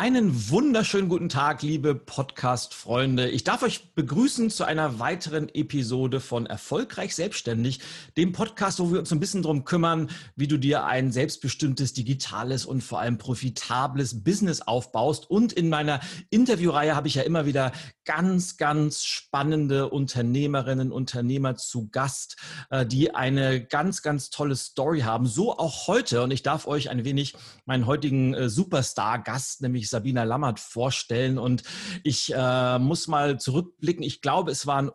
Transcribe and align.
Einen 0.00 0.48
wunderschönen 0.48 1.08
guten 1.08 1.28
Tag, 1.28 1.62
liebe 1.62 1.96
Podcast-Freunde. 1.96 3.30
Ich 3.30 3.42
darf 3.42 3.64
euch 3.64 3.94
begrüßen 3.96 4.48
zu 4.48 4.62
einer 4.62 5.00
weiteren 5.00 5.48
Episode 5.48 6.20
von 6.20 6.46
Erfolgreich 6.46 7.16
Selbstständig, 7.16 7.80
dem 8.16 8.30
Podcast, 8.30 8.78
wo 8.78 8.92
wir 8.92 9.00
uns 9.00 9.10
ein 9.10 9.18
bisschen 9.18 9.42
darum 9.42 9.64
kümmern, 9.64 10.08
wie 10.36 10.46
du 10.46 10.56
dir 10.56 10.84
ein 10.84 11.10
selbstbestimmtes, 11.10 11.94
digitales 11.94 12.64
und 12.64 12.84
vor 12.84 13.00
allem 13.00 13.18
profitables 13.18 14.22
Business 14.22 14.60
aufbaust. 14.60 15.28
Und 15.28 15.52
in 15.52 15.68
meiner 15.68 15.98
Interviewreihe 16.30 16.94
habe 16.94 17.08
ich 17.08 17.16
ja 17.16 17.22
immer 17.22 17.44
wieder 17.44 17.72
ganz, 18.08 18.56
ganz 18.56 19.04
spannende 19.04 19.90
Unternehmerinnen, 19.90 20.92
Unternehmer 20.92 21.56
zu 21.56 21.90
Gast, 21.90 22.38
äh, 22.70 22.86
die 22.86 23.14
eine 23.14 23.62
ganz, 23.62 24.00
ganz 24.00 24.30
tolle 24.30 24.56
Story 24.56 25.00
haben. 25.00 25.26
So 25.26 25.58
auch 25.58 25.88
heute. 25.88 26.22
Und 26.22 26.30
ich 26.30 26.42
darf 26.42 26.66
euch 26.66 26.88
ein 26.88 27.04
wenig 27.04 27.34
meinen 27.66 27.84
heutigen 27.84 28.32
äh, 28.32 28.48
Superstar-Gast, 28.48 29.60
nämlich 29.60 29.90
Sabina 29.90 30.24
Lammert 30.24 30.58
vorstellen. 30.58 31.36
Und 31.38 31.64
ich 32.02 32.32
äh, 32.34 32.78
muss 32.78 33.08
mal 33.08 33.38
zurückblicken. 33.38 34.02
Ich 34.02 34.22
glaube, 34.22 34.52
es 34.52 34.66
waren 34.66 34.90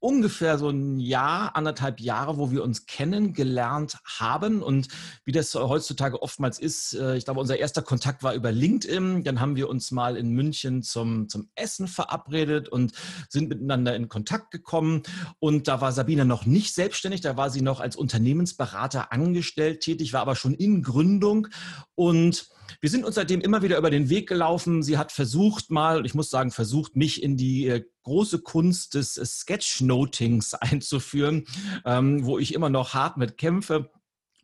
ungefähr 0.00 0.58
so 0.58 0.68
ein 0.70 1.00
Jahr, 1.00 1.56
anderthalb 1.56 2.00
Jahre, 2.00 2.38
wo 2.38 2.50
wir 2.50 2.62
uns 2.62 2.86
kennengelernt 2.86 3.98
haben. 4.04 4.62
Und 4.62 4.88
wie 5.24 5.32
das 5.32 5.54
heutzutage 5.54 6.22
oftmals 6.22 6.58
ist, 6.58 6.94
äh, 6.94 7.16
ich 7.16 7.24
glaube, 7.24 7.40
unser 7.40 7.58
erster 7.58 7.82
Kontakt 7.82 8.22
war 8.22 8.34
über 8.34 8.52
LinkedIn. 8.52 9.24
Dann 9.24 9.40
haben 9.40 9.56
wir 9.56 9.68
uns 9.68 9.90
mal 9.90 10.16
in 10.16 10.30
München 10.30 10.82
zum, 10.82 11.28
zum 11.28 11.48
Essen 11.54 11.88
verabredet 11.88 12.68
und 12.68 12.92
sind 13.28 13.48
miteinander 13.48 13.96
in 13.96 14.08
Kontakt 14.08 14.50
gekommen. 14.50 15.02
Und 15.40 15.68
da 15.68 15.80
war 15.80 15.92
Sabine 15.92 16.24
noch 16.24 16.46
nicht 16.46 16.74
selbstständig, 16.74 17.20
da 17.20 17.36
war 17.36 17.50
sie 17.50 17.62
noch 17.62 17.80
als 17.80 17.96
Unternehmensberater 17.96 19.12
angestellt 19.12 19.80
tätig, 19.80 20.12
war 20.12 20.20
aber 20.20 20.36
schon 20.36 20.54
in 20.54 20.82
Gründung. 20.82 21.48
Und 21.94 22.48
wir 22.80 22.90
sind 22.90 23.04
uns 23.04 23.14
seitdem 23.14 23.40
immer 23.40 23.62
wieder 23.62 23.78
über 23.78 23.90
den 23.90 24.08
Weg 24.10 24.28
gelaufen. 24.28 24.82
Sie 24.82 24.98
hat 24.98 25.12
versucht 25.12 25.70
mal, 25.70 26.06
ich 26.06 26.14
muss 26.14 26.30
sagen, 26.30 26.50
versucht, 26.50 26.96
mich 26.96 27.22
in 27.22 27.36
die 27.36 27.66
äh, 27.66 27.84
große 28.02 28.40
Kunst 28.40 28.94
des 28.94 29.14
Sketchnotings 29.14 30.54
einzuführen, 30.54 31.44
ähm, 31.84 32.24
wo 32.24 32.38
ich 32.38 32.54
immer 32.54 32.70
noch 32.70 32.94
hart 32.94 33.16
mit 33.16 33.38
kämpfe. 33.38 33.90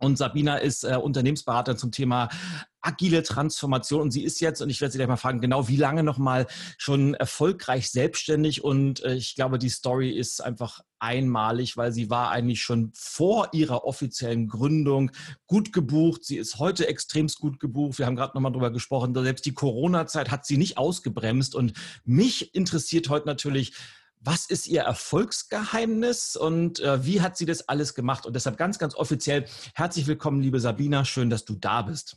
Und 0.05 0.16
Sabina 0.19 0.56
ist 0.56 0.84
äh, 0.84 0.97
Unternehmensberaterin 0.97 1.78
zum 1.78 1.92
Thema 1.92 2.28
agile 2.84 3.22
Transformation 3.22 4.02
und 4.02 4.10
sie 4.10 4.22
ist 4.22 4.41
jetzt, 4.41 4.60
und 4.60 4.69
ich 4.69 4.80
werde 4.80 4.92
sie 4.92 4.98
gleich 4.98 5.08
mal 5.08 5.16
fragen, 5.16 5.41
genau 5.41 5.69
wie 5.69 5.77
lange 5.77 6.02
noch 6.02 6.19
mal 6.19 6.47
schon 6.77 7.14
erfolgreich 7.14 7.91
selbstständig 7.91 8.62
und 8.62 9.02
äh, 9.02 9.14
ich 9.14 9.34
glaube, 9.34 9.58
die 9.58 9.70
Story 9.70 10.10
ist 10.10 10.44
einfach 10.44 10.80
einmalig, 10.98 11.77
weil 11.77 11.92
sie 11.92 12.10
war 12.10 12.30
eigentlich 12.30 12.62
schon 12.62 12.91
vor 12.94 13.48
ihrer 13.52 13.84
offiziellen 13.84 14.48
Gründung 14.48 15.10
gut 15.47 15.72
gebucht. 15.72 16.25
Sie 16.25 16.36
ist 16.36 16.58
heute 16.58 16.86
extremst 16.86 17.41
gut 17.41 17.60
gebucht. 17.60 17.98
Wir 17.98 18.06
haben 18.06 18.16
gerade 18.16 18.34
nochmal 18.34 18.52
drüber 18.52 18.70
gesprochen. 18.70 19.14
Selbst 19.14 19.44
die 19.44 19.52
Corona-Zeit 19.52 20.30
hat 20.30 20.47
sie 20.47 20.56
nicht 20.56 20.78
ausgebremst. 20.78 21.55
Und 21.55 21.75
mich 22.05 22.55
interessiert 22.55 23.10
heute 23.10 23.27
natürlich, 23.27 23.75
was 24.25 24.47
ist 24.47 24.67
Ihr 24.67 24.83
Erfolgsgeheimnis 24.83 26.34
und 26.36 26.80
äh, 26.80 27.05
wie 27.05 27.20
hat 27.20 27.36
sie 27.36 27.47
das 27.47 27.69
alles 27.69 27.94
gemacht? 27.94 28.27
Und 28.27 28.34
deshalb 28.34 28.56
ganz, 28.56 28.78
ganz 28.78 28.94
offiziell 28.94 29.44
herzlich 29.75 30.06
willkommen, 30.06 30.41
liebe 30.41 30.61
Sabina. 30.61 31.05
Schön, 31.05 31.31
dass 31.31 31.44
du 31.44 31.55
da 31.55 31.83
bist. 31.83 32.16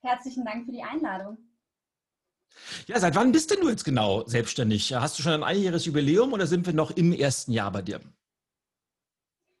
Herzlichen 0.00 0.44
Dank 0.44 0.64
für 0.64 0.72
die 0.72 0.82
Einladung. 0.82 1.36
Ja, 2.86 2.98
seit 2.98 3.14
wann 3.14 3.32
bist 3.32 3.50
denn 3.50 3.60
du 3.60 3.68
jetzt 3.68 3.84
genau 3.84 4.26
selbstständig? 4.26 4.94
Hast 4.94 5.18
du 5.18 5.22
schon 5.22 5.32
ein 5.32 5.44
einjähriges 5.44 5.84
Jubiläum 5.84 6.32
oder 6.32 6.46
sind 6.46 6.66
wir 6.66 6.72
noch 6.72 6.90
im 6.92 7.12
ersten 7.12 7.52
Jahr 7.52 7.70
bei 7.70 7.82
dir? 7.82 8.00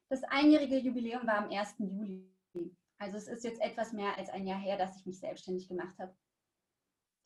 Das 0.08 0.22
einjährige 0.24 0.78
Jubiläum 0.78 1.26
war 1.26 1.38
am 1.38 1.50
1. 1.50 1.74
Juli. 1.78 2.34
Also 2.98 3.18
es 3.18 3.28
ist 3.28 3.44
jetzt 3.44 3.60
etwas 3.60 3.92
mehr 3.92 4.16
als 4.16 4.30
ein 4.30 4.46
Jahr 4.46 4.58
her, 4.58 4.78
dass 4.78 4.96
ich 4.96 5.06
mich 5.06 5.20
selbstständig 5.20 5.68
gemacht 5.68 5.96
habe. 5.98 6.16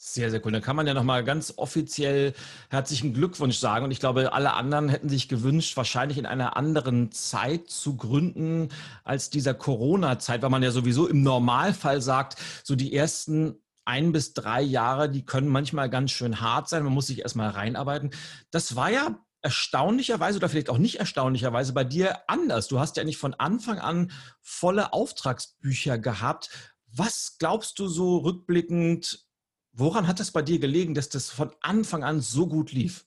Sehr, 0.04 0.32
sehr 0.32 0.44
cool. 0.44 0.50
Dann 0.50 0.62
kann 0.62 0.74
man 0.74 0.88
ja 0.88 0.94
nochmal 0.94 1.22
ganz 1.22 1.54
offiziell 1.58 2.34
herzlichen 2.70 3.14
Glückwunsch 3.14 3.58
sagen. 3.58 3.84
Und 3.84 3.92
ich 3.92 4.00
glaube, 4.00 4.32
alle 4.32 4.54
anderen 4.54 4.88
hätten 4.88 5.08
sich 5.08 5.28
gewünscht, 5.28 5.76
wahrscheinlich 5.76 6.18
in 6.18 6.26
einer 6.26 6.56
anderen 6.56 7.12
Zeit 7.12 7.68
zu 7.70 7.96
gründen 7.96 8.70
als 9.04 9.30
dieser 9.30 9.54
Corona-Zeit, 9.54 10.42
weil 10.42 10.50
man 10.50 10.64
ja 10.64 10.72
sowieso 10.72 11.06
im 11.06 11.22
Normalfall 11.22 12.02
sagt, 12.02 12.36
so 12.64 12.74
die 12.74 12.92
ersten 12.92 13.62
ein 13.84 14.10
bis 14.10 14.34
drei 14.34 14.60
Jahre, 14.60 15.08
die 15.08 15.24
können 15.24 15.46
manchmal 15.46 15.88
ganz 15.88 16.10
schön 16.10 16.40
hart 16.40 16.68
sein. 16.68 16.82
Man 16.82 16.94
muss 16.94 17.06
sich 17.06 17.20
erstmal 17.20 17.50
reinarbeiten. 17.50 18.10
Das 18.50 18.74
war 18.74 18.90
ja 18.90 19.20
erstaunlicherweise 19.40 20.38
oder 20.38 20.48
vielleicht 20.48 20.70
auch 20.70 20.78
nicht 20.78 20.98
erstaunlicherweise 20.98 21.74
bei 21.74 21.84
dir 21.84 22.28
anders. 22.28 22.66
Du 22.66 22.80
hast 22.80 22.96
ja 22.96 23.04
eigentlich 23.04 23.18
von 23.18 23.34
Anfang 23.34 23.78
an 23.78 24.10
volle 24.40 24.92
Auftragsbücher 24.94 25.96
gehabt. 25.96 26.50
Was 26.92 27.36
glaubst 27.38 27.78
du 27.78 27.86
so 27.86 28.18
rückblickend, 28.18 29.26
woran 29.72 30.06
hat 30.06 30.20
es 30.20 30.30
bei 30.30 30.42
dir 30.42 30.58
gelegen, 30.58 30.94
dass 30.94 31.08
das 31.08 31.30
von 31.30 31.50
Anfang 31.60 32.04
an 32.04 32.20
so 32.20 32.46
gut 32.46 32.72
lief? 32.72 33.06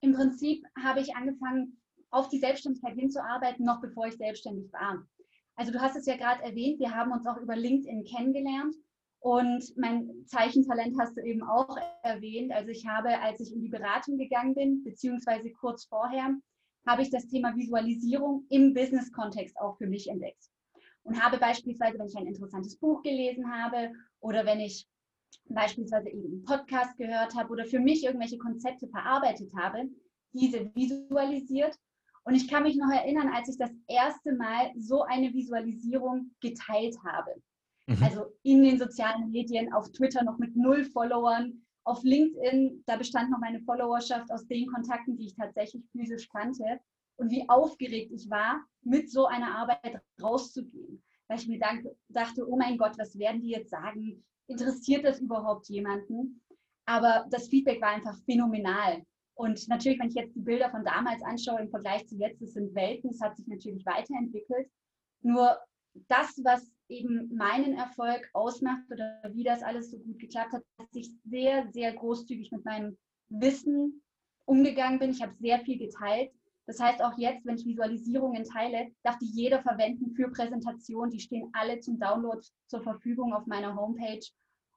Im 0.00 0.14
Prinzip 0.14 0.64
habe 0.82 1.00
ich 1.00 1.16
angefangen, 1.16 1.80
auf 2.10 2.28
die 2.28 2.38
Selbstständigkeit 2.38 2.94
hinzuarbeiten, 2.94 3.64
noch 3.64 3.80
bevor 3.80 4.06
ich 4.06 4.16
selbstständig 4.16 4.72
war. 4.72 5.06
Also 5.56 5.72
du 5.72 5.80
hast 5.80 5.96
es 5.96 6.06
ja 6.06 6.16
gerade 6.16 6.42
erwähnt, 6.42 6.78
wir 6.78 6.94
haben 6.94 7.12
uns 7.12 7.26
auch 7.26 7.36
über 7.36 7.56
LinkedIn 7.56 8.04
kennengelernt 8.04 8.74
und 9.20 9.76
mein 9.76 10.24
Zeichentalent 10.26 10.96
hast 10.98 11.16
du 11.16 11.22
eben 11.22 11.42
auch 11.42 11.76
erwähnt. 12.02 12.52
Also 12.52 12.70
ich 12.70 12.86
habe, 12.86 13.20
als 13.20 13.40
ich 13.40 13.52
in 13.52 13.60
die 13.60 13.68
Beratung 13.68 14.16
gegangen 14.16 14.54
bin, 14.54 14.84
beziehungsweise 14.84 15.50
kurz 15.50 15.84
vorher, 15.84 16.34
habe 16.86 17.02
ich 17.02 17.10
das 17.10 17.26
Thema 17.26 17.54
Visualisierung 17.56 18.46
im 18.48 18.72
Business-Kontext 18.72 19.58
auch 19.58 19.76
für 19.76 19.88
mich 19.88 20.08
entdeckt. 20.08 20.48
Und 21.08 21.22
habe 21.22 21.38
beispielsweise, 21.38 21.98
wenn 21.98 22.06
ich 22.06 22.16
ein 22.16 22.26
interessantes 22.26 22.76
Buch 22.76 23.02
gelesen 23.02 23.50
habe 23.50 23.92
oder 24.20 24.44
wenn 24.44 24.60
ich 24.60 24.86
beispielsweise 25.48 26.10
eben 26.10 26.24
einen 26.24 26.44
Podcast 26.44 26.98
gehört 26.98 27.34
habe 27.34 27.50
oder 27.50 27.64
für 27.64 27.80
mich 27.80 28.04
irgendwelche 28.04 28.36
Konzepte 28.36 28.88
verarbeitet 28.88 29.50
habe, 29.56 29.88
diese 30.32 30.70
visualisiert 30.74 31.74
und 32.24 32.34
ich 32.34 32.46
kann 32.46 32.64
mich 32.64 32.76
noch 32.76 32.90
erinnern, 32.90 33.28
als 33.28 33.48
ich 33.48 33.56
das 33.56 33.70
erste 33.86 34.34
Mal 34.34 34.70
so 34.76 35.02
eine 35.02 35.32
Visualisierung 35.32 36.30
geteilt 36.42 36.94
habe. 37.02 37.30
Mhm. 37.86 38.02
Also 38.02 38.26
in 38.42 38.62
den 38.62 38.78
sozialen 38.78 39.30
Medien, 39.30 39.72
auf 39.72 39.90
Twitter 39.92 40.22
noch 40.22 40.36
mit 40.36 40.54
null 40.54 40.84
Followern, 40.84 41.62
auf 41.84 42.02
LinkedIn, 42.02 42.84
da 42.84 42.96
bestand 42.96 43.30
noch 43.30 43.38
meine 43.38 43.60
Followerschaft 43.60 44.30
aus 44.30 44.46
den 44.46 44.66
Kontakten, 44.66 45.16
die 45.16 45.28
ich 45.28 45.36
tatsächlich 45.36 45.82
physisch 45.90 46.28
kannte. 46.28 46.80
Und 47.18 47.30
wie 47.30 47.48
aufgeregt 47.48 48.12
ich 48.12 48.30
war, 48.30 48.64
mit 48.82 49.10
so 49.10 49.26
einer 49.26 49.56
Arbeit 49.56 50.00
rauszugehen. 50.22 51.02
Weil 51.26 51.38
ich 51.38 51.48
mir 51.48 51.60
dachte, 52.08 52.48
oh 52.48 52.56
mein 52.56 52.78
Gott, 52.78 52.96
was 52.98 53.18
werden 53.18 53.42
die 53.42 53.50
jetzt 53.50 53.70
sagen? 53.70 54.24
Interessiert 54.46 55.04
das 55.04 55.20
überhaupt 55.20 55.68
jemanden? 55.68 56.40
Aber 56.86 57.26
das 57.30 57.48
Feedback 57.48 57.82
war 57.82 57.90
einfach 57.90 58.16
phänomenal. 58.24 59.02
Und 59.34 59.68
natürlich, 59.68 59.98
wenn 60.00 60.08
ich 60.08 60.14
jetzt 60.14 60.34
die 60.34 60.40
Bilder 60.40 60.70
von 60.70 60.84
damals 60.84 61.22
anschaue 61.22 61.60
im 61.60 61.70
Vergleich 61.70 62.06
zu 62.08 62.16
jetzt, 62.16 62.40
das 62.40 62.54
sind 62.54 62.74
Welten, 62.74 63.10
es 63.10 63.20
hat 63.20 63.36
sich 63.36 63.46
natürlich 63.46 63.84
weiterentwickelt. 63.84 64.70
Nur 65.20 65.58
das, 66.08 66.40
was 66.44 66.72
eben 66.88 67.34
meinen 67.34 67.74
Erfolg 67.74 68.28
ausmacht 68.32 68.84
oder 68.90 69.20
wie 69.32 69.44
das 69.44 69.62
alles 69.62 69.90
so 69.90 69.98
gut 69.98 70.18
geklappt 70.18 70.52
hat, 70.52 70.62
dass 70.78 70.88
ich 70.94 71.10
sehr, 71.24 71.70
sehr 71.72 71.92
großzügig 71.92 72.50
mit 72.52 72.64
meinem 72.64 72.96
Wissen 73.28 74.02
umgegangen 74.46 74.98
bin. 74.98 75.10
Ich 75.10 75.22
habe 75.22 75.34
sehr 75.38 75.60
viel 75.60 75.78
geteilt. 75.78 76.32
Das 76.68 76.78
heißt, 76.78 77.00
auch 77.02 77.16
jetzt, 77.16 77.46
wenn 77.46 77.56
ich 77.56 77.64
Visualisierungen 77.64 78.44
teile, 78.44 78.92
darf 79.02 79.18
die 79.18 79.30
jeder 79.32 79.62
verwenden 79.62 80.14
für 80.14 80.28
Präsentationen. 80.28 81.10
Die 81.10 81.18
stehen 81.18 81.48
alle 81.54 81.80
zum 81.80 81.98
Download 81.98 82.46
zur 82.66 82.82
Verfügung 82.82 83.32
auf 83.32 83.46
meiner 83.46 83.74
Homepage. 83.74 84.20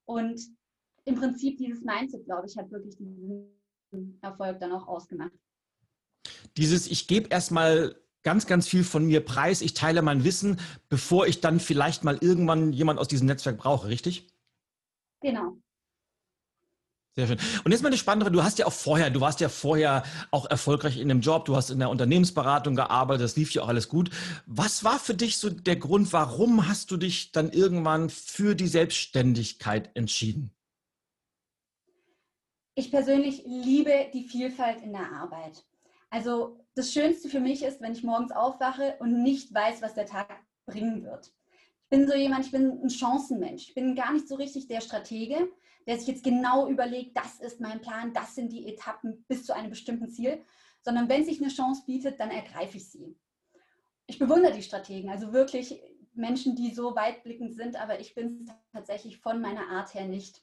Und 0.05 0.39
im 1.03 1.15
Prinzip 1.15 1.57
dieses 1.57 1.83
Mindset, 1.83 2.23
glaube 2.23 2.47
ich, 2.47 2.55
hat 2.57 2.71
wirklich 2.71 2.95
diesen 2.95 3.59
Erfolg 4.21 4.61
dann 4.61 4.71
auch 4.71 4.87
ausgemacht. 4.87 5.33
Dieses, 6.55 6.89
ich 6.89 7.07
gebe 7.07 7.27
erstmal 7.27 7.93
ganz, 8.23 8.47
ganz 8.47 8.69
viel 8.69 8.85
von 8.85 9.05
mir 9.05 9.19
preis, 9.19 9.61
ich 9.61 9.73
teile 9.73 10.01
mein 10.01 10.23
Wissen, 10.23 10.61
bevor 10.87 11.27
ich 11.27 11.41
dann 11.41 11.59
vielleicht 11.59 12.05
mal 12.05 12.17
irgendwann 12.21 12.71
jemand 12.71 12.99
aus 12.99 13.09
diesem 13.09 13.27
Netzwerk 13.27 13.57
brauche, 13.57 13.89
richtig? 13.89 14.29
Genau. 15.19 15.57
Sehr 17.15 17.27
schön. 17.27 17.39
Und 17.65 17.71
jetzt 17.71 17.81
mal 17.81 17.89
eine 17.89 17.97
spannende, 17.97 18.31
du 18.31 18.41
hast 18.41 18.57
ja 18.57 18.65
auch 18.65 18.73
vorher, 18.73 19.09
du 19.09 19.19
warst 19.19 19.41
ja 19.41 19.49
vorher 19.49 20.03
auch 20.31 20.49
erfolgreich 20.49 20.97
in 20.97 21.09
dem 21.09 21.19
Job, 21.19 21.43
du 21.43 21.57
hast 21.57 21.69
in 21.69 21.79
der 21.79 21.89
Unternehmensberatung 21.89 22.73
gearbeitet, 22.75 23.25
das 23.25 23.35
lief 23.35 23.51
ja 23.51 23.63
auch 23.63 23.67
alles 23.67 23.89
gut. 23.89 24.11
Was 24.45 24.85
war 24.85 24.97
für 24.97 25.13
dich 25.13 25.37
so 25.37 25.49
der 25.49 25.75
Grund, 25.75 26.13
warum 26.13 26.69
hast 26.69 26.89
du 26.89 26.95
dich 26.95 27.33
dann 27.33 27.51
irgendwann 27.51 28.09
für 28.09 28.55
die 28.55 28.67
Selbstständigkeit 28.67 29.89
entschieden? 29.93 30.55
Ich 32.75 32.91
persönlich 32.91 33.43
liebe 33.45 34.09
die 34.13 34.23
Vielfalt 34.23 34.81
in 34.81 34.93
der 34.93 35.11
Arbeit. 35.11 35.65
Also 36.09 36.65
das 36.75 36.93
Schönste 36.93 37.27
für 37.27 37.41
mich 37.41 37.61
ist, 37.63 37.81
wenn 37.81 37.91
ich 37.91 38.03
morgens 38.03 38.31
aufwache 38.31 38.95
und 38.99 39.21
nicht 39.21 39.53
weiß, 39.53 39.81
was 39.81 39.95
der 39.95 40.05
Tag 40.05 40.29
bringen 40.65 41.03
wird. 41.03 41.33
Ich 41.83 41.89
bin 41.89 42.07
so 42.07 42.15
jemand, 42.15 42.45
ich 42.45 42.51
bin 42.53 42.79
ein 42.81 42.89
Chancenmensch. 42.89 43.67
Ich 43.67 43.73
bin 43.73 43.95
gar 43.95 44.13
nicht 44.13 44.29
so 44.29 44.35
richtig 44.35 44.69
der 44.69 44.79
Stratege, 44.79 45.49
der 45.87 45.97
sich 45.97 46.07
jetzt 46.07 46.23
genau 46.23 46.67
überlegt, 46.67 47.17
das 47.17 47.39
ist 47.39 47.59
mein 47.59 47.81
Plan, 47.81 48.13
das 48.13 48.35
sind 48.35 48.51
die 48.51 48.67
Etappen 48.67 49.25
bis 49.27 49.45
zu 49.45 49.53
einem 49.53 49.69
bestimmten 49.69 50.09
Ziel, 50.09 50.43
sondern 50.81 51.09
wenn 51.09 51.25
sich 51.25 51.41
eine 51.41 51.51
Chance 51.51 51.83
bietet, 51.85 52.19
dann 52.19 52.31
ergreife 52.31 52.77
ich 52.77 52.89
sie. 52.89 53.15
Ich 54.07 54.19
bewundere 54.19 54.53
die 54.53 54.63
Strategen, 54.63 55.09
also 55.09 55.33
wirklich 55.33 55.81
Menschen, 56.13 56.55
die 56.55 56.73
so 56.73 56.95
weitblickend 56.95 57.55
sind, 57.55 57.81
aber 57.81 57.99
ich 57.99 58.15
bin 58.15 58.27
es 58.27 58.55
tatsächlich 58.71 59.19
von 59.19 59.41
meiner 59.41 59.69
Art 59.69 59.93
her 59.93 60.05
nicht. 60.05 60.41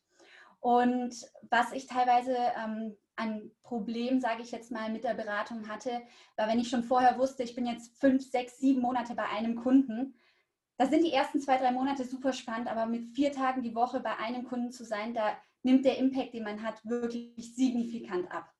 Und 0.60 1.14
was 1.50 1.72
ich 1.72 1.86
teilweise 1.86 2.36
ähm, 2.56 2.96
ein 3.16 3.50
Problem, 3.62 4.20
sage 4.20 4.42
ich 4.42 4.50
jetzt 4.50 4.70
mal, 4.70 4.90
mit 4.90 5.04
der 5.04 5.14
Beratung 5.14 5.68
hatte, 5.68 6.02
war, 6.36 6.48
wenn 6.48 6.58
ich 6.58 6.68
schon 6.68 6.82
vorher 6.82 7.18
wusste, 7.18 7.42
ich 7.42 7.54
bin 7.54 7.66
jetzt 7.66 7.96
fünf, 7.98 8.28
sechs, 8.28 8.58
sieben 8.58 8.80
Monate 8.80 9.14
bei 9.14 9.28
einem 9.28 9.56
Kunden, 9.56 10.14
da 10.78 10.86
sind 10.86 11.04
die 11.04 11.12
ersten 11.12 11.40
zwei, 11.40 11.58
drei 11.58 11.72
Monate 11.72 12.04
super 12.04 12.32
spannend, 12.32 12.68
aber 12.68 12.86
mit 12.86 13.08
vier 13.14 13.32
Tagen 13.32 13.62
die 13.62 13.74
Woche 13.74 14.00
bei 14.00 14.16
einem 14.16 14.44
Kunden 14.44 14.70
zu 14.70 14.84
sein, 14.84 15.12
da 15.12 15.36
nimmt 15.64 15.84
der 15.84 15.98
Impact, 15.98 16.34
den 16.34 16.44
man 16.44 16.62
hat, 16.62 16.84
wirklich 16.84 17.54
signifikant 17.54 18.30
ab. 18.30 18.54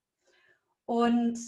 Und 0.85 1.38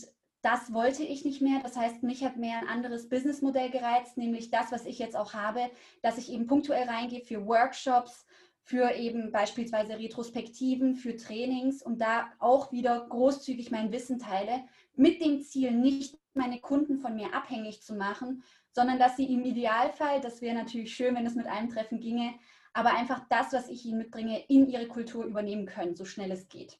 das 0.42 0.72
wollte 0.72 1.02
ich 1.02 1.24
nicht 1.24 1.42
mehr. 1.42 1.60
Das 1.60 1.76
heißt, 1.76 2.02
mich 2.04 2.24
hat 2.24 2.36
mehr 2.36 2.58
ein 2.58 2.68
anderes 2.68 3.08
Businessmodell 3.08 3.70
gereizt, 3.70 4.16
nämlich 4.16 4.50
das, 4.50 4.70
was 4.70 4.86
ich 4.86 4.98
jetzt 4.98 5.16
auch 5.16 5.34
habe, 5.34 5.70
dass 6.02 6.18
ich 6.18 6.32
eben 6.32 6.46
punktuell 6.46 6.88
reingehe 6.88 7.20
für 7.20 7.46
Workshops, 7.46 8.24
für 8.62 8.92
eben 8.92 9.32
beispielsweise 9.32 9.98
Retrospektiven, 9.98 10.94
für 10.94 11.16
Trainings 11.16 11.82
und 11.82 12.00
da 12.00 12.30
auch 12.38 12.70
wieder 12.70 13.06
großzügig 13.08 13.72
mein 13.72 13.90
Wissen 13.90 14.20
teile, 14.20 14.62
mit 14.94 15.20
dem 15.20 15.42
Ziel, 15.42 15.72
nicht 15.72 16.16
meine 16.34 16.60
Kunden 16.60 16.98
von 16.98 17.16
mir 17.16 17.34
abhängig 17.34 17.82
zu 17.82 17.94
machen, 17.94 18.44
sondern 18.72 18.98
dass 18.98 19.16
sie 19.16 19.32
im 19.32 19.44
Idealfall, 19.44 20.20
das 20.20 20.40
wäre 20.40 20.54
natürlich 20.54 20.94
schön, 20.94 21.14
wenn 21.14 21.26
es 21.26 21.34
mit 21.34 21.46
einem 21.46 21.68
Treffen 21.68 22.00
ginge, 22.00 22.34
aber 22.72 22.94
einfach 22.94 23.26
das, 23.28 23.52
was 23.52 23.68
ich 23.68 23.84
ihnen 23.84 23.98
mitbringe, 23.98 24.44
in 24.48 24.68
ihre 24.68 24.86
Kultur 24.86 25.24
übernehmen 25.24 25.66
können, 25.66 25.96
so 25.96 26.04
schnell 26.04 26.30
es 26.30 26.48
geht. 26.48 26.78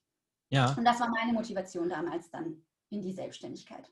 Ja. 0.51 0.75
Und 0.77 0.85
das 0.85 1.01
war 1.01 1.09
meine 1.09 1.33
Motivation 1.33 1.89
damals 1.89 2.31
dann 2.31 2.63
in 2.91 3.03
die 3.03 3.13
Selbstständigkeit. 3.13 3.91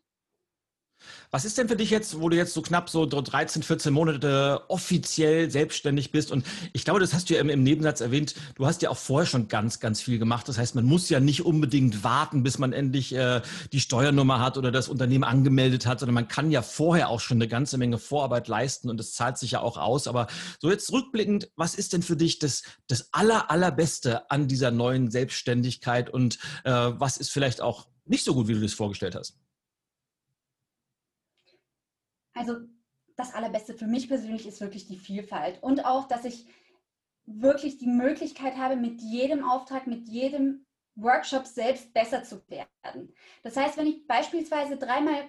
Was 1.31 1.45
ist 1.45 1.59
denn 1.59 1.69
für 1.69 1.77
dich 1.77 1.91
jetzt, 1.91 2.21
wo 2.21 2.29
du 2.29 2.37
jetzt 2.37 2.55
so 2.55 2.63
knapp 2.63 2.89
so 2.89 3.05
13, 3.05 3.63
14 3.63 3.93
Monate 3.93 4.63
offiziell 4.69 5.51
selbstständig 5.51 6.11
bist? 6.11 6.33
Und 6.33 6.47
ich 6.73 6.85
glaube, 6.85 7.01
das 7.01 7.13
hast 7.13 7.29
du 7.29 7.35
ja 7.35 7.41
im, 7.41 7.63
Nebensatz 7.63 8.01
erwähnt, 8.01 8.35
du 8.55 8.67
hast 8.67 8.81
ja 8.81 8.91
auch 8.91 8.97
vorher 8.97 9.27
schon 9.27 9.49
ganz, 9.49 9.79
ganz 9.79 10.01
viel 10.01 10.19
gemacht. 10.19 10.49
Das 10.49 10.57
heißt, 10.57 10.75
man 10.75 10.85
muss 10.85 11.11
ja 11.11 11.21
nicht 11.21 11.45
unbedingt 11.45 12.03
warten, 12.03 12.43
bis 12.43 12.59
man 12.59 12.73
endlich 12.73 13.15
äh, 13.15 13.43
die 13.73 13.81
Steuernummer 13.81 14.41
hat 14.41 14.57
oder 14.57 14.71
das 14.71 14.89
Unternehmen 14.89 15.25
angemeldet 15.25 15.87
hat, 15.87 16.01
sondern 16.01 16.15
man 16.15 16.29
kann 16.29 16.51
ja 16.51 16.63
vorher 16.63 17.11
auch 17.11 17.21
schon 17.21 17.37
eine 17.37 17.49
ganze 17.49 17.77
Menge 17.77 17.99
Vorarbeit 17.99 18.49
leisten 18.49 18.89
und 18.89 18.99
es 18.99 19.13
zahlt 19.13 19.37
sich 19.37 19.51
ja 19.51 19.61
auch 19.61 19.77
aus. 19.77 20.09
Aber 20.09 20.29
so 20.61 20.71
jetzt 20.71 20.91
rückblickend, 20.93 21.51
was 21.57 21.75
ist 21.75 21.93
denn 21.93 22.03
für 22.03 22.17
dich 22.17 22.39
das, 22.39 22.63
das 22.87 23.13
aller, 23.13 23.51
allerbeste 23.51 24.31
an 24.31 24.49
dieser 24.49 24.71
neuen 24.71 25.11
Selbstständigkeit 25.11 26.09
und 26.09 26.39
äh, 26.65 26.71
was 26.73 27.19
ist 27.19 27.31
vielleicht 27.31 27.61
auch 27.61 27.87
nicht 28.07 28.25
so 28.25 28.35
gut, 28.35 28.49
wie 28.49 28.55
du 28.55 28.61
das 28.61 28.73
vorgestellt 28.73 29.15
hast? 29.15 29.37
Also 32.35 32.57
das 33.17 33.35
Allerbeste 33.35 33.75
für 33.75 33.87
mich 33.87 34.09
persönlich 34.09 34.47
ist 34.47 34.61
wirklich 34.61 34.87
die 34.87 34.97
Vielfalt 34.97 35.63
und 35.63 35.85
auch, 35.85 36.07
dass 36.07 36.25
ich 36.25 36.47
wirklich 37.27 37.79
die 37.79 37.89
Möglichkeit 37.89 38.57
habe, 38.57 38.77
mit 38.77 39.01
jedem 39.01 39.45
Auftrag, 39.45 39.87
mit 39.87 40.09
jedem 40.09 40.65
Workshop 40.95 41.47
selbst 41.47 41.93
besser 41.93 42.25
zu 42.25 42.43
werden. 42.49 43.13
Das 43.43 43.57
heißt, 43.57 43.77
wenn 43.77 43.87
ich 43.87 44.07
beispielsweise 44.07 44.77
dreimal 44.77 45.29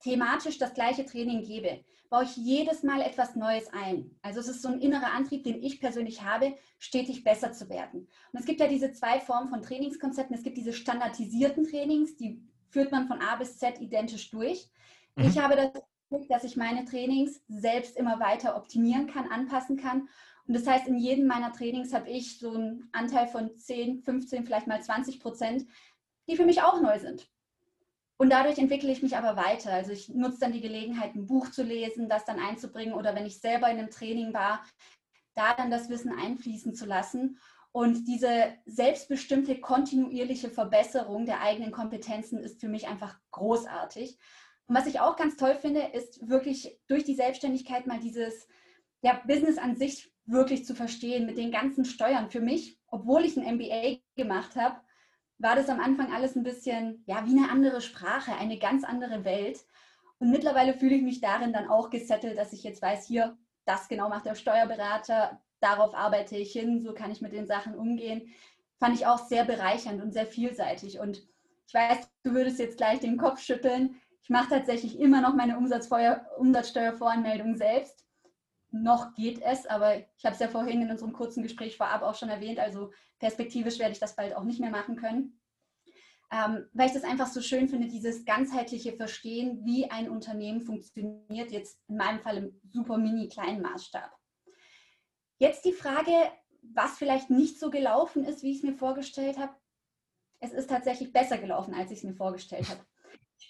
thematisch 0.00 0.58
das 0.58 0.74
gleiche 0.74 1.06
Training 1.06 1.42
gebe, 1.42 1.84
baue 2.10 2.24
ich 2.24 2.36
jedes 2.36 2.82
Mal 2.82 3.00
etwas 3.00 3.34
Neues 3.34 3.72
ein. 3.72 4.16
Also 4.22 4.40
es 4.40 4.48
ist 4.48 4.62
so 4.62 4.68
ein 4.68 4.80
innerer 4.80 5.12
Antrieb, 5.12 5.44
den 5.44 5.62
ich 5.62 5.80
persönlich 5.80 6.22
habe, 6.22 6.54
stetig 6.78 7.24
besser 7.24 7.52
zu 7.52 7.68
werden. 7.68 8.08
Und 8.32 8.40
es 8.40 8.46
gibt 8.46 8.60
ja 8.60 8.68
diese 8.68 8.92
zwei 8.92 9.20
Formen 9.20 9.48
von 9.48 9.62
Trainingskonzepten. 9.62 10.36
Es 10.36 10.42
gibt 10.42 10.56
diese 10.56 10.72
standardisierten 10.72 11.64
Trainings, 11.64 12.16
die 12.16 12.42
führt 12.68 12.92
man 12.92 13.08
von 13.08 13.20
A 13.20 13.36
bis 13.36 13.58
Z 13.58 13.80
identisch 13.80 14.30
durch. 14.30 14.68
Mhm. 15.16 15.28
Ich 15.28 15.38
habe 15.38 15.56
das 15.56 15.82
dass 16.28 16.44
ich 16.44 16.56
meine 16.56 16.84
Trainings 16.84 17.42
selbst 17.48 17.96
immer 17.96 18.20
weiter 18.20 18.56
optimieren 18.56 19.06
kann, 19.06 19.30
anpassen 19.30 19.76
kann. 19.76 20.08
Und 20.46 20.54
das 20.54 20.66
heißt, 20.66 20.86
in 20.86 20.98
jedem 20.98 21.26
meiner 21.26 21.52
Trainings 21.52 21.92
habe 21.92 22.08
ich 22.08 22.38
so 22.38 22.52
einen 22.52 22.88
Anteil 22.92 23.26
von 23.26 23.56
10, 23.56 24.02
15, 24.02 24.44
vielleicht 24.44 24.66
mal 24.66 24.80
20 24.80 25.20
Prozent, 25.20 25.66
die 26.28 26.36
für 26.36 26.46
mich 26.46 26.62
auch 26.62 26.80
neu 26.80 26.98
sind. 26.98 27.28
Und 28.18 28.30
dadurch 28.30 28.58
entwickle 28.58 28.90
ich 28.90 29.02
mich 29.02 29.16
aber 29.16 29.36
weiter. 29.36 29.72
Also 29.72 29.92
ich 29.92 30.08
nutze 30.08 30.40
dann 30.40 30.52
die 30.52 30.60
Gelegenheit, 30.60 31.14
ein 31.14 31.26
Buch 31.26 31.50
zu 31.50 31.62
lesen, 31.62 32.08
das 32.08 32.24
dann 32.24 32.38
einzubringen 32.38 32.94
oder 32.94 33.14
wenn 33.14 33.26
ich 33.26 33.40
selber 33.40 33.68
in 33.70 33.78
einem 33.78 33.90
Training 33.90 34.32
war, 34.32 34.62
da 35.34 35.54
dann 35.54 35.70
das 35.70 35.90
Wissen 35.90 36.16
einfließen 36.16 36.74
zu 36.74 36.86
lassen. 36.86 37.38
Und 37.72 38.08
diese 38.08 38.54
selbstbestimmte 38.64 39.60
kontinuierliche 39.60 40.48
Verbesserung 40.48 41.26
der 41.26 41.42
eigenen 41.42 41.72
Kompetenzen 41.72 42.38
ist 42.38 42.58
für 42.58 42.68
mich 42.68 42.88
einfach 42.88 43.18
großartig. 43.32 44.18
Und 44.66 44.74
was 44.74 44.86
ich 44.86 45.00
auch 45.00 45.16
ganz 45.16 45.36
toll 45.36 45.54
finde, 45.54 45.80
ist 45.92 46.28
wirklich 46.28 46.78
durch 46.88 47.04
die 47.04 47.14
Selbstständigkeit 47.14 47.86
mal 47.86 48.00
dieses 48.00 48.48
ja, 49.02 49.20
Business 49.26 49.58
an 49.58 49.76
sich 49.76 50.12
wirklich 50.24 50.64
zu 50.64 50.74
verstehen 50.74 51.26
mit 51.26 51.38
den 51.38 51.52
ganzen 51.52 51.84
Steuern. 51.84 52.30
Für 52.30 52.40
mich, 52.40 52.78
obwohl 52.88 53.24
ich 53.24 53.36
ein 53.36 53.56
MBA 53.56 53.98
gemacht 54.16 54.56
habe, 54.56 54.80
war 55.38 55.54
das 55.54 55.68
am 55.68 55.80
Anfang 55.80 56.12
alles 56.12 56.34
ein 56.34 56.42
bisschen 56.42 57.04
ja, 57.06 57.24
wie 57.26 57.38
eine 57.38 57.50
andere 57.50 57.80
Sprache, 57.80 58.32
eine 58.32 58.58
ganz 58.58 58.84
andere 58.84 59.24
Welt. 59.24 59.64
Und 60.18 60.30
mittlerweile 60.30 60.74
fühle 60.74 60.96
ich 60.96 61.02
mich 61.02 61.20
darin 61.20 61.52
dann 61.52 61.68
auch 61.68 61.90
gesettelt, 61.90 62.38
dass 62.38 62.52
ich 62.52 62.64
jetzt 62.64 62.82
weiß, 62.82 63.06
hier, 63.06 63.36
das 63.66 63.88
genau 63.88 64.08
macht 64.08 64.26
der 64.26 64.34
Steuerberater, 64.34 65.42
darauf 65.60 65.94
arbeite 65.94 66.36
ich 66.36 66.52
hin, 66.52 66.82
so 66.82 66.94
kann 66.94 67.10
ich 67.10 67.20
mit 67.20 67.32
den 67.32 67.46
Sachen 67.46 67.74
umgehen. 67.74 68.32
Fand 68.78 68.94
ich 68.94 69.06
auch 69.06 69.18
sehr 69.18 69.44
bereichernd 69.44 70.02
und 70.02 70.12
sehr 70.12 70.26
vielseitig. 70.26 70.98
Und 70.98 71.22
ich 71.66 71.74
weiß, 71.74 72.08
du 72.22 72.32
würdest 72.32 72.58
jetzt 72.58 72.76
gleich 72.76 73.00
den 73.00 73.16
Kopf 73.16 73.40
schütteln. 73.40 74.00
Ich 74.26 74.30
mache 74.30 74.48
tatsächlich 74.48 74.98
immer 74.98 75.20
noch 75.20 75.34
meine 75.34 75.56
Umsatzsteuervoranmeldung 75.56 77.54
selbst. 77.54 78.04
Noch 78.72 79.14
geht 79.14 79.40
es, 79.40 79.66
aber 79.66 79.98
ich 79.98 80.24
habe 80.24 80.34
es 80.34 80.40
ja 80.40 80.48
vorhin 80.48 80.82
in 80.82 80.90
unserem 80.90 81.12
kurzen 81.12 81.44
Gespräch 81.44 81.76
vorab 81.76 82.02
auch 82.02 82.16
schon 82.16 82.28
erwähnt, 82.28 82.58
also 82.58 82.90
perspektivisch 83.20 83.78
werde 83.78 83.92
ich 83.92 84.00
das 84.00 84.16
bald 84.16 84.34
auch 84.34 84.42
nicht 84.42 84.58
mehr 84.58 84.70
machen 84.70 84.96
können. 84.96 85.40
Ähm, 86.32 86.66
weil 86.72 86.88
ich 86.88 86.92
das 86.92 87.04
einfach 87.04 87.28
so 87.28 87.40
schön 87.40 87.68
finde, 87.68 87.86
dieses 87.86 88.24
ganzheitliche 88.24 88.96
Verstehen, 88.96 89.64
wie 89.64 89.92
ein 89.92 90.10
Unternehmen 90.10 90.60
funktioniert, 90.60 91.52
jetzt 91.52 91.78
in 91.86 91.96
meinem 91.96 92.18
Fall 92.18 92.38
im 92.38 92.60
super 92.68 92.98
mini 92.98 93.28
kleinen 93.28 93.62
Maßstab. 93.62 94.10
Jetzt 95.38 95.64
die 95.64 95.72
Frage, 95.72 96.10
was 96.62 96.98
vielleicht 96.98 97.30
nicht 97.30 97.60
so 97.60 97.70
gelaufen 97.70 98.24
ist, 98.24 98.42
wie 98.42 98.50
ich 98.50 98.56
es 98.56 98.64
mir 98.64 98.74
vorgestellt 98.74 99.38
habe. 99.38 99.54
Es 100.40 100.52
ist 100.52 100.68
tatsächlich 100.68 101.12
besser 101.12 101.38
gelaufen, 101.38 101.74
als 101.74 101.92
ich 101.92 101.98
es 101.98 102.04
mir 102.04 102.16
vorgestellt 102.16 102.68
habe 102.68 102.80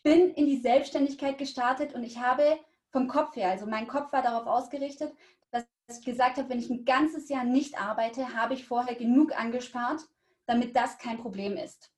bin 0.07 0.31
in 0.35 0.47
die 0.47 0.61
Selbstständigkeit 0.61 1.37
gestartet 1.37 1.93
und 1.93 2.05
ich 2.05 2.21
habe 2.21 2.61
vom 2.93 3.09
Kopf 3.09 3.35
her, 3.35 3.51
also 3.51 3.67
mein 3.67 3.89
Kopf 3.89 4.13
war 4.13 4.23
darauf 4.23 4.47
ausgerichtet, 4.47 5.13
dass 5.51 5.67
ich 5.91 6.05
gesagt 6.05 6.37
habe, 6.37 6.49
wenn 6.49 6.61
ich 6.61 6.71
ein 6.71 6.85
ganzes 6.85 7.29
Jahr 7.29 7.43
nicht 7.43 7.77
arbeite, 7.77 8.37
habe 8.37 8.55
ich 8.55 8.69
vorher 8.69 8.95
genug 8.95 9.37
angespart, 9.37 10.07
damit 10.47 10.77
das 10.77 10.99
kein 10.99 11.19
Problem 11.19 11.57
ist. 11.57 11.91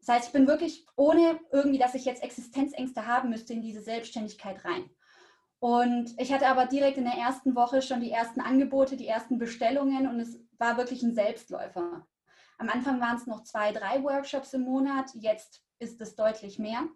Das 0.00 0.08
heißt, 0.08 0.26
ich 0.26 0.32
bin 0.32 0.48
wirklich 0.48 0.84
ohne 0.96 1.38
irgendwie, 1.52 1.78
dass 1.78 1.94
ich 1.94 2.06
jetzt 2.06 2.24
Existenzängste 2.24 3.06
haben 3.06 3.30
müsste, 3.30 3.52
in 3.52 3.62
diese 3.62 3.82
Selbstständigkeit 3.82 4.64
rein. 4.64 4.90
Und 5.60 6.20
ich 6.20 6.32
hatte 6.32 6.48
aber 6.48 6.66
direkt 6.66 6.98
in 6.98 7.04
der 7.04 7.18
ersten 7.18 7.54
Woche 7.54 7.82
schon 7.82 8.00
die 8.00 8.10
ersten 8.10 8.40
Angebote, 8.40 8.96
die 8.96 9.06
ersten 9.06 9.38
Bestellungen 9.38 10.08
und 10.08 10.18
es 10.18 10.40
war 10.58 10.76
wirklich 10.76 11.04
ein 11.04 11.14
Selbstläufer. 11.14 12.04
Am 12.58 12.68
Anfang 12.68 13.00
waren 13.00 13.16
es 13.16 13.28
noch 13.28 13.44
zwei, 13.44 13.70
drei 13.70 14.02
Workshops 14.02 14.54
im 14.54 14.62
Monat, 14.62 15.14
jetzt 15.14 15.62
ist 15.78 16.00
es 16.00 16.16
deutlich 16.16 16.58
mehr. 16.58 16.88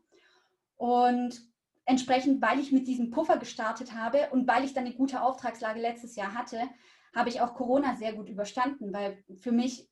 Und 0.82 1.40
entsprechend, 1.84 2.42
weil 2.42 2.58
ich 2.58 2.72
mit 2.72 2.88
diesem 2.88 3.10
Puffer 3.12 3.36
gestartet 3.36 3.94
habe 3.94 4.30
und 4.32 4.48
weil 4.48 4.64
ich 4.64 4.74
dann 4.74 4.84
eine 4.84 4.96
gute 4.96 5.22
Auftragslage 5.22 5.80
letztes 5.80 6.16
Jahr 6.16 6.34
hatte, 6.34 6.60
habe 7.14 7.28
ich 7.28 7.40
auch 7.40 7.54
Corona 7.54 7.94
sehr 7.94 8.14
gut 8.14 8.28
überstanden, 8.28 8.92
weil 8.92 9.22
für 9.36 9.52
mich, 9.52 9.88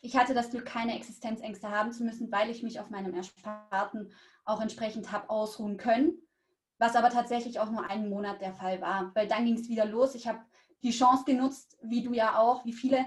ich 0.00 0.16
hatte 0.16 0.34
das 0.34 0.50
Glück, 0.50 0.64
keine 0.66 0.96
Existenzängste 0.96 1.70
haben 1.70 1.92
zu 1.92 2.02
müssen, 2.02 2.32
weil 2.32 2.50
ich 2.50 2.64
mich 2.64 2.80
auf 2.80 2.90
meinem 2.90 3.14
Ersparten 3.14 4.12
auch 4.44 4.60
entsprechend 4.60 5.12
habe 5.12 5.30
ausruhen 5.30 5.76
können, 5.76 6.18
was 6.78 6.96
aber 6.96 7.10
tatsächlich 7.10 7.60
auch 7.60 7.70
nur 7.70 7.88
einen 7.88 8.10
Monat 8.10 8.40
der 8.40 8.54
Fall 8.54 8.80
war, 8.80 9.12
weil 9.14 9.28
dann 9.28 9.44
ging 9.44 9.54
es 9.54 9.68
wieder 9.68 9.84
los. 9.84 10.16
Ich 10.16 10.26
habe 10.26 10.40
die 10.82 10.90
Chance 10.90 11.26
genutzt, 11.26 11.78
wie 11.80 12.02
du 12.02 12.12
ja 12.12 12.40
auch, 12.40 12.64
wie 12.64 12.72
viele, 12.72 13.06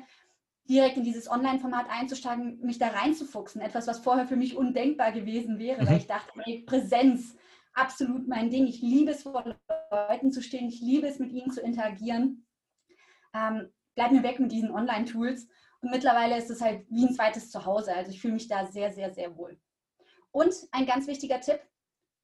direkt 0.72 0.98
in 0.98 1.04
dieses 1.04 1.30
Online-Format 1.30 1.88
einzusteigen, 1.90 2.60
mich 2.62 2.80
da 2.80 2.88
reinzufuchsen. 2.88 3.62
Etwas, 3.62 3.88
was 3.88 4.00
vorher 4.00 4.26
für 4.26 4.38
mich 4.38 4.56
undenkbar 4.56 5.12
gewesen 5.12 5.60
wäre, 5.60 5.82
mhm. 5.82 5.88
weil 5.88 5.98
ich 5.98 6.08
dachte, 6.08 6.32
hey, 6.44 6.64
Präsenz, 6.66 7.36
absolut 7.74 8.28
mein 8.28 8.50
Ding. 8.50 8.66
Ich 8.68 8.82
liebe 8.82 9.12
es, 9.12 9.24
vor 9.24 9.56
Leuten 9.92 10.32
zu 10.32 10.42
stehen. 10.42 10.70
Ich 10.70 10.82
liebe 10.82 11.08
es, 11.08 11.20
mit 11.20 11.32
ihnen 11.32 11.52
zu 11.52 11.62
interagieren. 11.62 12.48
Ähm, 13.34 13.70
bleib 13.96 14.12
mir 14.12 14.24
weg 14.24 14.40
mit 14.40 14.52
diesen 14.52 14.72
Online-Tools. 14.72 15.48
Und 15.82 15.92
mittlerweile 15.92 16.38
ist 16.38 16.50
es 16.50 16.62
halt 16.62 16.86
wie 16.90 17.06
ein 17.06 17.14
zweites 17.14 17.52
Zuhause. 17.52 17.94
Also 17.94 18.12
ich 18.12 18.22
fühle 18.22 18.36
mich 18.36 18.48
da 18.48 18.66
sehr, 18.66 18.92
sehr, 18.94 19.14
sehr 19.14 19.36
wohl. 19.36 19.60
Und 20.32 20.54
ein 20.72 20.86
ganz 20.86 21.08
wichtiger 21.08 21.42
Tipp, 21.42 21.60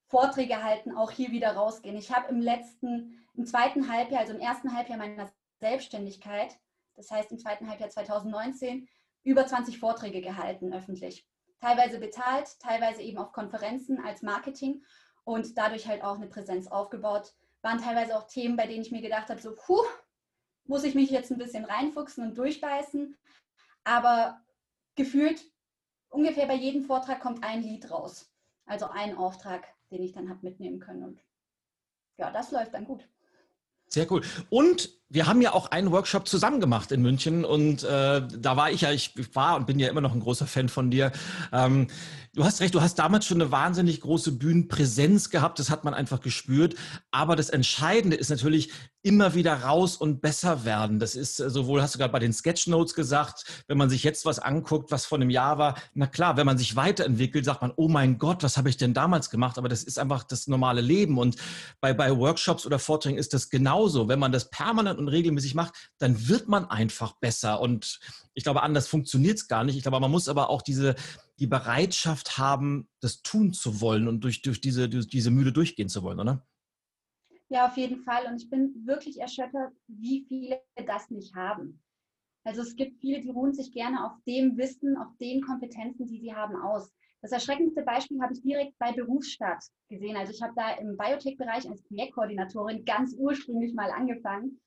Vorträge 0.07 0.63
halten, 0.63 0.95
auch 0.95 1.11
hier 1.11 1.31
wieder 1.31 1.51
rausgehen. 1.51 1.97
Ich 1.97 2.15
habe 2.15 2.29
im 2.29 2.39
letzten, 2.39 3.25
im 3.33 3.45
zweiten 3.45 3.91
Halbjahr, 3.91 4.21
also 4.21 4.33
im 4.33 4.39
ersten 4.39 4.73
Halbjahr 4.73 4.97
meiner 4.97 5.29
Selbstständigkeit, 5.59 6.57
das 6.97 7.11
heißt 7.11 7.31
im 7.31 7.39
zweiten 7.39 7.69
Halbjahr 7.69 7.89
2019, 7.89 8.89
über 9.23 9.47
20 9.47 9.79
Vorträge 9.79 10.19
gehalten 10.21 10.73
öffentlich. 10.73 11.25
Teilweise 11.61 11.99
bezahlt, 11.99 12.59
teilweise 12.59 13.01
eben 13.01 13.17
auf 13.17 13.31
Konferenzen 13.31 14.03
als 14.03 14.21
Marketing 14.21 14.83
und 15.23 15.57
dadurch 15.57 15.87
halt 15.87 16.03
auch 16.03 16.15
eine 16.15 16.27
Präsenz 16.27 16.67
aufgebaut, 16.67 17.33
waren 17.61 17.81
teilweise 17.81 18.17
auch 18.17 18.27
Themen, 18.27 18.57
bei 18.57 18.67
denen 18.67 18.81
ich 18.81 18.91
mir 18.91 19.01
gedacht 19.01 19.29
habe, 19.29 19.41
so, 19.41 19.55
puh, 19.55 19.83
muss 20.65 20.83
ich 20.83 20.95
mich 20.95 21.09
jetzt 21.09 21.31
ein 21.31 21.37
bisschen 21.37 21.65
reinfuchsen 21.65 22.25
und 22.25 22.37
durchbeißen. 22.37 23.15
Aber 23.83 24.41
gefühlt 24.95 25.41
ungefähr 26.09 26.45
bei 26.45 26.55
jedem 26.55 26.83
Vortrag 26.83 27.19
kommt 27.19 27.43
ein 27.43 27.63
Lied 27.63 27.89
raus. 27.89 28.31
Also 28.65 28.87
ein 28.89 29.17
Auftrag, 29.17 29.65
den 29.91 30.03
ich 30.03 30.11
dann 30.11 30.29
habe 30.29 30.39
mitnehmen 30.43 30.79
können. 30.79 31.03
Und 31.03 31.19
ja, 32.17 32.31
das 32.31 32.51
läuft 32.51 32.73
dann 32.73 32.85
gut. 32.85 33.07
Sehr 33.87 34.11
cool. 34.11 34.21
Und 34.49 34.89
wir 35.09 35.27
haben 35.27 35.41
ja 35.41 35.53
auch 35.53 35.71
einen 35.71 35.91
Workshop 35.91 36.27
zusammen 36.27 36.59
gemacht 36.59 36.91
in 36.91 37.01
München 37.01 37.45
und 37.45 37.83
äh, 37.83 38.21
da 38.27 38.57
war 38.57 38.71
ich 38.71 38.81
ja, 38.81 38.91
ich 38.91 39.13
war 39.33 39.55
und 39.55 39.65
bin 39.65 39.79
ja 39.79 39.87
immer 39.87 40.01
noch 40.01 40.13
ein 40.13 40.19
großer 40.19 40.47
Fan 40.47 40.67
von 40.67 40.91
dir. 40.91 41.11
Ähm, 41.53 41.87
du 42.33 42.43
hast 42.43 42.59
recht, 42.61 42.75
du 42.75 42.81
hast 42.81 42.99
damals 42.99 43.25
schon 43.25 43.41
eine 43.41 43.51
wahnsinnig 43.51 44.01
große 44.01 44.33
Bühnenpräsenz 44.33 45.29
gehabt, 45.29 45.59
das 45.59 45.69
hat 45.69 45.83
man 45.85 45.93
einfach 45.93 46.21
gespürt. 46.21 46.75
Aber 47.09 47.35
das 47.35 47.49
Entscheidende 47.49 48.17
ist 48.17 48.29
natürlich 48.29 48.71
immer 49.01 49.33
wieder 49.33 49.53
raus 49.61 49.95
und 49.95 50.21
besser 50.21 50.65
werden. 50.65 50.99
Das 50.99 51.15
ist 51.15 51.39
äh, 51.39 51.49
sowohl, 51.49 51.81
hast 51.81 51.95
du 51.95 51.99
gerade 51.99 52.11
bei 52.11 52.19
den 52.19 52.33
Sketchnotes 52.33 52.93
gesagt, 52.93 53.63
wenn 53.67 53.77
man 53.77 53.89
sich 53.89 54.03
jetzt 54.03 54.25
was 54.25 54.39
anguckt, 54.39 54.91
was 54.91 55.05
vor 55.05 55.17
einem 55.17 55.29
Jahr 55.29 55.57
war, 55.57 55.75
na 55.93 56.07
klar, 56.07 56.35
wenn 56.35 56.45
man 56.45 56.57
sich 56.57 56.75
weiterentwickelt, 56.75 57.45
sagt 57.45 57.61
man, 57.61 57.71
oh 57.77 57.87
mein 57.87 58.17
Gott, 58.17 58.43
was 58.43 58.57
habe 58.57 58.69
ich 58.69 58.75
denn 58.75 58.93
damals 58.93 59.29
gemacht? 59.29 59.57
Aber 59.57 59.69
das 59.69 59.83
ist 59.83 59.97
einfach 59.97 60.23
das 60.23 60.47
normale 60.47 60.81
Leben. 60.81 61.17
Und 61.17 61.37
bei, 61.79 61.93
bei 61.93 62.15
Workshops 62.17 62.65
oder 62.65 62.79
Vorträgen 62.79 63.17
ist 63.17 63.33
das 63.33 63.49
genauso. 63.49 64.09
Wenn 64.09 64.19
man 64.19 64.33
das 64.33 64.49
permanent 64.49 64.96
und 64.97 65.07
regelmäßig 65.07 65.55
macht, 65.55 65.91
dann 65.97 66.27
wird 66.27 66.47
man 66.47 66.65
einfach 66.65 67.13
besser. 67.19 67.61
Und 67.61 67.99
ich 68.33 68.43
glaube, 68.43 68.63
anders 68.63 68.87
funktioniert 68.87 69.37
es 69.37 69.47
gar 69.47 69.63
nicht. 69.63 69.75
Ich 69.75 69.83
glaube, 69.83 69.99
man 69.99 70.11
muss 70.11 70.29
aber 70.29 70.49
auch 70.49 70.61
diese, 70.61 70.95
die 71.39 71.47
Bereitschaft 71.47 72.37
haben, 72.37 72.87
das 72.99 73.21
tun 73.21 73.53
zu 73.53 73.81
wollen 73.81 74.07
und 74.07 74.21
durch, 74.21 74.41
durch, 74.41 74.61
diese, 74.61 74.89
durch 74.89 75.07
diese 75.07 75.31
Mühle 75.31 75.51
durchgehen 75.51 75.89
zu 75.89 76.03
wollen, 76.03 76.19
oder? 76.19 76.45
Ja, 77.49 77.67
auf 77.67 77.77
jeden 77.77 78.03
Fall. 78.03 78.25
Und 78.25 78.41
ich 78.41 78.49
bin 78.49 78.73
wirklich 78.85 79.19
erschüttert, 79.19 79.73
wie 79.87 80.25
viele 80.27 80.61
das 80.85 81.09
nicht 81.09 81.33
haben. 81.35 81.81
Also 82.43 82.61
es 82.61 82.75
gibt 82.75 82.99
viele, 83.01 83.21
die 83.21 83.29
ruhen 83.29 83.53
sich 83.53 83.73
gerne 83.73 84.05
auf 84.05 84.13
dem 84.25 84.57
Wissen, 84.57 84.97
auf 84.97 85.15
den 85.19 85.41
Kompetenzen, 85.41 86.05
die 86.07 86.19
sie 86.19 86.33
haben, 86.33 86.55
aus. 86.55 86.93
Das 87.21 87.31
erschreckendste 87.31 87.81
Beispiel 87.81 88.21
habe 88.21 88.33
ich 88.33 88.41
direkt 88.41 88.77
bei 88.77 88.91
Berufsstart 88.91 89.63
gesehen. 89.89 90.15
Also 90.15 90.31
ich 90.31 90.41
habe 90.41 90.53
da 90.55 90.75
im 90.75 90.95
Biotech-Bereich 90.97 91.69
als 91.69 91.83
Projektkoordinatorin 91.83 92.85
ganz 92.85 93.15
ursprünglich 93.17 93.73
mal 93.73 93.91
angefangen 93.91 94.59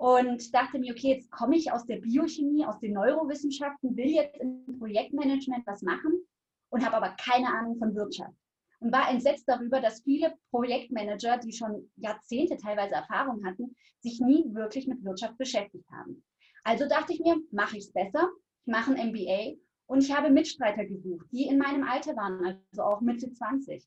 und 0.00 0.54
dachte 0.54 0.78
mir, 0.78 0.94
okay, 0.94 1.08
jetzt 1.14 1.30
komme 1.30 1.56
ich 1.56 1.70
aus 1.70 1.84
der 1.84 1.98
Biochemie, 1.98 2.64
aus 2.64 2.80
den 2.80 2.94
Neurowissenschaften, 2.94 3.94
will 3.98 4.08
jetzt 4.08 4.34
im 4.40 4.64
Projektmanagement 4.78 5.66
was 5.66 5.82
machen 5.82 6.26
und 6.70 6.86
habe 6.86 6.96
aber 6.96 7.10
keine 7.22 7.48
Ahnung 7.48 7.76
von 7.76 7.94
Wirtschaft. 7.94 8.34
Und 8.78 8.92
war 8.92 9.10
entsetzt 9.10 9.46
darüber, 9.46 9.78
dass 9.78 10.00
viele 10.00 10.32
Projektmanager, 10.52 11.36
die 11.36 11.52
schon 11.52 11.90
Jahrzehnte 11.96 12.56
teilweise 12.56 12.94
Erfahrung 12.94 13.44
hatten, 13.44 13.76
sich 13.98 14.20
nie 14.20 14.46
wirklich 14.54 14.86
mit 14.86 15.04
Wirtschaft 15.04 15.36
beschäftigt 15.36 15.86
haben. 15.90 16.24
Also 16.64 16.88
dachte 16.88 17.12
ich 17.12 17.20
mir, 17.20 17.36
mache 17.50 17.76
ich 17.76 17.84
es 17.84 17.92
besser, 17.92 18.30
ich 18.64 18.72
mache 18.72 18.94
ein 18.94 19.10
MBA 19.10 19.58
und 19.84 20.02
ich 20.02 20.16
habe 20.16 20.30
Mitstreiter 20.30 20.86
gesucht, 20.86 21.26
die 21.30 21.46
in 21.46 21.58
meinem 21.58 21.84
Alter 21.86 22.16
waren, 22.16 22.58
also 22.70 22.84
auch 22.84 23.02
Mitte 23.02 23.30
20. 23.30 23.86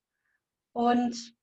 Und 0.73 1.35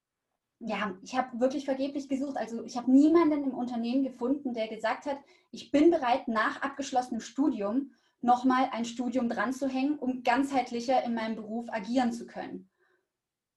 ja, 0.61 0.95
ich 1.03 1.17
habe 1.17 1.41
wirklich 1.41 1.65
vergeblich 1.65 2.09
gesucht. 2.09 2.37
Also 2.37 2.63
ich 2.65 2.77
habe 2.77 2.91
niemanden 2.91 3.45
im 3.45 3.55
Unternehmen 3.55 4.05
gefunden, 4.05 4.53
der 4.53 4.69
gesagt 4.69 5.07
hat, 5.07 5.19
ich 5.51 5.71
bin 5.71 5.91
bereit, 5.91 6.29
nach 6.29 6.61
abgeschlossenem 6.61 7.21
Studium 7.21 7.93
nochmal 8.21 8.69
ein 8.73 8.85
Studium 8.85 9.31
dran 9.31 9.55
zu 9.55 9.69
hängen, 9.69 9.99
um 9.99 10.23
ganzheitlicher 10.23 11.03
in 11.03 11.15
meinem 11.15 11.37
Beruf 11.37 11.67
agieren 11.71 12.13
zu 12.13 12.27
können. 12.27 12.69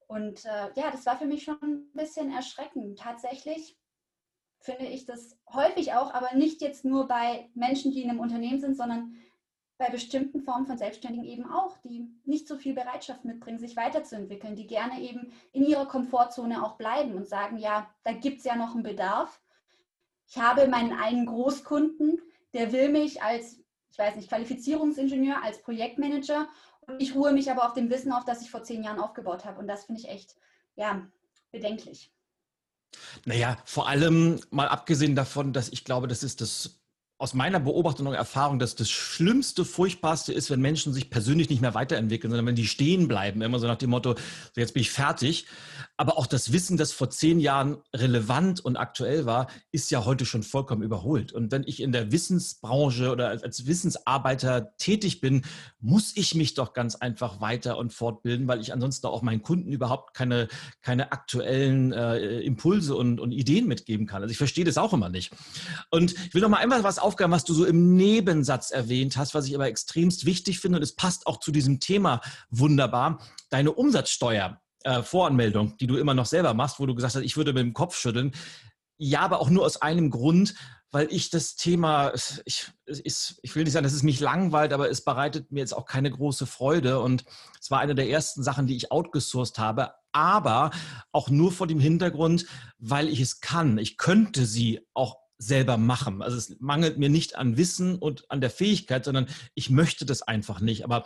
Und 0.07 0.45
äh, 0.45 0.69
ja, 0.75 0.91
das 0.91 1.05
war 1.05 1.17
für 1.17 1.25
mich 1.25 1.43
schon 1.43 1.57
ein 1.61 1.91
bisschen 1.93 2.31
erschreckend. 2.31 2.99
Tatsächlich 2.99 3.77
finde 4.59 4.85
ich 4.85 5.05
das 5.05 5.37
häufig 5.51 5.93
auch, 5.93 6.13
aber 6.13 6.33
nicht 6.35 6.61
jetzt 6.61 6.85
nur 6.85 7.07
bei 7.07 7.49
Menschen, 7.53 7.91
die 7.91 8.03
in 8.03 8.09
einem 8.09 8.21
Unternehmen 8.21 8.61
sind, 8.61 8.77
sondern 8.77 9.15
bei 9.77 9.89
bestimmten 9.89 10.41
Formen 10.41 10.65
von 10.65 10.77
Selbstständigen 10.77 11.25
eben 11.25 11.49
auch, 11.49 11.77
die 11.77 12.07
nicht 12.25 12.47
so 12.47 12.57
viel 12.57 12.73
Bereitschaft 12.73 13.25
mitbringen, 13.25 13.59
sich 13.59 13.75
weiterzuentwickeln, 13.75 14.55
die 14.55 14.67
gerne 14.67 15.01
eben 15.01 15.31
in 15.51 15.65
ihrer 15.65 15.87
Komfortzone 15.87 16.63
auch 16.63 16.77
bleiben 16.77 17.15
und 17.15 17.27
sagen, 17.27 17.57
ja, 17.57 17.89
da 18.03 18.13
gibt 18.13 18.39
es 18.39 18.45
ja 18.45 18.55
noch 18.55 18.73
einen 18.73 18.83
Bedarf. 18.83 19.41
Ich 20.27 20.37
habe 20.37 20.67
meinen 20.67 20.93
einen 20.93 21.25
Großkunden, 21.25 22.21
der 22.53 22.71
will 22.71 22.89
mich 22.89 23.21
als, 23.21 23.59
ich 23.91 23.97
weiß 23.97 24.15
nicht, 24.15 24.29
Qualifizierungsingenieur, 24.29 25.43
als 25.43 25.61
Projektmanager 25.61 26.47
und 26.81 27.01
ich 27.01 27.15
ruhe 27.15 27.33
mich 27.33 27.49
aber 27.49 27.65
auf 27.65 27.73
dem 27.73 27.89
Wissen 27.89 28.11
auf, 28.11 28.25
das 28.25 28.41
ich 28.41 28.51
vor 28.51 28.63
zehn 28.63 28.83
Jahren 28.83 28.99
aufgebaut 28.99 29.45
habe. 29.45 29.59
Und 29.59 29.67
das 29.67 29.85
finde 29.85 30.01
ich 30.01 30.09
echt, 30.09 30.35
ja, 30.75 31.07
bedenklich. 31.51 32.11
Naja, 33.25 33.57
vor 33.65 33.87
allem 33.87 34.39
mal 34.51 34.67
abgesehen 34.67 35.15
davon, 35.15 35.53
dass 35.53 35.69
ich 35.69 35.83
glaube, 35.83 36.07
das 36.07 36.23
ist 36.23 36.41
das 36.41 36.82
aus 37.23 37.33
meiner 37.33 37.61
Beobachtung 37.61 38.07
und 38.07 38.15
Erfahrung, 38.15 38.59
dass 38.59 38.75
das 38.75 38.89
Schlimmste, 38.89 39.63
Furchtbarste 39.63 40.33
ist, 40.33 40.51
wenn 40.51 40.59
Menschen 40.59 40.91
sich 40.91 41.09
persönlich 41.09 41.49
nicht 41.49 41.61
mehr 41.61 41.73
weiterentwickeln, 41.73 42.29
sondern 42.29 42.45
wenn 42.47 42.55
die 42.55 42.67
stehen 42.67 43.07
bleiben, 43.07 43.41
immer 43.41 43.59
so 43.59 43.67
nach 43.67 43.77
dem 43.77 43.91
Motto, 43.91 44.15
so 44.15 44.59
jetzt 44.59 44.73
bin 44.73 44.81
ich 44.81 44.91
fertig. 44.91 45.45
Aber 45.95 46.17
auch 46.17 46.27
das 46.27 46.51
Wissen, 46.51 46.75
das 46.75 46.91
vor 46.91 47.09
zehn 47.11 47.39
Jahren 47.39 47.77
relevant 47.95 48.59
und 48.59 48.75
aktuell 48.75 49.25
war, 49.25 49.47
ist 49.71 49.89
ja 49.89 50.03
heute 50.03 50.25
schon 50.25 50.43
vollkommen 50.43 50.81
überholt. 50.81 51.31
Und 51.31 51.49
wenn 51.53 51.63
ich 51.65 51.81
in 51.81 51.93
der 51.93 52.11
Wissensbranche 52.11 53.09
oder 53.09 53.29
als 53.29 53.67
Wissensarbeiter 53.67 54.75
tätig 54.75 55.21
bin, 55.21 55.45
muss 55.79 56.11
ich 56.17 56.35
mich 56.35 56.55
doch 56.55 56.73
ganz 56.73 56.95
einfach 56.95 57.39
weiter 57.39 57.77
und 57.77 57.93
fortbilden, 57.93 58.49
weil 58.49 58.59
ich 58.59 58.73
ansonsten 58.73 59.07
auch 59.07 59.21
meinen 59.21 59.43
Kunden 59.43 59.71
überhaupt 59.71 60.13
keine, 60.13 60.49
keine 60.81 61.13
aktuellen 61.13 61.93
äh, 61.93 62.39
Impulse 62.39 62.97
und, 62.97 63.21
und 63.21 63.31
Ideen 63.31 63.67
mitgeben 63.67 64.07
kann. 64.07 64.23
Also 64.23 64.31
ich 64.31 64.37
verstehe 64.37 64.65
das 64.65 64.77
auch 64.77 64.91
immer 64.91 65.07
nicht. 65.07 65.31
Und 65.89 66.13
ich 66.13 66.33
will 66.33 66.41
noch 66.41 66.49
mal 66.49 66.57
einmal 66.57 66.83
was 66.83 66.99
auf 66.99 67.12
Aufgaben, 67.13 67.31
was 67.31 67.43
du 67.43 67.53
so 67.53 67.63
im 67.63 67.95
Nebensatz 67.95 68.71
erwähnt 68.71 69.17
hast, 69.17 69.35
was 69.35 69.45
ich 69.45 69.53
aber 69.53 69.67
extremst 69.67 70.25
wichtig 70.25 70.59
finde 70.59 70.77
und 70.79 70.81
es 70.81 70.95
passt 70.95 71.27
auch 71.27 71.39
zu 71.39 71.51
diesem 71.51 71.79
Thema 71.79 72.21
wunderbar, 72.49 73.19
deine 73.51 73.71
Umsatzsteuer. 73.71 74.59
Äh, 74.83 75.03
Voranmeldung, 75.03 75.77
die 75.77 75.85
du 75.85 75.97
immer 75.97 76.15
noch 76.15 76.25
selber 76.25 76.55
machst, 76.55 76.79
wo 76.79 76.87
du 76.87 76.95
gesagt 76.95 77.13
hast, 77.13 77.21
ich 77.21 77.37
würde 77.37 77.53
mit 77.53 77.61
dem 77.61 77.73
Kopf 77.73 77.95
schütteln. 77.95 78.31
Ja, 78.97 79.19
aber 79.21 79.41
auch 79.41 79.51
nur 79.51 79.63
aus 79.63 79.79
einem 79.79 80.09
Grund, 80.09 80.55
weil 80.89 81.07
ich 81.11 81.29
das 81.29 81.55
Thema, 81.55 82.13
ich, 82.45 82.71
ich, 82.85 83.35
ich 83.43 83.55
will 83.55 83.63
nicht 83.63 83.73
sagen, 83.73 83.83
dass 83.83 83.93
es 83.93 84.01
mich 84.01 84.19
langweilt, 84.19 84.73
aber 84.73 84.89
es 84.89 85.05
bereitet 85.05 85.51
mir 85.51 85.59
jetzt 85.59 85.77
auch 85.77 85.85
keine 85.85 86.09
große 86.09 86.47
Freude. 86.47 86.99
Und 86.99 87.25
es 87.61 87.69
war 87.69 87.79
eine 87.79 87.93
der 87.93 88.09
ersten 88.09 88.41
Sachen, 88.41 88.65
die 88.65 88.75
ich 88.75 88.91
outgesourced 88.91 89.59
habe, 89.59 89.91
aber 90.11 90.71
auch 91.11 91.29
nur 91.29 91.51
vor 91.51 91.67
dem 91.67 91.79
Hintergrund, 91.79 92.47
weil 92.79 93.07
ich 93.07 93.19
es 93.19 93.39
kann. 93.39 93.77
Ich 93.77 93.97
könnte 93.97 94.47
sie 94.47 94.81
auch 94.95 95.22
selber 95.45 95.77
machen. 95.77 96.21
Also 96.21 96.37
es 96.37 96.55
mangelt 96.59 96.97
mir 96.97 97.09
nicht 97.09 97.35
an 97.35 97.57
Wissen 97.57 97.97
und 97.97 98.29
an 98.29 98.41
der 98.41 98.49
Fähigkeit, 98.49 99.05
sondern 99.05 99.27
ich 99.53 99.69
möchte 99.69 100.05
das 100.05 100.21
einfach 100.21 100.59
nicht. 100.59 100.83
Aber 100.83 101.05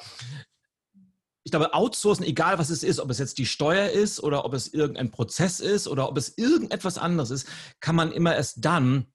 ich 1.44 1.52
glaube, 1.52 1.74
outsourcen, 1.74 2.26
egal 2.26 2.60
was 2.60 2.70
es 2.70 2.84
ist, 2.84 3.00
ob 3.00 3.10
es 3.10 3.20
jetzt 3.20 3.38
die 3.38 3.46
Steuer 3.46 3.90
ist 3.90 4.22
oder 4.22 4.44
ob 4.44 4.54
es 4.54 4.74
irgendein 4.74 5.12
Prozess 5.12 5.62
ist 5.62 5.88
oder 5.88 6.10
ob 6.10 6.18
es 6.18 6.38
irgendetwas 6.38 6.98
anderes 6.98 7.32
ist, 7.32 7.48
kann 7.80 7.96
man 7.96 8.12
immer 8.12 8.36
erst 8.36 8.66
dann, 8.66 9.08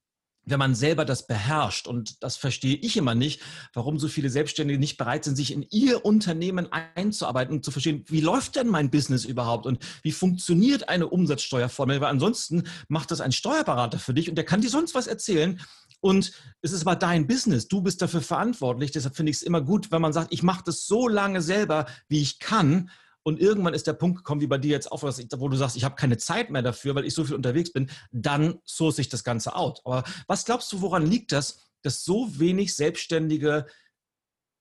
wenn 0.45 0.59
man 0.59 0.75
selber 0.75 1.05
das 1.05 1.27
beherrscht, 1.27 1.87
und 1.87 2.23
das 2.23 2.37
verstehe 2.37 2.77
ich 2.77 2.97
immer 2.97 3.15
nicht, 3.15 3.41
warum 3.73 3.99
so 3.99 4.09
viele 4.09 4.31
Selbstständige 4.31 4.79
nicht 4.79 4.97
bereit 4.97 5.25
sind, 5.25 5.37
sich 5.37 5.53
in 5.53 5.67
ihr 5.71 6.05
Unternehmen 6.05 6.69
einzuarbeiten 6.73 7.55
und 7.55 7.65
zu 7.65 7.71
verstehen, 7.71 8.05
wie 8.09 8.21
läuft 8.21 8.57
denn 8.57 8.69
mein 8.69 8.91
Business 8.91 9.25
überhaupt 9.25 9.67
und 9.67 9.79
wie 10.03 10.13
funktioniert 10.13 10.89
eine 10.89 11.09
Umsatzsteuerformel, 11.09 12.01
weil 12.01 12.11
ansonsten 12.11 12.65
macht 12.89 13.11
das 13.11 13.21
ein 13.21 13.33
Steuerberater 13.33 13.99
für 13.99 14.15
dich 14.15 14.29
und 14.29 14.37
der 14.37 14.45
kann 14.45 14.61
dir 14.61 14.71
sonst 14.71 14.95
was 14.95 15.07
erzählen. 15.07 15.61
Und 16.01 16.33
es 16.61 16.73
ist 16.73 16.83
aber 16.83 16.97
dein 16.97 17.29
Business, 17.29 17.69
du 17.69 17.81
bist 17.81 18.03
dafür 18.03 18.23
verantwortlich. 18.23 18.91
Deshalb 18.91 19.15
finde 19.15 19.31
ich 19.31 19.37
es 19.37 19.43
immer 19.43 19.61
gut, 19.61 19.93
wenn 19.93 20.03
man 20.03 20.13
sagt, 20.13 20.33
ich 20.33 20.43
mache 20.43 20.65
das 20.67 20.87
so 20.87 21.07
lange 21.07 21.41
selber, 21.43 21.87
wie 22.09 22.21
ich 22.21 22.41
kann 22.41 22.91
und 23.23 23.41
irgendwann 23.41 23.75
ist 23.75 23.87
der 23.87 23.93
Punkt 23.93 24.19
gekommen, 24.19 24.41
wie 24.41 24.47
bei 24.47 24.59
dir 24.59 24.71
jetzt 24.71 24.91
auch, 24.91 25.03
wo 25.03 25.49
du 25.49 25.57
sagst, 25.57 25.77
ich 25.77 25.85
habe 25.85 25.95
keine 25.95 26.19
Zeit 26.19 26.51
mehr 26.51 26.63
dafür, 26.63 26.95
weil 26.95 27.05
ich 27.05 27.15
so 27.15 27.25
viel 27.25 27.37
unterwegs 27.37 27.73
bin, 27.73 27.91
dann 28.11 28.61
source 28.67 28.99
ich 28.99 29.09
das 29.09 29.25
Ganze 29.25 29.55
out. 29.55 29.81
Aber 29.85 30.05
was 30.27 30.45
glaubst 30.45 30.73
du, 30.73 30.81
woran 30.81 31.07
liegt 31.07 31.33
das, 31.33 31.61
dass 31.83 32.05
so 32.05 32.39
wenig 32.39 32.75
Selbstständige 32.75 33.67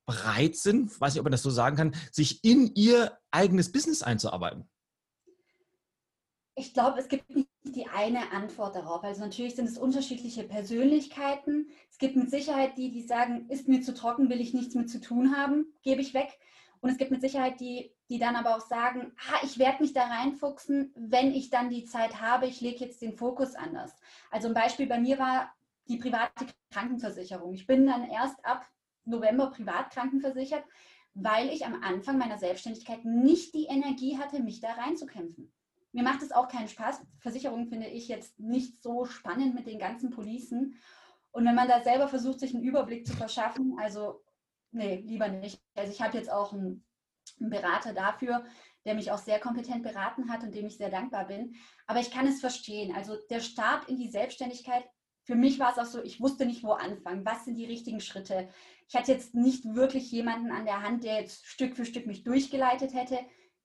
bereit 0.05 0.55
sind, 0.55 0.99
weiß 0.99 1.13
nicht, 1.13 1.19
ob 1.19 1.25
man 1.25 1.31
das 1.31 1.43
so 1.43 1.49
sagen 1.49 1.77
kann, 1.77 1.95
sich 2.11 2.43
in 2.43 2.73
ihr 2.75 3.17
eigenes 3.31 3.71
Business 3.71 4.03
einzuarbeiten? 4.03 4.69
Ich 6.55 6.73
glaube, 6.73 6.99
es 6.99 7.07
gibt 7.07 7.29
nicht 7.29 7.47
die 7.63 7.87
eine 7.87 8.31
Antwort 8.31 8.75
darauf. 8.75 9.03
Also 9.03 9.21
natürlich 9.21 9.55
sind 9.55 9.69
es 9.69 9.77
unterschiedliche 9.77 10.43
Persönlichkeiten. 10.43 11.69
Es 11.89 11.97
gibt 11.97 12.15
mit 12.15 12.29
Sicherheit 12.29 12.77
die, 12.77 12.91
die 12.91 13.03
sagen, 13.03 13.47
ist 13.49 13.67
mir 13.67 13.81
zu 13.81 13.93
trocken, 13.93 14.29
will 14.29 14.41
ich 14.41 14.53
nichts 14.53 14.75
mit 14.75 14.89
zu 14.89 14.99
tun 14.99 15.35
haben, 15.35 15.73
gebe 15.83 16.01
ich 16.01 16.13
weg. 16.13 16.37
Und 16.81 16.89
es 16.89 16.97
gibt 16.97 17.11
mit 17.11 17.21
Sicherheit 17.21 17.59
die, 17.59 17.93
die 18.09 18.17
dann 18.17 18.35
aber 18.35 18.55
auch 18.55 18.65
sagen, 18.65 19.13
ah, 19.29 19.39
ich 19.43 19.59
werde 19.59 19.83
mich 19.83 19.93
da 19.93 20.05
reinfuchsen, 20.05 20.91
wenn 20.95 21.31
ich 21.31 21.49
dann 21.49 21.69
die 21.69 21.85
Zeit 21.85 22.19
habe, 22.19 22.47
ich 22.47 22.59
lege 22.59 22.83
jetzt 22.83 23.01
den 23.01 23.15
Fokus 23.15 23.55
anders. 23.55 23.95
Also 24.31 24.47
ein 24.47 24.53
Beispiel 24.55 24.87
bei 24.87 24.99
mir 24.99 25.19
war 25.19 25.53
die 25.87 25.97
private 25.97 26.47
Krankenversicherung. 26.71 27.53
Ich 27.53 27.67
bin 27.67 27.85
dann 27.85 28.09
erst 28.09 28.43
ab 28.43 28.65
November 29.05 29.51
privat 29.51 29.91
krankenversichert, 29.91 30.63
weil 31.13 31.49
ich 31.49 31.65
am 31.65 31.83
Anfang 31.83 32.17
meiner 32.17 32.37
Selbstständigkeit 32.37 33.05
nicht 33.05 33.53
die 33.53 33.65
Energie 33.65 34.17
hatte, 34.17 34.41
mich 34.41 34.59
da 34.59 34.73
reinzukämpfen. 34.73 35.51
mir 35.91 36.03
macht 36.03 36.23
es 36.23 36.31
auch 36.31 36.47
keinen 36.47 36.69
Spaß. 36.69 37.01
Versicherungen 37.19 37.67
finde 37.67 37.87
ich 37.87 38.07
jetzt 38.07 38.39
nicht 38.39 38.81
so 38.81 39.05
spannend 39.05 39.53
mit 39.53 39.67
den 39.67 39.77
ganzen 39.77 40.09
Policen. 40.09 40.75
Und 41.31 41.45
wenn 41.45 41.55
man 41.55 41.67
da 41.67 41.81
selber 41.81 42.07
versucht, 42.07 42.39
sich 42.39 42.53
einen 42.55 42.63
Überblick 42.63 43.05
zu 43.05 43.13
verschaffen, 43.13 43.77
also 43.79 44.21
nee, 44.71 44.97
lieber 45.05 45.27
nicht. 45.27 45.61
Also 45.75 45.91
ich 45.91 46.01
habe 46.01 46.17
jetzt 46.17 46.31
auch 46.31 46.53
einen, 46.53 46.85
einen 47.39 47.49
Berater 47.49 47.93
dafür, 47.93 48.43
der 48.85 48.95
mich 48.95 49.11
auch 49.11 49.17
sehr 49.17 49.39
kompetent 49.39 49.83
beraten 49.83 50.31
hat 50.31 50.43
und 50.43 50.55
dem 50.55 50.65
ich 50.65 50.77
sehr 50.77 50.89
dankbar 50.89 51.27
bin. 51.27 51.55
Aber 51.87 51.99
ich 51.99 52.11
kann 52.11 52.27
es 52.27 52.39
verstehen. 52.39 52.95
Also 52.95 53.17
der 53.29 53.39
Start 53.39 53.87
in 53.89 53.97
die 53.97 54.09
Selbstständigkeit, 54.09 54.83
für 55.23 55.35
mich 55.35 55.59
war 55.59 55.71
es 55.71 55.77
auch 55.77 55.85
so, 55.85 56.01
ich 56.01 56.19
wusste 56.19 56.45
nicht, 56.45 56.63
wo 56.63 56.71
anfangen. 56.71 57.25
Was 57.25 57.45
sind 57.45 57.55
die 57.55 57.65
richtigen 57.65 58.01
Schritte? 58.01 58.49
Ich 58.87 58.95
hatte 58.95 59.11
jetzt 59.11 59.35
nicht 59.35 59.63
wirklich 59.75 60.11
jemanden 60.11 60.51
an 60.51 60.65
der 60.65 60.81
Hand, 60.81 61.03
der 61.03 61.21
jetzt 61.21 61.45
Stück 61.45 61.75
für 61.75 61.85
Stück 61.85 62.07
mich 62.07 62.23
durchgeleitet 62.23 62.93
hätte. 62.93 63.19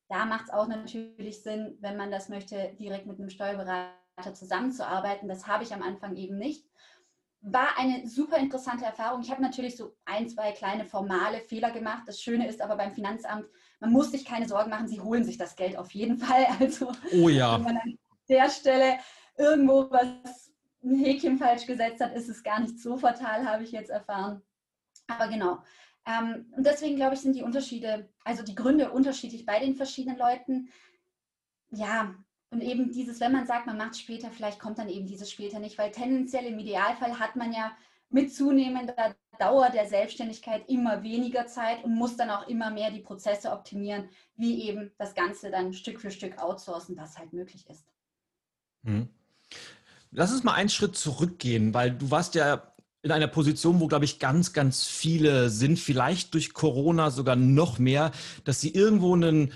Da 0.09 0.27
macht 0.27 0.45
es 0.45 0.51
auch 0.51 0.69
natürlich 0.69 1.43
Sinn, 1.43 1.79
wenn 1.81 1.97
man 1.97 2.11
das 2.11 2.29
möchte, 2.29 2.77
direkt 2.79 3.07
mit 3.07 3.19
einem 3.19 3.31
Steuerberater 3.31 4.35
zusammenzuarbeiten. 4.35 5.29
Das 5.29 5.47
habe 5.47 5.65
ich 5.65 5.73
am 5.73 5.83
Anfang 5.83 6.15
eben 6.17 6.37
nicht 6.37 6.65
war 7.41 7.79
eine 7.79 8.09
super 8.09 8.39
interessante 8.39 8.85
Erfahrung. 8.85 9.21
Ich 9.23 9.31
habe 9.31 9.43
natürlich 9.43 9.77
so 9.77 9.95
ein, 10.05 10.29
zwei 10.29 10.53
kleine 10.53 10.85
formale 10.85 11.41
Fehler 11.41 11.71
gemacht. 11.71 12.03
Das 12.07 12.21
Schöne 12.21 12.49
ist 12.49 12.61
aber 12.61 12.77
beim 12.77 12.93
Finanzamt, 12.93 13.47
man 13.81 13.93
muss 13.93 14.11
sich 14.11 14.25
keine 14.25 14.49
Sorgen 14.49 14.71
machen, 14.71 14.89
sie 14.89 15.01
holen 15.01 15.25
sich 15.25 15.39
das 15.39 15.55
Geld 15.55 15.77
auf 15.77 15.93
jeden 15.93 16.19
Fall. 16.19 16.47
Also 16.59 16.93
oh 17.13 17.29
ja. 17.29 17.55
wenn 17.55 17.63
man 17.63 17.77
an 17.77 17.99
der 18.29 18.51
Stelle 18.51 18.99
irgendwo 19.37 19.91
was 19.91 20.53
ein 20.83 20.99
Häkchen 20.99 21.39
falsch 21.39 21.67
gesetzt 21.67 22.01
hat, 22.01 22.15
ist 22.15 22.29
es 22.29 22.43
gar 22.43 22.61
nicht 22.61 22.81
so 22.81 22.97
fatal, 22.97 23.47
habe 23.47 23.65
ich 23.65 23.73
jetzt 23.73 23.91
erfahren. 23.91 24.43
Aber 25.09 25.29
genau. 25.29 25.59
Ähm, 26.07 26.53
und 26.57 26.65
deswegen 26.65 26.97
glaube 26.97 27.15
ich, 27.15 27.21
sind 27.21 27.35
die 27.35 27.43
Unterschiede, 27.43 28.09
also 28.25 28.43
die 28.43 28.55
Gründe 28.55 28.91
unterschiedlich 28.93 29.45
bei 29.45 29.59
den 29.59 29.75
verschiedenen 29.75 30.19
Leuten. 30.19 30.69
Ja, 31.71 32.15
und 32.51 32.61
eben 32.61 32.93
dieses, 32.93 33.21
wenn 33.21 33.33
man 33.33 33.47
sagt, 33.47 33.67
man 33.67 33.77
macht 33.77 33.93
es 33.93 34.01
später, 34.01 34.31
vielleicht 34.31 34.61
kommt 34.61 34.79
dann 34.79 34.89
eben 34.89 35.07
dieses 35.07 35.31
später 35.31 35.59
nicht, 35.59 35.79
weil 35.79 35.91
tendenziell 35.91 36.47
im 36.47 36.59
Idealfall 36.59 37.19
hat 37.19 37.37
man 37.37 37.53
ja 37.53 37.73
mit 38.09 38.33
zunehmender 38.33 39.17
Dauer 39.39 39.71
der 39.71 39.87
Selbstständigkeit 39.87 40.69
immer 40.69 41.03
weniger 41.03 41.47
Zeit 41.47 41.85
und 41.85 41.95
muss 41.95 42.17
dann 42.17 42.31
auch 42.31 42.47
immer 42.49 42.71
mehr 42.71 42.91
die 42.91 43.01
Prozesse 43.01 43.51
optimieren, 43.51 44.09
wie 44.37 44.63
eben 44.63 44.93
das 44.97 45.15
Ganze 45.15 45.51
dann 45.51 45.73
Stück 45.73 46.01
für 46.01 46.11
Stück 46.11 46.39
outsourcen, 46.39 46.97
was 46.97 47.19
halt 47.19 47.33
möglich 47.33 47.69
ist. 47.69 47.85
Hm. 48.85 49.09
Lass 50.13 50.33
uns 50.33 50.45
mal 50.45 50.55
einen 50.55 50.69
Schritt 50.69 50.97
zurückgehen, 50.97 51.75
weil 51.75 51.91
du 51.91 52.11
warst 52.11 52.37
ja 52.37 52.73
in 53.03 53.13
einer 53.13 53.29
Position, 53.29 53.81
wo, 53.81 53.87
glaube 53.87 54.05
ich, 54.05 54.19
ganz, 54.19 54.53
ganz 54.53 54.85
viele 54.85 55.51
sind, 55.51 55.79
vielleicht 55.79 56.35
durch 56.35 56.55
Corona 56.55 57.11
sogar 57.11 57.37
noch 57.37 57.79
mehr, 57.79 58.13
dass 58.45 58.61
sie 58.61 58.71
irgendwo 58.71 59.15
einen 59.15 59.53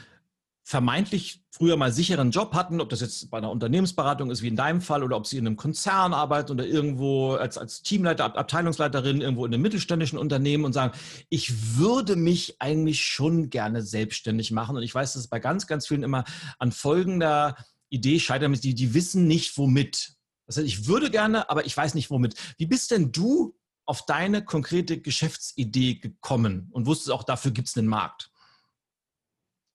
vermeintlich 0.62 1.43
früher 1.50 1.76
mal 1.76 1.93
sicheren 1.93 2.31
Job 2.31 2.55
hatten, 2.55 2.81
ob 2.81 2.88
das 2.90 3.00
jetzt 3.00 3.31
bei 3.31 3.38
einer 3.38 3.50
Unternehmensberatung 3.50 4.31
ist, 4.31 4.43
wie 4.43 4.49
in 4.49 4.57
deinem 4.57 4.81
Fall, 4.81 5.02
oder 5.02 5.17
ob 5.17 5.26
sie 5.26 5.38
in 5.38 5.47
einem 5.47 5.57
Konzern 5.57 6.12
arbeiten 6.12 6.52
oder 6.52 6.67
irgendwo 6.67 7.33
als, 7.33 7.59
als 7.59 7.83
Teamleiter, 7.83 8.37
Abteilungsleiterin 8.37 9.21
irgendwo 9.21 9.45
in 9.47 9.52
einem 9.52 9.62
mittelständischen 9.62 10.19
Unternehmen 10.19 10.64
und 10.64 10.73
sagen, 10.73 10.97
ich 11.29 11.76
würde 11.76 12.17
mich 12.17 12.61
eigentlich 12.61 13.05
schon 13.05 13.50
gerne 13.50 13.83
selbstständig 13.83 14.52
machen. 14.52 14.76
Und 14.76 14.83
ich 14.83 14.95
weiß, 14.95 15.14
dass 15.14 15.23
es 15.23 15.29
bei 15.29 15.40
ganz, 15.40 15.67
ganz 15.67 15.88
vielen 15.88 16.02
immer 16.02 16.25
an 16.59 16.73
folgender 16.73 17.57
Idee 17.88 18.21
scheitert, 18.21 18.62
die, 18.62 18.75
die 18.75 18.95
wissen 18.95 19.26
nicht 19.26 19.59
womit. 19.59 20.14
Das 20.47 20.57
heißt, 20.57 20.67
ich 20.67 20.87
würde 20.87 21.11
gerne, 21.11 21.50
aber 21.50 21.67
ich 21.67 21.76
weiß 21.76 21.95
nicht 21.95 22.11
womit. 22.11 22.35
Wie 22.59 22.67
bist 22.67 22.90
denn 22.90 23.12
du 23.12 23.57
auf 23.87 24.07
deine 24.07 24.45
konkrete 24.45 25.00
Geschäftsidee 25.00 25.97
gekommen 25.97 26.69
und 26.71 26.87
wusstest 26.87 27.11
auch, 27.11 27.25
dafür 27.25 27.50
gibt 27.50 27.69
es 27.69 27.76
einen 27.76 27.88
Markt? 27.88 28.31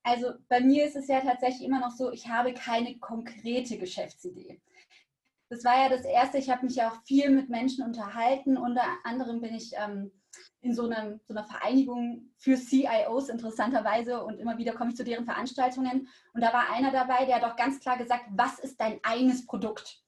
Also 0.06 0.34
bei 0.50 0.60
mir 0.60 0.86
ist 0.86 0.96
es 0.96 1.08
ja 1.08 1.20
tatsächlich 1.20 1.64
immer 1.64 1.80
noch 1.80 1.90
so, 1.90 2.12
ich 2.12 2.28
habe 2.28 2.54
keine 2.54 3.00
konkrete 3.00 3.80
Geschäftsidee. 3.80 4.62
Das 5.50 5.66
war 5.66 5.82
ja 5.82 5.90
das 5.90 6.06
Erste, 6.06 6.38
ich 6.38 6.52
habe 6.52 6.64
mich 6.64 6.76
ja 6.76 6.92
auch 6.92 7.04
viel 7.06 7.32
mit 7.32 7.50
Menschen 7.50 7.84
unterhalten. 7.84 8.56
Unter 8.56 8.84
anderem 9.04 9.42
bin 9.42 9.56
ich 9.56 9.74
ähm, 9.76 10.12
in 10.62 10.76
so, 10.76 10.88
einem, 10.88 11.20
so, 11.28 11.34
einer 11.34 11.44
Vereinigung 11.44 12.30
für 12.38 12.56
CIOs 12.56 13.30
interessanterweise 13.30 14.24
und 14.24 14.38
immer 14.38 14.60
wieder 14.60 14.74
komme 14.74 14.92
ich 14.92 14.96
zu 14.96 15.04
deren 15.04 15.26
Veranstaltungen. 15.26 16.08
Und 16.34 16.42
da 16.42 16.54
war 16.54 16.70
einer 16.70 16.92
dabei, 16.92 17.26
der 17.26 17.38
hat 17.38 17.44
auch 17.44 17.56
ganz 17.56 17.80
klar 17.80 17.98
gesagt, 17.98 18.26
was 18.30 18.60
ist 18.60 18.80
dein 18.80 19.00
eines 19.02 19.48
Produkt? 19.48 20.04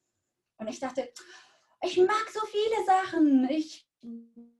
Und 0.57 0.67
ich 0.67 0.79
dachte, 0.79 1.11
ich 1.81 1.97
mag 1.97 2.29
so 2.31 2.41
viele 2.45 2.85
Sachen. 2.85 3.49
Ich 3.49 3.86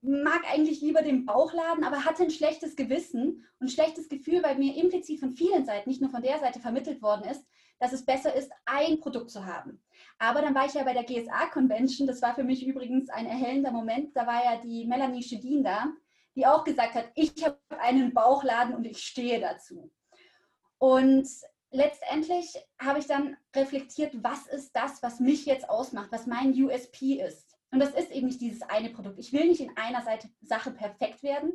mag 0.01 0.41
eigentlich 0.51 0.81
lieber 0.81 1.01
den 1.01 1.25
Bauchladen, 1.25 1.83
aber 1.83 2.05
hatte 2.05 2.23
ein 2.23 2.31
schlechtes 2.31 2.75
Gewissen 2.75 3.45
und 3.59 3.67
ein 3.67 3.69
schlechtes 3.69 4.09
Gefühl, 4.09 4.43
weil 4.43 4.57
mir 4.57 4.75
implizit 4.75 5.19
von 5.19 5.31
vielen 5.31 5.65
Seiten, 5.65 5.89
nicht 5.89 6.01
nur 6.01 6.09
von 6.09 6.21
der 6.21 6.39
Seite 6.39 6.59
vermittelt 6.59 7.01
worden 7.01 7.29
ist, 7.29 7.45
dass 7.79 7.93
es 7.93 8.05
besser 8.05 8.33
ist, 8.33 8.51
ein 8.65 8.99
Produkt 8.99 9.29
zu 9.29 9.45
haben. 9.45 9.81
Aber 10.17 10.41
dann 10.41 10.55
war 10.55 10.65
ich 10.65 10.73
ja 10.73 10.83
bei 10.83 10.93
der 10.93 11.03
GSA-Convention, 11.03 12.07
das 12.07 12.21
war 12.21 12.33
für 12.33 12.43
mich 12.43 12.65
übrigens 12.65 13.09
ein 13.09 13.27
erhellender 13.27 13.71
Moment, 13.71 14.15
da 14.15 14.25
war 14.25 14.43
ja 14.43 14.57
die 14.61 14.85
Melanie 14.85 15.21
Schedin 15.23 15.63
da, 15.63 15.87
die 16.35 16.45
auch 16.45 16.63
gesagt 16.63 16.95
hat, 16.95 17.11
ich 17.15 17.33
habe 17.45 17.57
einen 17.79 18.13
Bauchladen 18.13 18.75
und 18.75 18.85
ich 18.85 18.99
stehe 18.99 19.39
dazu. 19.39 19.91
Und 20.79 21.27
letztendlich 21.71 22.55
habe 22.79 22.99
ich 22.99 23.07
dann 23.07 23.37
reflektiert, 23.55 24.13
was 24.23 24.47
ist 24.47 24.75
das, 24.75 25.01
was 25.03 25.19
mich 25.19 25.45
jetzt 25.45 25.69
ausmacht, 25.69 26.11
was 26.11 26.27
mein 26.27 26.51
USP 26.51 27.21
ist. 27.21 27.46
Und 27.71 27.79
das 27.79 27.93
ist 27.93 28.11
eben 28.11 28.27
nicht 28.27 28.41
dieses 28.41 28.61
eine 28.63 28.89
Produkt. 28.89 29.19
Ich 29.19 29.33
will 29.33 29.47
nicht 29.47 29.61
in 29.61 29.75
einer 29.75 30.01
Seite, 30.01 30.29
Sache 30.41 30.71
perfekt 30.71 31.23
werden, 31.23 31.53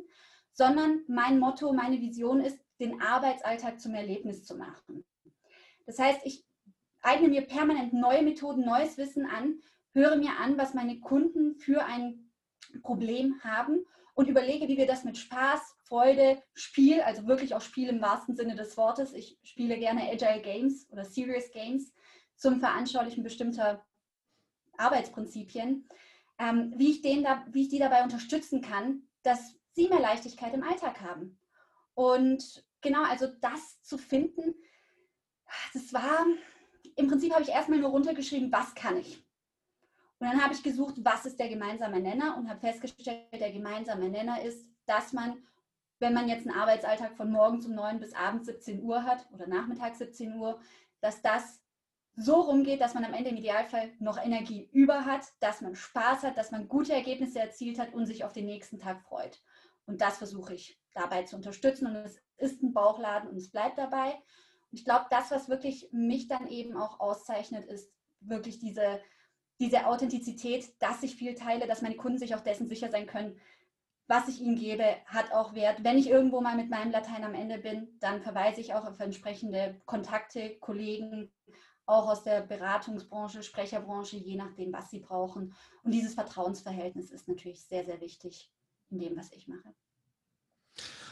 sondern 0.53 1.01
mein 1.07 1.39
Motto, 1.39 1.73
meine 1.73 1.99
Vision 1.99 2.39
ist, 2.39 2.59
den 2.79 3.01
Arbeitsalltag 3.01 3.79
zum 3.79 3.95
Erlebnis 3.95 4.45
zu 4.45 4.55
machen. 4.55 5.03
Das 5.85 5.99
heißt, 5.99 6.21
ich 6.23 6.45
eigne 7.01 7.27
mir 7.27 7.41
permanent 7.41 7.93
neue 7.93 8.21
Methoden, 8.21 8.63
neues 8.63 8.97
Wissen 8.97 9.25
an, 9.25 9.59
höre 9.93 10.15
mir 10.15 10.37
an, 10.39 10.57
was 10.57 10.73
meine 10.73 10.99
Kunden 10.99 11.55
für 11.55 11.83
ein 11.83 12.31
Problem 12.81 13.43
haben 13.43 13.85
und 14.15 14.27
überlege, 14.27 14.67
wie 14.67 14.77
wir 14.77 14.87
das 14.87 15.03
mit 15.03 15.17
Spaß, 15.17 15.75
Freude, 15.83 16.41
Spiel, 16.53 17.01
also 17.01 17.27
wirklich 17.27 17.55
auch 17.55 17.61
Spiel 17.61 17.89
im 17.89 18.01
wahrsten 18.01 18.35
Sinne 18.35 18.55
des 18.55 18.77
Wortes, 18.77 19.13
ich 19.13 19.37
spiele 19.43 19.77
gerne 19.77 20.09
Agile 20.09 20.41
Games 20.41 20.87
oder 20.91 21.03
Serious 21.03 21.51
Games 21.51 21.93
zum 22.35 22.59
Veranschaulichen 22.59 23.23
bestimmter 23.23 23.85
Arbeitsprinzipien, 24.77 25.87
ähm, 26.39 26.73
wie, 26.75 26.91
ich 26.91 27.01
den 27.01 27.23
da, 27.23 27.45
wie 27.51 27.63
ich 27.63 27.69
die 27.69 27.79
dabei 27.79 28.03
unterstützen 28.03 28.61
kann, 28.61 29.03
dass 29.23 29.55
sie 29.73 29.87
mehr 29.87 29.99
Leichtigkeit 29.99 30.53
im 30.53 30.63
Alltag 30.63 31.01
haben. 31.01 31.39
Und 31.93 32.65
genau, 32.81 33.03
also 33.03 33.27
das 33.41 33.81
zu 33.81 33.97
finden, 33.97 34.55
das 35.73 35.93
war, 35.93 36.25
im 36.95 37.07
Prinzip 37.07 37.33
habe 37.33 37.43
ich 37.43 37.49
erstmal 37.49 37.79
nur 37.79 37.91
runtergeschrieben, 37.91 38.51
was 38.51 38.73
kann 38.75 38.97
ich. 38.97 39.23
Und 40.19 40.27
dann 40.29 40.41
habe 40.41 40.53
ich 40.53 40.63
gesucht, 40.63 40.95
was 40.99 41.25
ist 41.25 41.39
der 41.39 41.49
gemeinsame 41.49 41.99
Nenner 41.99 42.37
und 42.37 42.49
habe 42.49 42.59
festgestellt, 42.59 43.27
der 43.33 43.51
gemeinsame 43.51 44.09
Nenner 44.09 44.41
ist, 44.41 44.65
dass 44.85 45.13
man, 45.13 45.43
wenn 45.99 46.13
man 46.13 46.29
jetzt 46.29 46.47
einen 46.47 46.57
Arbeitsalltag 46.57 47.15
von 47.15 47.31
morgens 47.31 47.65
um 47.65 47.75
9 47.75 47.99
bis 47.99 48.13
abends 48.13 48.45
17 48.47 48.81
Uhr 48.83 49.03
hat 49.03 49.27
oder 49.33 49.47
nachmittags 49.47 49.99
17 49.99 50.35
Uhr, 50.35 50.59
dass 51.01 51.21
das 51.21 51.62
so 52.15 52.41
rumgeht, 52.41 52.81
dass 52.81 52.93
man 52.93 53.05
am 53.05 53.13
Ende 53.13 53.31
im 53.31 53.37
Idealfall 53.37 53.91
noch 53.99 54.23
Energie 54.23 54.69
über 54.71 55.05
hat, 55.05 55.25
dass 55.39 55.61
man 55.61 55.75
Spaß 55.75 56.23
hat, 56.23 56.37
dass 56.37 56.51
man 56.51 56.67
gute 56.67 56.93
Ergebnisse 56.93 57.39
erzielt 57.39 57.79
hat 57.79 57.93
und 57.93 58.05
sich 58.05 58.23
auf 58.23 58.33
den 58.33 58.45
nächsten 58.45 58.77
Tag 58.77 59.01
freut. 59.01 59.41
Und 59.85 60.01
das 60.01 60.17
versuche 60.17 60.53
ich 60.53 60.79
dabei 60.93 61.23
zu 61.23 61.35
unterstützen. 61.35 61.87
Und 61.87 61.95
es 61.95 62.21
ist 62.37 62.61
ein 62.61 62.73
Bauchladen 62.73 63.29
und 63.29 63.37
es 63.37 63.51
bleibt 63.51 63.77
dabei. 63.77 64.11
Und 64.71 64.79
ich 64.79 64.85
glaube, 64.85 65.05
das, 65.09 65.31
was 65.31 65.49
wirklich 65.49 65.89
mich 65.91 66.27
dann 66.27 66.47
eben 66.47 66.77
auch 66.77 66.99
auszeichnet, 66.99 67.65
ist 67.65 67.91
wirklich 68.21 68.59
diese, 68.59 69.01
diese 69.59 69.87
Authentizität, 69.87 70.71
dass 70.79 71.03
ich 71.03 71.15
viel 71.15 71.33
teile, 71.33 71.67
dass 71.67 71.81
meine 71.81 71.95
Kunden 71.95 72.19
sich 72.19 72.35
auch 72.35 72.41
dessen 72.41 72.67
sicher 72.67 72.89
sein 72.89 73.07
können, 73.07 73.39
was 74.07 74.27
ich 74.27 74.41
ihnen 74.41 74.57
gebe, 74.57 74.83
hat 75.05 75.31
auch 75.31 75.53
Wert. 75.53 75.83
Wenn 75.83 75.97
ich 75.97 76.09
irgendwo 76.09 76.41
mal 76.41 76.57
mit 76.57 76.69
meinem 76.69 76.91
Latein 76.91 77.23
am 77.23 77.33
Ende 77.33 77.57
bin, 77.57 77.97
dann 77.99 78.21
verweise 78.21 78.59
ich 78.59 78.73
auch 78.73 78.85
auf 78.85 78.99
entsprechende 78.99 79.81
Kontakte, 79.85 80.57
Kollegen, 80.59 81.31
auch 81.85 82.07
aus 82.07 82.23
der 82.23 82.41
Beratungsbranche, 82.41 83.43
Sprecherbranche, 83.43 84.17
je 84.17 84.35
nachdem, 84.35 84.71
was 84.71 84.89
sie 84.89 84.99
brauchen. 84.99 85.53
Und 85.83 85.91
dieses 85.91 86.13
Vertrauensverhältnis 86.13 87.11
ist 87.11 87.27
natürlich 87.27 87.63
sehr, 87.63 87.83
sehr 87.85 87.99
wichtig 87.99 88.51
in 88.89 88.99
dem, 88.99 89.17
was 89.17 89.31
ich 89.31 89.47
mache. 89.47 89.73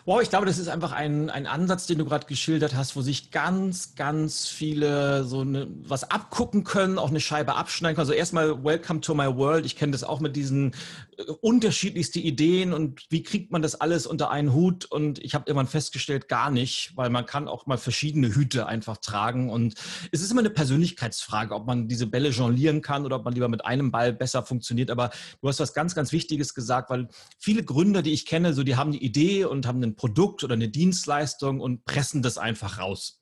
Wow, 0.06 0.20
ich 0.20 0.30
glaube, 0.30 0.48
das 0.48 0.58
ist 0.58 0.68
einfach 0.68 0.94
ein, 0.94 1.30
ein 1.30 1.46
Ansatz, 1.46 1.86
den 1.86 2.00
du 2.00 2.06
gerade 2.06 2.26
geschildert 2.26 2.74
hast, 2.74 2.96
wo 2.96 3.04
sich 3.04 3.30
ganz, 3.30 3.94
ganz 3.94 4.48
viele 4.48 5.26
so 5.26 5.42
eine, 5.42 5.68
was 5.70 6.10
abgucken 6.10 6.64
können, 6.64 6.98
auch 6.98 7.10
eine 7.10 7.20
Scheibe 7.20 7.56
abschneiden 7.56 7.96
können. 7.96 8.08
Also 8.08 8.14
erstmal 8.14 8.64
Welcome 8.64 9.02
to 9.02 9.14
my 9.14 9.28
world. 9.28 9.64
Ich 9.64 9.76
kenne 9.76 9.92
das 9.92 10.04
auch 10.04 10.20
mit 10.20 10.36
diesen 10.36 10.74
äh, 11.18 11.24
unterschiedlichsten 11.42 12.18
Ideen 12.18 12.74
und 12.74 13.06
wie 13.10 13.22
kriegt 13.22 13.52
man 13.52 13.62
das 13.62 13.80
alles 13.80 14.08
unter 14.08 14.32
einen 14.32 14.54
Hut? 14.54 14.86
Und 14.86 15.20
ich 15.20 15.36
habe 15.36 15.46
irgendwann 15.46 15.68
festgestellt, 15.68 16.28
gar 16.28 16.50
nicht, 16.50 16.94
weil 16.96 17.12
man 17.12 17.28
kann 17.28 17.48
auch 17.48 17.68
mal 17.68 17.78
verschiedene 17.78 18.34
Hüte 18.34 18.66
einfach 18.66 18.98
tragen. 18.98 19.52
Und 19.52 19.76
es 20.12 20.24
ist 20.24 20.32
immer 20.32 20.42
eine 20.42 20.50
Persönlichkeitsfrage, 20.50 21.54
ob 21.54 21.68
man 21.68 21.88
diese 21.88 22.08
Bälle 22.08 22.30
jonglieren 22.30 22.82
kann 22.82 23.06
oder 23.06 23.18
ob 23.18 23.26
man 23.26 23.36
lieber 23.36 23.50
mit 23.50 23.66
einem 23.66 23.92
Ball 23.92 24.14
besser 24.14 24.42
funktioniert. 24.42 24.90
Aber 24.90 25.12
du 25.42 25.48
hast 25.48 25.60
was 25.60 25.76
ganz, 25.76 25.94
ganz 25.94 26.12
Wichtiges 26.12 26.56
gesagt, 26.56 26.90
weil 26.90 27.08
viele 27.38 27.64
Gründer, 27.64 28.02
die 28.02 28.14
ich 28.14 28.26
kenne, 28.26 28.56
so 28.56 28.64
die 28.64 28.78
haben 28.78 28.92
die 28.92 29.06
Idee 29.06 29.46
und 29.46 29.68
haben 29.68 29.84
einen 29.84 29.90
ein 29.91 29.95
Produkt 29.95 30.43
oder 30.43 30.54
eine 30.54 30.69
Dienstleistung 30.69 31.60
und 31.60 31.86
pressen 31.86 32.21
das 32.21 32.38
einfach 32.38 32.80
raus. 32.80 33.21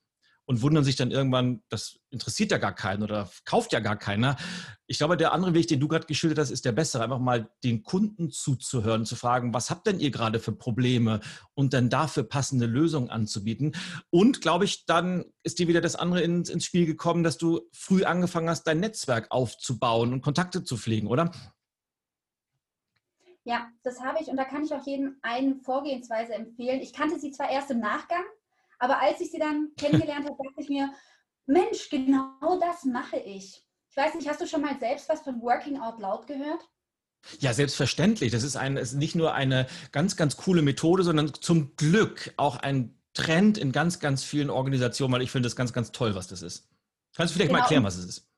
und 0.50 0.64
wundern 0.64 0.84
sich 0.84 0.96
dann 0.96 1.12
irgendwann, 1.12 1.62
das 1.70 2.00
interessiert 2.10 2.50
ja 2.50 2.58
gar 2.58 2.74
keinen 2.74 3.04
oder 3.04 3.30
kauft 3.46 3.72
ja 3.72 3.80
gar 3.80 3.98
keiner. 3.98 4.36
Ich 4.88 4.98
glaube, 4.98 5.16
der 5.16 5.32
andere 5.32 5.54
Weg, 5.54 5.68
den 5.68 5.80
du 5.80 5.88
gerade 5.88 6.08
geschildert 6.08 6.40
hast, 6.40 6.50
ist 6.50 6.66
der 6.66 6.72
bessere. 6.72 7.04
Einfach 7.04 7.20
mal 7.20 7.52
den 7.64 7.84
Kunden 7.84 8.32
zuzuhören, 8.32 9.06
zu 9.06 9.16
fragen, 9.16 9.54
was 9.54 9.70
habt 9.70 9.86
denn 9.86 10.00
ihr 10.00 10.10
gerade 10.10 10.40
für 10.40 10.52
Probleme 10.52 11.20
und 11.54 11.74
dann 11.76 11.92
dafür 11.92 12.24
passende 12.24 12.66
Lösungen 12.66 13.12
anzubieten. 13.12 13.76
Und 14.10 14.42
glaube 14.42 14.66
ich, 14.66 14.88
dann 14.88 15.26
ist 15.44 15.60
dir 15.60 15.68
wieder 15.68 15.82
das 15.82 15.96
andere 15.96 16.22
ins, 16.22 16.50
ins 16.50 16.66
Spiel 16.66 16.88
gekommen, 16.88 17.24
dass 17.24 17.38
du 17.38 17.62
früh 17.72 18.04
angefangen 18.04 18.50
hast, 18.50 18.64
dein 18.64 18.80
Netzwerk 18.80 19.28
aufzubauen 19.30 20.14
und 20.14 20.22
Kontakte 20.22 20.64
zu 20.64 20.78
pflegen, 20.78 21.06
oder? 21.06 21.32
Ja, 23.50 23.68
das 23.82 24.00
habe 24.00 24.20
ich 24.22 24.28
und 24.28 24.38
da 24.38 24.46
kann 24.46 24.64
ich 24.64 24.72
auch 24.76 24.86
jedem 24.86 25.18
eine 25.24 25.56
Vorgehensweise 25.56 26.36
empfehlen. 26.36 26.82
Ich 26.82 26.94
kannte 26.94 27.20
sie 27.20 27.32
zwar 27.32 27.50
erst 27.50 27.72
im 27.72 27.80
Nachgang, 27.80 28.24
aber 28.78 29.02
als 29.02 29.20
ich 29.22 29.32
sie 29.32 29.40
dann 29.40 29.72
kennengelernt 29.78 30.30
habe, 30.30 30.38
dachte 30.38 30.62
ich 30.62 30.70
mir, 30.70 30.94
Mensch, 31.48 31.90
genau 31.90 32.60
das 32.62 32.84
mache 32.84 33.18
ich. 33.18 33.66
Ich 33.90 33.98
weiß 33.98 34.14
nicht, 34.14 34.30
hast 34.30 34.40
du 34.40 34.46
schon 34.46 34.62
mal 34.62 34.78
selbst 34.80 35.10
was 35.10 35.22
von 35.22 35.42
Working 35.42 35.80
Out 35.80 36.00
Loud 36.00 36.28
gehört? 36.28 36.62
Ja, 37.40 37.52
selbstverständlich. 37.54 38.32
Das 38.32 38.44
ist, 38.44 38.56
ein, 38.56 38.78
ist 38.78 38.94
nicht 38.94 39.16
nur 39.16 39.34
eine 39.34 39.66
ganz, 39.92 40.16
ganz 40.16 40.38
coole 40.38 40.62
Methode, 40.62 41.02
sondern 41.02 41.34
zum 41.34 41.76
Glück 41.76 42.32
auch 42.38 42.58
ein 42.58 43.02
Trend 43.16 43.58
in 43.58 43.72
ganz, 43.72 44.00
ganz 44.00 44.24
vielen 44.24 44.52
Organisationen, 44.52 45.12
weil 45.12 45.24
ich 45.24 45.32
finde 45.32 45.48
das 45.48 45.56
ganz, 45.56 45.74
ganz 45.74 45.92
toll, 45.92 46.14
was 46.14 46.28
das 46.28 46.44
ist. 46.44 46.70
Kannst 47.16 47.34
du 47.34 47.38
vielleicht 47.38 47.50
genau. 47.50 47.62
mal 47.62 47.64
erklären, 47.64 47.84
was 47.84 47.98
es 47.98 48.06
ist? 48.06 48.30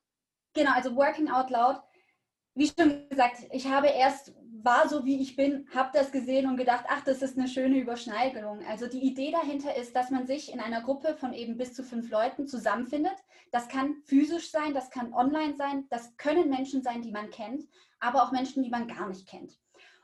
Genau, 0.54 0.72
also 0.72 0.96
Working 0.96 1.28
Out 1.28 1.50
Loud 1.50 1.82
wie 2.54 2.68
schon 2.68 3.08
gesagt, 3.08 3.36
ich 3.50 3.66
habe 3.66 3.88
erst, 3.88 4.32
war 4.64 4.88
so 4.88 5.04
wie 5.04 5.20
ich 5.20 5.36
bin, 5.36 5.66
habe 5.74 5.90
das 5.92 6.12
gesehen 6.12 6.48
und 6.48 6.56
gedacht, 6.56 6.84
ach, 6.88 7.02
das 7.04 7.22
ist 7.22 7.38
eine 7.38 7.48
schöne 7.48 7.78
Überschneidung. 7.78 8.64
Also 8.66 8.86
die 8.86 9.02
Idee 9.02 9.30
dahinter 9.30 9.76
ist, 9.76 9.94
dass 9.94 10.10
man 10.10 10.26
sich 10.26 10.52
in 10.52 10.60
einer 10.60 10.82
Gruppe 10.82 11.14
von 11.14 11.32
eben 11.32 11.56
bis 11.56 11.74
zu 11.74 11.82
fünf 11.82 12.10
Leuten 12.10 12.46
zusammenfindet. 12.46 13.16
Das 13.50 13.68
kann 13.68 13.96
physisch 14.04 14.50
sein, 14.50 14.74
das 14.74 14.90
kann 14.90 15.12
online 15.12 15.56
sein, 15.56 15.86
das 15.90 16.16
können 16.16 16.48
Menschen 16.48 16.82
sein, 16.82 17.02
die 17.02 17.12
man 17.12 17.30
kennt, 17.30 17.64
aber 18.00 18.22
auch 18.22 18.32
Menschen, 18.32 18.62
die 18.62 18.70
man 18.70 18.88
gar 18.88 19.08
nicht 19.08 19.28
kennt. 19.28 19.58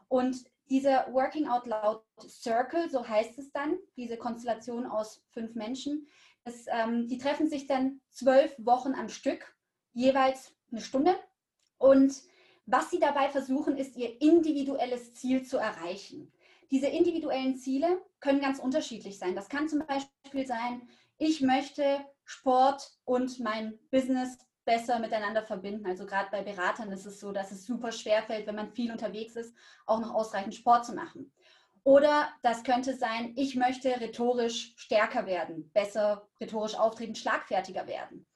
Und 0.08 0.44
dieser 0.70 1.12
Working 1.12 1.48
Out 1.48 1.66
Loud 1.66 2.02
Circle, 2.28 2.90
so 2.90 3.06
heißt 3.06 3.38
es 3.38 3.50
dann, 3.52 3.78
diese 3.96 4.16
Konstellation 4.16 4.86
aus 4.86 5.22
fünf 5.30 5.54
Menschen, 5.54 6.06
das, 6.44 6.66
ähm, 6.68 7.08
die 7.08 7.18
treffen 7.18 7.48
sich 7.48 7.66
dann 7.66 8.00
zwölf 8.10 8.54
Wochen 8.58 8.94
am 8.94 9.08
Stück, 9.08 9.54
jeweils 9.92 10.54
eine 10.70 10.80
Stunde. 10.80 11.14
Und 11.78 12.22
was 12.70 12.90
sie 12.90 13.00
dabei 13.00 13.30
versuchen, 13.30 13.76
ist 13.76 13.96
ihr 13.96 14.20
individuelles 14.20 15.14
Ziel 15.14 15.42
zu 15.42 15.56
erreichen. 15.56 16.30
Diese 16.70 16.86
individuellen 16.86 17.56
Ziele 17.56 18.02
können 18.20 18.40
ganz 18.40 18.58
unterschiedlich 18.58 19.18
sein. 19.18 19.34
Das 19.34 19.48
kann 19.48 19.68
zum 19.68 19.84
Beispiel 19.86 20.46
sein, 20.46 20.82
ich 21.16 21.40
möchte 21.40 22.04
Sport 22.24 22.92
und 23.06 23.40
mein 23.40 23.78
Business 23.90 24.36
besser 24.66 24.98
miteinander 24.98 25.42
verbinden. 25.42 25.86
Also 25.86 26.04
gerade 26.04 26.28
bei 26.30 26.42
Beratern 26.42 26.92
ist 26.92 27.06
es 27.06 27.20
so, 27.20 27.32
dass 27.32 27.52
es 27.52 27.64
super 27.64 27.90
schwer 27.90 28.22
fällt, 28.22 28.46
wenn 28.46 28.54
man 28.54 28.68
viel 28.68 28.92
unterwegs 28.92 29.34
ist, 29.34 29.54
auch 29.86 30.00
noch 30.00 30.12
ausreichend 30.14 30.54
Sport 30.54 30.84
zu 30.84 30.92
machen. 30.94 31.32
Oder 31.84 32.28
das 32.42 32.64
könnte 32.64 32.94
sein, 32.94 33.32
ich 33.36 33.56
möchte 33.56 33.98
rhetorisch 33.98 34.74
stärker 34.76 35.24
werden, 35.24 35.70
besser 35.72 36.28
rhetorisch 36.38 36.74
auftreten, 36.74 37.14
schlagfertiger 37.14 37.86
werden. 37.86 38.26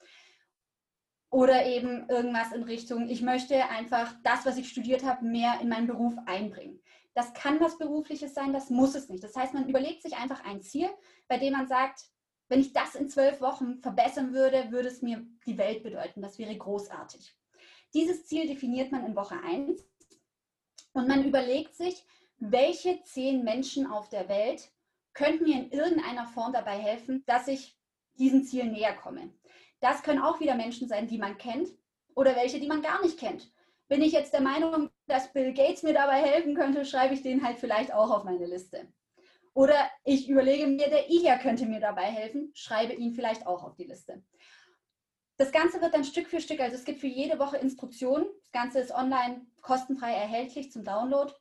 Oder 1.32 1.64
eben 1.64 2.06
irgendwas 2.10 2.52
in 2.52 2.62
Richtung, 2.62 3.08
ich 3.08 3.22
möchte 3.22 3.66
einfach 3.70 4.14
das, 4.22 4.44
was 4.44 4.58
ich 4.58 4.68
studiert 4.68 5.02
habe, 5.02 5.24
mehr 5.24 5.60
in 5.62 5.70
meinen 5.70 5.86
Beruf 5.86 6.12
einbringen. 6.26 6.78
Das 7.14 7.32
kann 7.32 7.58
was 7.58 7.78
Berufliches 7.78 8.34
sein, 8.34 8.52
das 8.52 8.68
muss 8.68 8.94
es 8.94 9.08
nicht. 9.08 9.24
Das 9.24 9.34
heißt, 9.34 9.54
man 9.54 9.66
überlegt 9.66 10.02
sich 10.02 10.14
einfach 10.14 10.44
ein 10.44 10.60
Ziel, 10.60 10.90
bei 11.28 11.38
dem 11.38 11.54
man 11.54 11.66
sagt, 11.66 12.02
wenn 12.48 12.60
ich 12.60 12.74
das 12.74 12.94
in 12.96 13.08
zwölf 13.08 13.40
Wochen 13.40 13.78
verbessern 13.78 14.34
würde, 14.34 14.70
würde 14.70 14.88
es 14.88 15.00
mir 15.00 15.26
die 15.46 15.56
Welt 15.56 15.82
bedeuten. 15.82 16.20
Das 16.20 16.38
wäre 16.38 16.54
großartig. 16.54 17.34
Dieses 17.94 18.26
Ziel 18.26 18.46
definiert 18.46 18.92
man 18.92 19.06
in 19.06 19.16
Woche 19.16 19.36
1 19.42 19.82
und 20.92 21.08
man 21.08 21.24
überlegt 21.24 21.74
sich, 21.74 22.04
welche 22.36 23.02
zehn 23.04 23.42
Menschen 23.42 23.86
auf 23.86 24.10
der 24.10 24.28
Welt 24.28 24.70
könnten 25.14 25.44
mir 25.44 25.56
in 25.56 25.70
irgendeiner 25.70 26.26
Form 26.26 26.52
dabei 26.52 26.76
helfen, 26.76 27.24
dass 27.24 27.48
ich 27.48 27.78
diesem 28.18 28.44
Ziel 28.44 28.66
näher 28.66 28.94
komme. 28.94 29.32
Das 29.82 30.02
können 30.02 30.22
auch 30.22 30.40
wieder 30.40 30.54
Menschen 30.54 30.88
sein, 30.88 31.08
die 31.08 31.18
man 31.18 31.36
kennt 31.36 31.68
oder 32.14 32.36
welche, 32.36 32.60
die 32.60 32.68
man 32.68 32.82
gar 32.82 33.02
nicht 33.02 33.18
kennt. 33.18 33.52
Bin 33.88 34.00
ich 34.00 34.12
jetzt 34.12 34.32
der 34.32 34.40
Meinung, 34.40 34.88
dass 35.06 35.32
Bill 35.32 35.52
Gates 35.52 35.82
mir 35.82 35.92
dabei 35.92 36.22
helfen 36.22 36.54
könnte, 36.54 36.84
schreibe 36.84 37.14
ich 37.14 37.22
den 37.22 37.44
halt 37.44 37.58
vielleicht 37.58 37.92
auch 37.92 38.10
auf 38.10 38.24
meine 38.24 38.46
Liste. 38.46 38.86
Oder 39.54 39.74
ich 40.04 40.30
überlege 40.30 40.66
mir, 40.66 40.88
der 40.88 41.10
Ilya 41.10 41.36
könnte 41.36 41.66
mir 41.66 41.80
dabei 41.80 42.04
helfen, 42.04 42.52
schreibe 42.54 42.94
ihn 42.94 43.12
vielleicht 43.12 43.46
auch 43.46 43.64
auf 43.64 43.74
die 43.74 43.84
Liste. 43.84 44.22
Das 45.36 45.50
Ganze 45.50 45.80
wird 45.80 45.92
dann 45.92 46.04
Stück 46.04 46.28
für 46.28 46.40
Stück, 46.40 46.60
also 46.60 46.76
es 46.76 46.84
gibt 46.84 47.00
für 47.00 47.08
jede 47.08 47.40
Woche 47.40 47.56
Instruktionen. 47.56 48.26
Das 48.40 48.52
Ganze 48.52 48.78
ist 48.78 48.92
online 48.92 49.44
kostenfrei 49.60 50.12
erhältlich 50.12 50.70
zum 50.70 50.84
Download. 50.84 51.32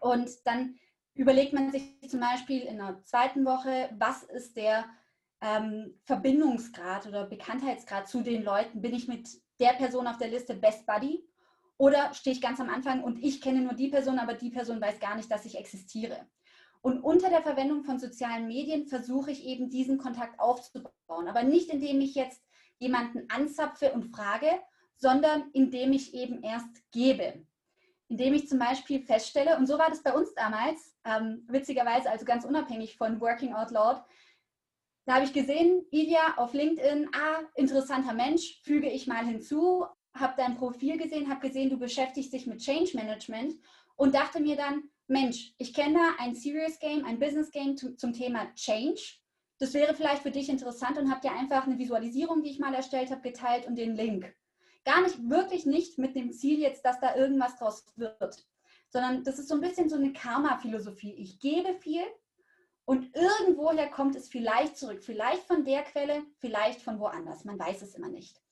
Und 0.00 0.28
dann 0.44 0.76
überlegt 1.14 1.52
man 1.52 1.70
sich 1.70 1.96
zum 2.08 2.18
Beispiel 2.18 2.62
in 2.62 2.78
der 2.78 3.00
zweiten 3.04 3.44
Woche, 3.44 3.90
was 3.96 4.24
ist 4.24 4.56
der 4.56 4.86
ähm, 5.40 5.94
Verbindungsgrad 6.04 7.06
oder 7.06 7.26
Bekanntheitsgrad 7.26 8.08
zu 8.08 8.22
den 8.22 8.42
Leuten? 8.42 8.80
Bin 8.80 8.94
ich 8.94 9.08
mit 9.08 9.28
der 9.58 9.72
Person 9.74 10.06
auf 10.06 10.18
der 10.18 10.28
Liste 10.28 10.54
Best 10.54 10.86
Buddy? 10.86 11.24
Oder 11.78 12.12
stehe 12.12 12.34
ich 12.34 12.42
ganz 12.42 12.60
am 12.60 12.68
Anfang 12.68 13.02
und 13.02 13.22
ich 13.24 13.40
kenne 13.40 13.62
nur 13.62 13.72
die 13.72 13.88
Person, 13.88 14.18
aber 14.18 14.34
die 14.34 14.50
Person 14.50 14.80
weiß 14.80 15.00
gar 15.00 15.16
nicht, 15.16 15.30
dass 15.30 15.46
ich 15.46 15.56
existiere? 15.56 16.26
Und 16.82 17.00
unter 17.00 17.28
der 17.28 17.42
Verwendung 17.42 17.84
von 17.84 17.98
sozialen 17.98 18.46
Medien 18.46 18.86
versuche 18.86 19.30
ich 19.30 19.44
eben 19.44 19.70
diesen 19.70 19.98
Kontakt 19.98 20.40
aufzubauen. 20.40 21.28
Aber 21.28 21.42
nicht 21.42 21.70
indem 21.70 22.00
ich 22.00 22.14
jetzt 22.14 22.42
jemanden 22.78 23.28
anzapfe 23.30 23.92
und 23.92 24.14
frage, 24.14 24.48
sondern 24.96 25.50
indem 25.52 25.92
ich 25.92 26.14
eben 26.14 26.42
erst 26.42 26.90
gebe. 26.90 27.46
Indem 28.08 28.34
ich 28.34 28.48
zum 28.48 28.58
Beispiel 28.58 29.02
feststelle, 29.02 29.56
und 29.56 29.66
so 29.66 29.78
war 29.78 29.88
das 29.88 30.02
bei 30.02 30.12
uns 30.12 30.34
damals, 30.34 30.96
ähm, 31.04 31.44
witzigerweise, 31.48 32.10
also 32.10 32.24
ganz 32.24 32.44
unabhängig 32.44 32.96
von 32.96 33.20
Working 33.20 33.54
Out 33.54 33.70
Loud, 33.70 34.02
da 35.10 35.16
habe 35.16 35.24
ich 35.24 35.32
gesehen, 35.32 35.84
Ilja 35.90 36.34
auf 36.36 36.54
LinkedIn, 36.54 37.08
ah, 37.12 37.40
interessanter 37.56 38.14
Mensch, 38.14 38.60
füge 38.62 38.88
ich 38.88 39.08
mal 39.08 39.26
hinzu, 39.26 39.84
habe 40.14 40.34
dein 40.36 40.56
Profil 40.56 40.98
gesehen, 40.98 41.28
habe 41.28 41.48
gesehen, 41.48 41.68
du 41.68 41.78
beschäftigst 41.78 42.32
dich 42.32 42.46
mit 42.46 42.60
Change 42.60 42.92
Management 42.94 43.56
und 43.96 44.14
dachte 44.14 44.38
mir 44.38 44.54
dann, 44.54 44.84
Mensch, 45.08 45.52
ich 45.58 45.74
kenne 45.74 45.94
da 45.94 46.24
ein 46.24 46.36
Serious 46.36 46.78
Game, 46.78 47.04
ein 47.04 47.18
Business 47.18 47.50
Game 47.50 47.76
zum 47.76 48.12
Thema 48.12 48.54
Change. 48.54 49.00
Das 49.58 49.74
wäre 49.74 49.94
vielleicht 49.94 50.22
für 50.22 50.30
dich 50.30 50.48
interessant 50.48 50.96
und 50.96 51.10
habe 51.10 51.22
dir 51.22 51.32
einfach 51.32 51.66
eine 51.66 51.76
Visualisierung, 51.76 52.44
die 52.44 52.50
ich 52.50 52.60
mal 52.60 52.72
erstellt 52.72 53.10
habe, 53.10 53.20
geteilt 53.20 53.66
und 53.66 53.74
den 53.74 53.96
Link. 53.96 54.32
Gar 54.84 55.02
nicht, 55.02 55.28
wirklich 55.28 55.66
nicht 55.66 55.98
mit 55.98 56.14
dem 56.14 56.30
Ziel 56.30 56.60
jetzt, 56.60 56.84
dass 56.84 57.00
da 57.00 57.16
irgendwas 57.16 57.56
draus 57.56 57.84
wird, 57.96 58.46
sondern 58.90 59.24
das 59.24 59.40
ist 59.40 59.48
so 59.48 59.56
ein 59.56 59.60
bisschen 59.60 59.88
so 59.88 59.96
eine 59.96 60.12
Karma-Philosophie. 60.12 61.14
Ich 61.14 61.40
gebe 61.40 61.74
viel, 61.74 62.04
und 62.90 63.14
irgendwoher 63.14 63.86
kommt 63.86 64.16
es 64.16 64.28
vielleicht 64.28 64.76
zurück, 64.76 65.04
vielleicht 65.04 65.44
von 65.44 65.64
der 65.64 65.82
Quelle, 65.82 66.24
vielleicht 66.38 66.82
von 66.82 66.98
woanders. 66.98 67.44
Man 67.44 67.56
weiß 67.56 67.82
es 67.82 67.94
immer 67.94 68.08
nicht. 68.08 68.42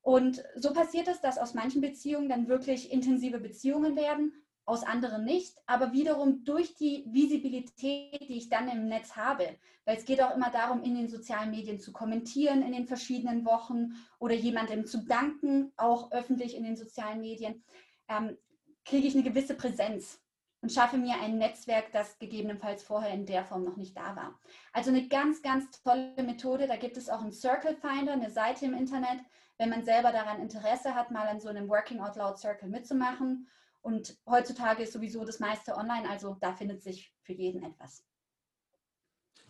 Und 0.00 0.44
so 0.54 0.72
passiert 0.72 1.08
es, 1.08 1.20
dass 1.20 1.38
aus 1.38 1.54
manchen 1.54 1.80
Beziehungen 1.80 2.28
dann 2.28 2.46
wirklich 2.46 2.92
intensive 2.92 3.40
Beziehungen 3.40 3.96
werden, 3.96 4.32
aus 4.64 4.84
anderen 4.84 5.24
nicht, 5.24 5.60
aber 5.66 5.92
wiederum 5.92 6.44
durch 6.44 6.76
die 6.76 7.04
Visibilität, 7.08 8.20
die 8.20 8.36
ich 8.36 8.48
dann 8.48 8.68
im 8.68 8.86
Netz 8.86 9.16
habe, 9.16 9.58
weil 9.84 9.96
es 9.96 10.04
geht 10.04 10.22
auch 10.22 10.36
immer 10.36 10.52
darum, 10.52 10.84
in 10.84 10.94
den 10.94 11.08
sozialen 11.08 11.50
Medien 11.50 11.80
zu 11.80 11.90
kommentieren 11.90 12.62
in 12.62 12.74
den 12.74 12.86
verschiedenen 12.86 13.44
Wochen 13.44 13.94
oder 14.20 14.36
jemandem 14.36 14.86
zu 14.86 14.98
danken, 14.98 15.72
auch 15.76 16.12
öffentlich 16.12 16.54
in 16.54 16.62
den 16.62 16.76
sozialen 16.76 17.20
Medien, 17.20 17.64
ähm, 18.08 18.38
kriege 18.84 19.08
ich 19.08 19.14
eine 19.14 19.24
gewisse 19.24 19.56
Präsenz 19.56 20.20
und 20.64 20.72
schaffe 20.72 20.96
mir 20.96 21.20
ein 21.20 21.36
Netzwerk, 21.36 21.92
das 21.92 22.18
gegebenenfalls 22.18 22.82
vorher 22.82 23.12
in 23.12 23.26
der 23.26 23.44
Form 23.44 23.64
noch 23.64 23.76
nicht 23.76 23.94
da 23.94 24.16
war. 24.16 24.40
Also 24.72 24.88
eine 24.88 25.08
ganz, 25.08 25.42
ganz 25.42 25.70
tolle 25.82 26.22
Methode. 26.22 26.66
Da 26.66 26.76
gibt 26.76 26.96
es 26.96 27.10
auch 27.10 27.20
einen 27.20 27.32
Circle 27.32 27.76
Finder, 27.76 28.14
eine 28.14 28.30
Seite 28.30 28.64
im 28.64 28.72
Internet, 28.72 29.20
wenn 29.58 29.68
man 29.68 29.84
selber 29.84 30.10
daran 30.10 30.40
Interesse 30.40 30.94
hat, 30.94 31.10
mal 31.10 31.28
an 31.28 31.38
so 31.38 31.50
einem 31.50 31.68
Working 31.68 32.00
Out 32.00 32.16
Loud 32.16 32.38
Circle 32.38 32.70
mitzumachen. 32.70 33.46
Und 33.82 34.16
heutzutage 34.26 34.84
ist 34.84 34.94
sowieso 34.94 35.26
das 35.26 35.38
meiste 35.38 35.76
online, 35.76 36.08
also 36.08 36.38
da 36.40 36.54
findet 36.54 36.82
sich 36.82 37.14
für 37.20 37.34
jeden 37.34 37.62
etwas. 37.62 38.02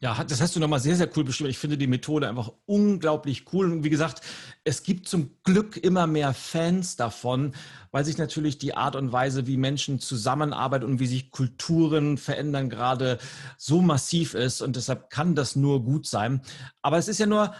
Ja, 0.05 0.23
das 0.23 0.43
hast 0.43 0.55
du 0.55 0.61
nochmal 0.61 0.81
sehr, 0.81 0.97
sehr 0.97 1.09
cool 1.17 1.25
beschrieben. 1.25 1.49
Ich 1.49 1.57
finde 1.57 1.79
die 1.79 1.87
Methode 1.87 2.29
einfach 2.29 2.53
unglaublich 2.67 3.51
cool. 3.55 3.73
Und 3.73 3.85
wie 3.85 3.88
gesagt, 3.88 4.21
es 4.62 4.83
gibt 4.83 5.09
zum 5.09 5.38
Glück 5.45 5.79
immer 5.79 6.07
mehr 6.07 6.35
Fans 6.35 6.97
davon, 6.97 7.55
weil 7.90 8.05
sich 8.05 8.19
natürlich 8.19 8.59
die 8.59 8.77
Art 8.77 8.97
und 8.97 9.12
Weise, 9.12 9.47
wie 9.47 9.57
Menschen 9.57 10.01
zusammenarbeiten 10.01 10.85
und 10.85 11.01
wie 11.01 11.07
sich 11.07 11.31
Kulturen 11.31 12.19
verändern, 12.19 12.69
gerade 12.69 13.17
so 13.57 13.81
massiv 13.81 14.35
ist. 14.35 14.61
Und 14.61 14.77
deshalb 14.77 15.09
kann 15.09 15.35
das 15.35 15.57
nur 15.57 15.83
gut 15.83 16.07
sein. 16.07 16.43
Aber 16.83 16.99
es 16.99 17.09
ist 17.09 17.19
ja 17.19 17.25
nur 17.25 17.55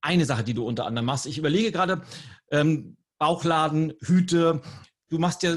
eine 0.00 0.26
Sache, 0.26 0.44
die 0.44 0.54
du 0.54 0.64
unter 0.64 0.86
anderem 0.86 1.06
machst. 1.06 1.26
Ich 1.26 1.38
überlege 1.38 1.72
gerade, 1.72 2.02
ähm, 2.52 2.96
Bauchladen, 3.18 3.94
Hüte. 4.00 4.62
Du 5.08 5.18
machst 5.18 5.42
ja 5.42 5.56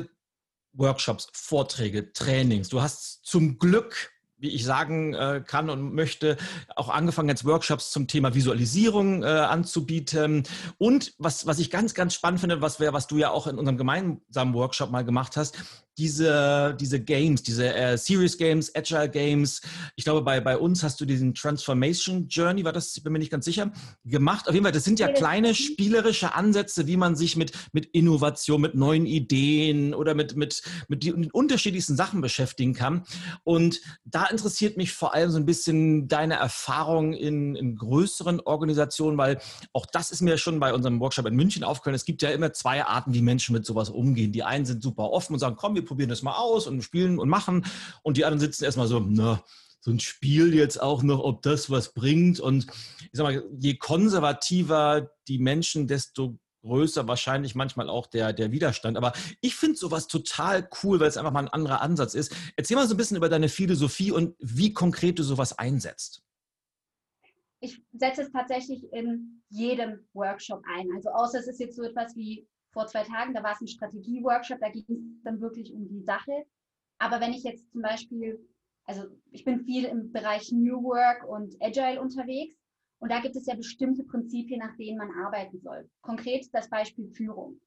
Workshops, 0.73 1.27
Vorträge, 1.34 2.12
Trainings. 2.12 2.69
Du 2.69 2.82
hast 2.82 3.23
zum 3.23 3.60
Glück 3.60 4.16
wie 4.38 4.50
ich 4.50 4.63
sagen 4.63 5.13
äh, 5.13 5.43
kann 5.45 5.69
und 5.69 5.93
möchte, 5.93 6.38
auch 6.76 6.89
angefangen 6.89 7.30
jetzt 7.30 7.45
Workshops 7.45 7.91
zum 7.91 8.08
Thema 8.08 8.36
Visualisierung 8.36 9.23
äh, 9.23 9.28
anzubieten. 9.28 10.43
Und 10.78 11.13
was, 11.17 11.45
was 11.45 11.60
ich 11.60 11.71
ganz, 11.71 11.93
ganz 11.93 12.13
spannend 12.13 12.39
finde, 12.39 12.62
was, 12.62 12.80
wär, 12.80 12.93
was 12.93 13.08
du 13.08 13.17
ja 13.17 13.32
auch 13.32 13.47
in 13.47 13.58
unserem 13.58 13.78
gemeinsamen 13.78 14.54
Workshop 14.54 14.91
mal 14.91 15.04
gemacht 15.04 15.38
hast, 15.38 15.58
diese, 15.97 16.75
diese 16.79 16.99
Games, 16.99 17.41
diese 17.41 17.73
äh, 17.73 17.97
Serious 17.97 18.38
Games, 18.38 18.73
Agile 18.75 19.10
Games. 19.10 19.62
Ich 19.95 20.03
glaube, 20.03 20.21
bei, 20.21 20.39
bei 20.39 20.57
uns 20.57 20.83
hast 20.83 21.01
du 21.01 21.05
diesen 21.05 21.33
Transformation 21.33 22.27
Journey, 22.27 22.63
war 22.63 22.73
das, 22.73 22.99
bin 22.99 23.13
mir 23.13 23.19
nicht 23.19 23.31
ganz 23.31 23.45
sicher, 23.45 23.71
gemacht. 24.05 24.47
Auf 24.47 24.53
jeden 24.53 24.63
Fall, 24.63 24.71
das 24.71 24.83
sind 24.83 24.99
ja 24.99 25.12
kleine 25.12 25.55
spielerische 25.55 26.36
Ansätze, 26.36 26.88
wie 26.88 26.97
man 26.97 27.15
sich 27.15 27.36
mit, 27.36 27.51
mit 27.73 27.88
Innovation, 27.88 28.62
mit 28.62 28.75
neuen 28.75 29.05
Ideen 29.05 29.93
oder 29.93 30.13
mit, 30.13 30.36
mit, 30.36 30.62
mit 30.88 31.03
den 31.03 31.31
unterschiedlichsten 31.31 31.95
Sachen 31.95 32.21
beschäftigen 32.21 32.73
kann. 32.73 33.03
Und 33.43 33.81
da 34.05 34.25
interessiert 34.27 34.77
mich 34.77 34.93
vor 34.93 35.13
allem 35.13 35.31
so 35.31 35.38
ein 35.38 35.45
bisschen 35.45 36.07
deine 36.07 36.36
Erfahrung 36.36 37.13
in, 37.13 37.55
in 37.55 37.75
größeren 37.75 38.39
Organisationen, 38.41 39.17
weil 39.17 39.39
auch 39.73 39.88
das 39.88 40.12
ist 40.12 40.21
mir 40.21 40.38
schon 40.38 40.60
bei 40.60 40.73
unserem 40.73 40.99
Workshop 40.99 41.25
in 41.25 41.36
München 41.36 41.63
aufgefallen. 41.63 41.95
Es 41.95 42.05
gibt 42.05 42.21
ja 42.21 42.29
immer 42.29 42.53
zwei 42.53 42.83
Arten, 42.86 43.13
wie 43.13 43.21
Menschen 43.21 43.53
mit 43.53 43.65
sowas 43.65 43.89
umgehen. 43.89 44.31
Die 44.31 44.43
einen 44.43 44.65
sind 44.65 44.83
super 44.83 45.10
offen 45.10 45.33
und 45.33 45.39
sagen, 45.39 45.55
komm, 45.57 45.73
wir 45.73 45.87
probieren 45.88 46.10
das 46.10 46.21
mal 46.21 46.36
aus 46.36 46.67
und 46.67 46.82
spielen 46.82 47.19
und 47.19 47.30
machen. 47.30 47.65
Und 48.04 48.17
die 48.17 48.26
anderen 48.26 48.39
sitzen 48.39 48.65
erstmal 48.65 48.88
so, 48.88 49.00
na, 49.00 49.43
so 49.80 49.91
ein 49.91 50.00
Spiel 50.00 50.54
jetzt 50.54 50.82
auch 50.82 51.02
noch, 51.02 51.19
ob 51.19 51.41
das 51.41 51.69
was 51.69 51.93
bringt. 51.93 52.39
Und 52.39 52.67
ich 53.02 53.10
sag 53.13 53.23
mal, 53.23 53.43
je 53.58 53.76
konservativer 53.76 55.12
die 55.28 55.39
Menschen, 55.39 55.88
desto 55.88 56.39
größer 56.63 57.08
wahrscheinlich 57.08 57.56
manchmal 57.56 57.89
auch 57.89 58.08
der, 58.08 58.34
der 58.34 58.52
Widerstand. 58.52 58.97
Aber 58.97 59.13
ich 59.41 59.56
finde 59.56 59.78
sowas 59.78 60.08
total 60.08 60.67
cool, 60.84 61.00
weil 61.00 61.08
es 61.08 61.17
einfach 61.17 61.32
mal 61.32 61.39
ein 61.39 61.47
anderer 61.47 61.82
Ansatz 61.82 62.13
ist. 62.13 62.36
Erzähl 62.56 62.76
mal 62.76 62.88
so 62.88 62.93
ein 62.93 62.97
bisschen 62.97 63.17
über 63.17 63.30
deine 63.30 63.50
Philosophie 63.50 64.12
und 64.12 64.36
wie 64.39 64.73
konkret 64.73 65.19
du 65.19 65.23
sowas 65.23 65.58
einsetzt. 65.58 66.23
Ich 67.60 67.82
setze 67.93 68.21
es 68.23 68.32
tatsächlich 68.32 68.84
in 68.91 69.41
jedem 69.50 70.08
Workshop 70.13 70.62
ein. 70.76 70.88
Also 70.95 71.10
außer 71.10 71.39
es 71.39 71.47
ist 71.47 71.60
jetzt 71.60 71.76
so 71.76 71.84
etwas 71.84 72.15
wie 72.15 72.47
vor 72.77 72.85
zwei 72.85 73.03
Tagen, 73.03 73.33
da 73.33 73.41
war 73.41 73.53
es 73.53 73.61
ein 73.61 73.67
Strategie-Workshop, 73.67 74.59
da 74.59 74.69
ging 74.69 74.85
es 74.87 75.23
dann 75.23 75.41
wirklich 75.41 75.73
um 75.73 75.87
die 75.87 76.03
Sache. 76.03 76.45
Aber 76.99 77.19
wenn 77.19 77.33
ich 77.33 77.43
jetzt 77.43 77.71
zum 77.71 77.81
Beispiel, 77.81 78.39
also 78.85 79.07
ich 79.31 79.43
bin 79.43 79.65
viel 79.65 79.85
im 79.85 80.11
Bereich 80.11 80.51
New 80.51 80.83
Work 80.83 81.27
und 81.27 81.55
Agile 81.59 81.99
unterwegs 81.99 82.55
und 82.99 83.11
da 83.11 83.19
gibt 83.19 83.35
es 83.35 83.47
ja 83.47 83.55
bestimmte 83.55 84.03
Prinzipien, 84.03 84.59
nach 84.59 84.75
denen 84.77 84.99
man 84.99 85.11
arbeiten 85.25 85.59
soll. 85.59 85.89
Konkret 86.01 86.47
das 86.53 86.69
Beispiel 86.69 87.09
Führung 87.09 87.59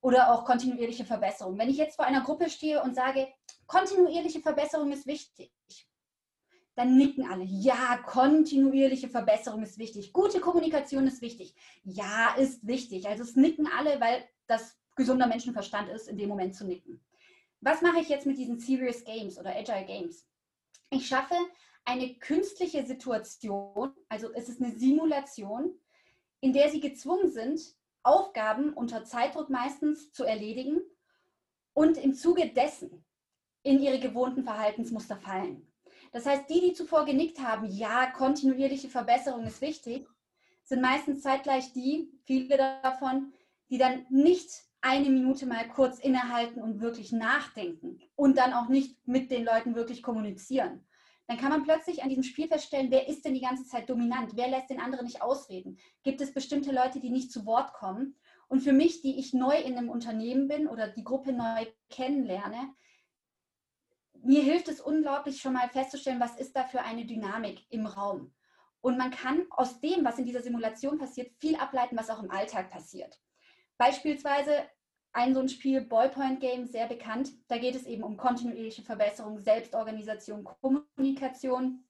oder 0.00 0.32
auch 0.32 0.46
kontinuierliche 0.46 1.04
Verbesserung. 1.04 1.58
Wenn 1.58 1.68
ich 1.68 1.76
jetzt 1.76 1.96
vor 1.96 2.06
einer 2.06 2.22
Gruppe 2.22 2.48
stehe 2.48 2.82
und 2.82 2.94
sage, 2.94 3.28
kontinuierliche 3.66 4.40
Verbesserung 4.40 4.92
ist 4.92 5.06
wichtig, 5.06 5.52
dann 6.76 6.96
nicken 6.96 7.26
alle. 7.26 7.44
Ja, 7.44 7.96
kontinuierliche 8.04 9.08
Verbesserung 9.08 9.62
ist 9.62 9.78
wichtig. 9.78 10.12
Gute 10.12 10.40
Kommunikation 10.40 11.06
ist 11.06 11.22
wichtig. 11.22 11.54
Ja, 11.82 12.34
ist 12.34 12.66
wichtig. 12.66 13.08
Also 13.08 13.22
es 13.24 13.34
nicken 13.34 13.66
alle, 13.66 13.98
weil 13.98 14.22
das 14.46 14.78
gesunder 14.94 15.26
Menschenverstand 15.26 15.88
ist, 15.88 16.06
in 16.06 16.18
dem 16.18 16.28
Moment 16.28 16.54
zu 16.54 16.66
nicken. 16.66 17.00
Was 17.60 17.80
mache 17.80 18.00
ich 18.00 18.08
jetzt 18.10 18.26
mit 18.26 18.36
diesen 18.36 18.58
Serious 18.60 19.04
Games 19.04 19.38
oder 19.38 19.56
Agile 19.56 19.86
Games? 19.86 20.26
Ich 20.90 21.06
schaffe 21.08 21.34
eine 21.86 22.14
künstliche 22.16 22.84
Situation, 22.84 23.92
also 24.08 24.32
es 24.34 24.48
ist 24.48 24.60
eine 24.60 24.72
Simulation, 24.76 25.72
in 26.40 26.52
der 26.52 26.68
sie 26.70 26.80
gezwungen 26.80 27.30
sind, 27.30 27.60
Aufgaben 28.02 28.74
unter 28.74 29.04
Zeitdruck 29.04 29.48
meistens 29.48 30.12
zu 30.12 30.24
erledigen 30.24 30.80
und 31.72 31.96
im 31.96 32.14
Zuge 32.14 32.48
dessen 32.50 33.04
in 33.62 33.80
ihre 33.80 33.98
gewohnten 33.98 34.44
Verhaltensmuster 34.44 35.16
fallen. 35.16 35.65
Das 36.16 36.24
heißt, 36.24 36.48
die, 36.48 36.62
die 36.62 36.72
zuvor 36.72 37.04
genickt 37.04 37.40
haben, 37.40 37.66
ja, 37.66 38.06
kontinuierliche 38.06 38.88
Verbesserung 38.88 39.44
ist 39.44 39.60
wichtig, 39.60 40.08
sind 40.64 40.80
meistens 40.80 41.20
zeitgleich 41.20 41.74
die, 41.74 42.10
viele 42.24 42.56
davon, 42.56 43.34
die 43.68 43.76
dann 43.76 44.06
nicht 44.08 44.48
eine 44.80 45.10
Minute 45.10 45.44
mal 45.44 45.68
kurz 45.68 45.98
innehalten 45.98 46.62
und 46.62 46.80
wirklich 46.80 47.12
nachdenken 47.12 48.00
und 48.14 48.38
dann 48.38 48.54
auch 48.54 48.70
nicht 48.70 48.96
mit 49.06 49.30
den 49.30 49.44
Leuten 49.44 49.74
wirklich 49.74 50.02
kommunizieren. 50.02 50.86
Dann 51.26 51.36
kann 51.36 51.50
man 51.50 51.64
plötzlich 51.64 52.02
an 52.02 52.08
diesem 52.08 52.24
Spiel 52.24 52.48
feststellen, 52.48 52.90
wer 52.90 53.08
ist 53.08 53.26
denn 53.26 53.34
die 53.34 53.42
ganze 53.42 53.66
Zeit 53.66 53.90
dominant? 53.90 54.30
Wer 54.36 54.48
lässt 54.48 54.70
den 54.70 54.80
anderen 54.80 55.04
nicht 55.04 55.20
ausreden? 55.20 55.76
Gibt 56.02 56.22
es 56.22 56.32
bestimmte 56.32 56.72
Leute, 56.72 56.98
die 56.98 57.10
nicht 57.10 57.30
zu 57.30 57.44
Wort 57.44 57.74
kommen? 57.74 58.16
Und 58.48 58.62
für 58.62 58.72
mich, 58.72 59.02
die 59.02 59.18
ich 59.18 59.34
neu 59.34 59.54
in 59.54 59.76
einem 59.76 59.90
Unternehmen 59.90 60.48
bin 60.48 60.66
oder 60.66 60.88
die 60.88 61.04
Gruppe 61.04 61.34
neu 61.34 61.66
kennenlerne, 61.90 62.70
mir 64.26 64.42
hilft 64.42 64.68
es 64.68 64.80
unglaublich 64.80 65.40
schon 65.40 65.54
mal 65.54 65.68
festzustellen, 65.68 66.20
was 66.20 66.36
ist 66.36 66.54
da 66.56 66.64
für 66.64 66.82
eine 66.82 67.04
Dynamik 67.04 67.64
im 67.70 67.86
Raum. 67.86 68.34
Und 68.80 68.98
man 68.98 69.10
kann 69.10 69.46
aus 69.50 69.80
dem, 69.80 70.04
was 70.04 70.18
in 70.18 70.24
dieser 70.24 70.42
Simulation 70.42 70.98
passiert, 70.98 71.32
viel 71.38 71.56
ableiten, 71.56 71.96
was 71.96 72.10
auch 72.10 72.22
im 72.22 72.30
Alltag 72.30 72.70
passiert. 72.70 73.20
Beispielsweise 73.78 74.52
ein 75.12 75.32
so 75.32 75.40
ein 75.40 75.48
Spiel, 75.48 75.80
Ballpoint 75.80 76.40
Game, 76.40 76.66
sehr 76.66 76.86
bekannt. 76.86 77.32
Da 77.48 77.58
geht 77.58 77.74
es 77.74 77.86
eben 77.86 78.02
um 78.02 78.16
kontinuierliche 78.16 78.82
Verbesserung, 78.82 79.38
Selbstorganisation, 79.38 80.44
Kommunikation. 80.44 81.84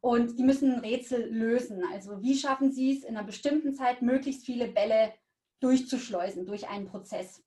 Und 0.00 0.38
die 0.38 0.42
müssen 0.42 0.80
Rätsel 0.80 1.32
lösen. 1.32 1.82
Also 1.92 2.20
wie 2.22 2.36
schaffen 2.36 2.72
sie 2.72 2.96
es, 2.96 3.04
in 3.04 3.16
einer 3.16 3.24
bestimmten 3.24 3.72
Zeit 3.72 4.02
möglichst 4.02 4.44
viele 4.44 4.66
Bälle 4.68 5.14
durchzuschleusen 5.60 6.44
durch 6.44 6.68
einen 6.68 6.86
Prozess. 6.86 7.42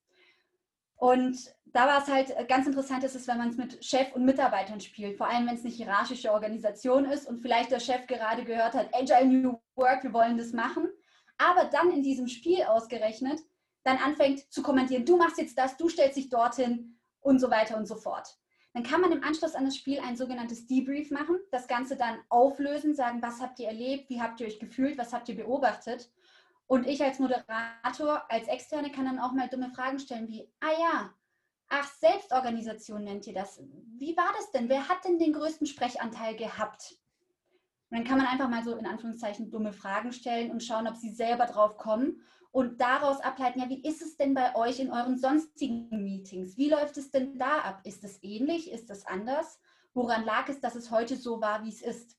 Und 0.98 1.54
da 1.66 1.86
war 1.86 2.02
es 2.02 2.08
halt 2.08 2.36
äh, 2.36 2.44
ganz 2.44 2.66
interessant, 2.66 3.04
ist 3.04 3.14
es, 3.14 3.28
wenn 3.28 3.38
man 3.38 3.50
es 3.50 3.56
mit 3.56 3.84
Chef 3.84 4.12
und 4.14 4.24
Mitarbeitern 4.24 4.80
spielt, 4.80 5.16
vor 5.16 5.28
allem 5.28 5.46
wenn 5.46 5.54
es 5.54 5.64
eine 5.64 5.72
hierarchische 5.72 6.32
Organisation 6.32 7.04
ist 7.04 7.26
und 7.26 7.38
vielleicht 7.38 7.70
der 7.70 7.80
Chef 7.80 8.06
gerade 8.06 8.44
gehört 8.44 8.74
hat, 8.74 8.92
Agile 8.92 9.26
New 9.26 9.60
Work, 9.76 10.02
wir 10.02 10.12
wollen 10.12 10.36
das 10.36 10.52
machen, 10.52 10.88
aber 11.38 11.66
dann 11.66 11.92
in 11.92 12.02
diesem 12.02 12.26
Spiel 12.26 12.64
ausgerechnet 12.64 13.40
dann 13.84 13.96
anfängt 13.98 14.52
zu 14.52 14.62
kommentieren, 14.62 15.06
du 15.06 15.16
machst 15.16 15.38
jetzt 15.38 15.56
das, 15.56 15.76
du 15.76 15.88
stellst 15.88 16.16
dich 16.16 16.28
dorthin 16.28 16.98
und 17.20 17.38
so 17.38 17.48
weiter 17.48 17.76
und 17.76 17.86
so 17.86 17.94
fort. 17.94 18.36
Dann 18.74 18.82
kann 18.82 19.00
man 19.00 19.12
im 19.12 19.22
Anschluss 19.22 19.54
an 19.54 19.64
das 19.64 19.76
Spiel 19.76 20.00
ein 20.00 20.16
sogenanntes 20.16 20.66
Debrief 20.66 21.10
machen, 21.10 21.38
das 21.52 21.68
Ganze 21.68 21.96
dann 21.96 22.18
auflösen, 22.28 22.94
sagen, 22.94 23.22
was 23.22 23.40
habt 23.40 23.60
ihr 23.60 23.68
erlebt, 23.68 24.10
wie 24.10 24.20
habt 24.20 24.40
ihr 24.40 24.48
euch 24.48 24.58
gefühlt, 24.58 24.98
was 24.98 25.12
habt 25.12 25.28
ihr 25.28 25.36
beobachtet 25.36 26.10
und 26.68 26.86
ich 26.86 27.02
als 27.02 27.18
Moderator, 27.18 28.30
als 28.30 28.46
Externe 28.46 28.92
kann 28.92 29.06
dann 29.06 29.18
auch 29.18 29.32
mal 29.32 29.48
dumme 29.48 29.70
Fragen 29.70 29.98
stellen 29.98 30.28
wie, 30.28 30.46
ah 30.60 30.78
ja, 30.78 31.14
ach, 31.70 31.90
Selbstorganisation 31.94 33.02
nennt 33.02 33.26
ihr 33.26 33.32
das. 33.32 33.60
Wie 33.96 34.16
war 34.16 34.30
das 34.36 34.52
denn? 34.52 34.68
Wer 34.68 34.86
hat 34.86 35.02
denn 35.04 35.18
den 35.18 35.32
größten 35.32 35.66
Sprechanteil 35.66 36.36
gehabt? 36.36 36.98
Und 37.90 37.96
dann 37.96 38.04
kann 38.04 38.18
man 38.18 38.26
einfach 38.26 38.50
mal 38.50 38.62
so 38.62 38.76
in 38.76 38.86
Anführungszeichen 38.86 39.50
dumme 39.50 39.72
Fragen 39.72 40.12
stellen 40.12 40.50
und 40.50 40.62
schauen, 40.62 40.86
ob 40.86 40.96
sie 40.96 41.10
selber 41.10 41.46
drauf 41.46 41.78
kommen 41.78 42.20
und 42.50 42.82
daraus 42.82 43.20
ableiten, 43.20 43.60
ja, 43.60 43.68
wie 43.70 43.82
ist 43.82 44.02
es 44.02 44.18
denn 44.18 44.34
bei 44.34 44.54
euch 44.54 44.78
in 44.78 44.92
euren 44.92 45.16
sonstigen 45.16 45.88
Meetings? 45.90 46.58
Wie 46.58 46.68
läuft 46.68 46.98
es 46.98 47.10
denn 47.10 47.38
da 47.38 47.60
ab? 47.60 47.80
Ist 47.84 48.04
es 48.04 48.22
ähnlich? 48.22 48.70
Ist 48.70 48.90
es 48.90 49.06
anders? 49.06 49.58
Woran 49.94 50.26
lag 50.26 50.50
es, 50.50 50.60
dass 50.60 50.74
es 50.74 50.90
heute 50.90 51.16
so 51.16 51.40
war, 51.40 51.64
wie 51.64 51.70
es 51.70 51.80
ist? 51.80 52.17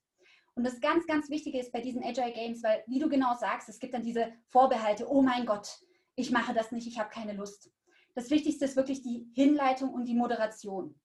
Und 0.60 0.66
das 0.66 0.82
ganz, 0.82 1.08
ganz 1.08 1.30
Wichtige 1.30 1.58
ist 1.58 1.72
bei 1.72 1.80
diesen 1.80 2.04
Agile 2.04 2.34
Games, 2.34 2.62
weil, 2.64 2.84
wie 2.86 3.00
du 3.00 3.08
genau 3.08 3.34
sagst, 3.34 3.70
es 3.70 3.80
gibt 3.80 3.94
dann 3.94 4.04
diese 4.04 4.34
Vorbehalte, 4.50 5.10
oh 5.10 5.22
mein 5.22 5.46
Gott, 5.46 5.80
ich 6.16 6.32
mache 6.32 6.54
das 6.54 6.74
nicht, 6.74 6.86
ich 6.86 7.00
habe 7.00 7.10
keine 7.10 7.32
Lust. 7.32 7.72
Das 8.14 8.30
Wichtigste 8.30 8.66
ist 8.66 8.76
wirklich 8.76 9.02
die 9.02 9.32
Hinleitung 9.36 9.94
und 9.94 10.04
die 10.04 10.16
Moderation. 10.16 11.00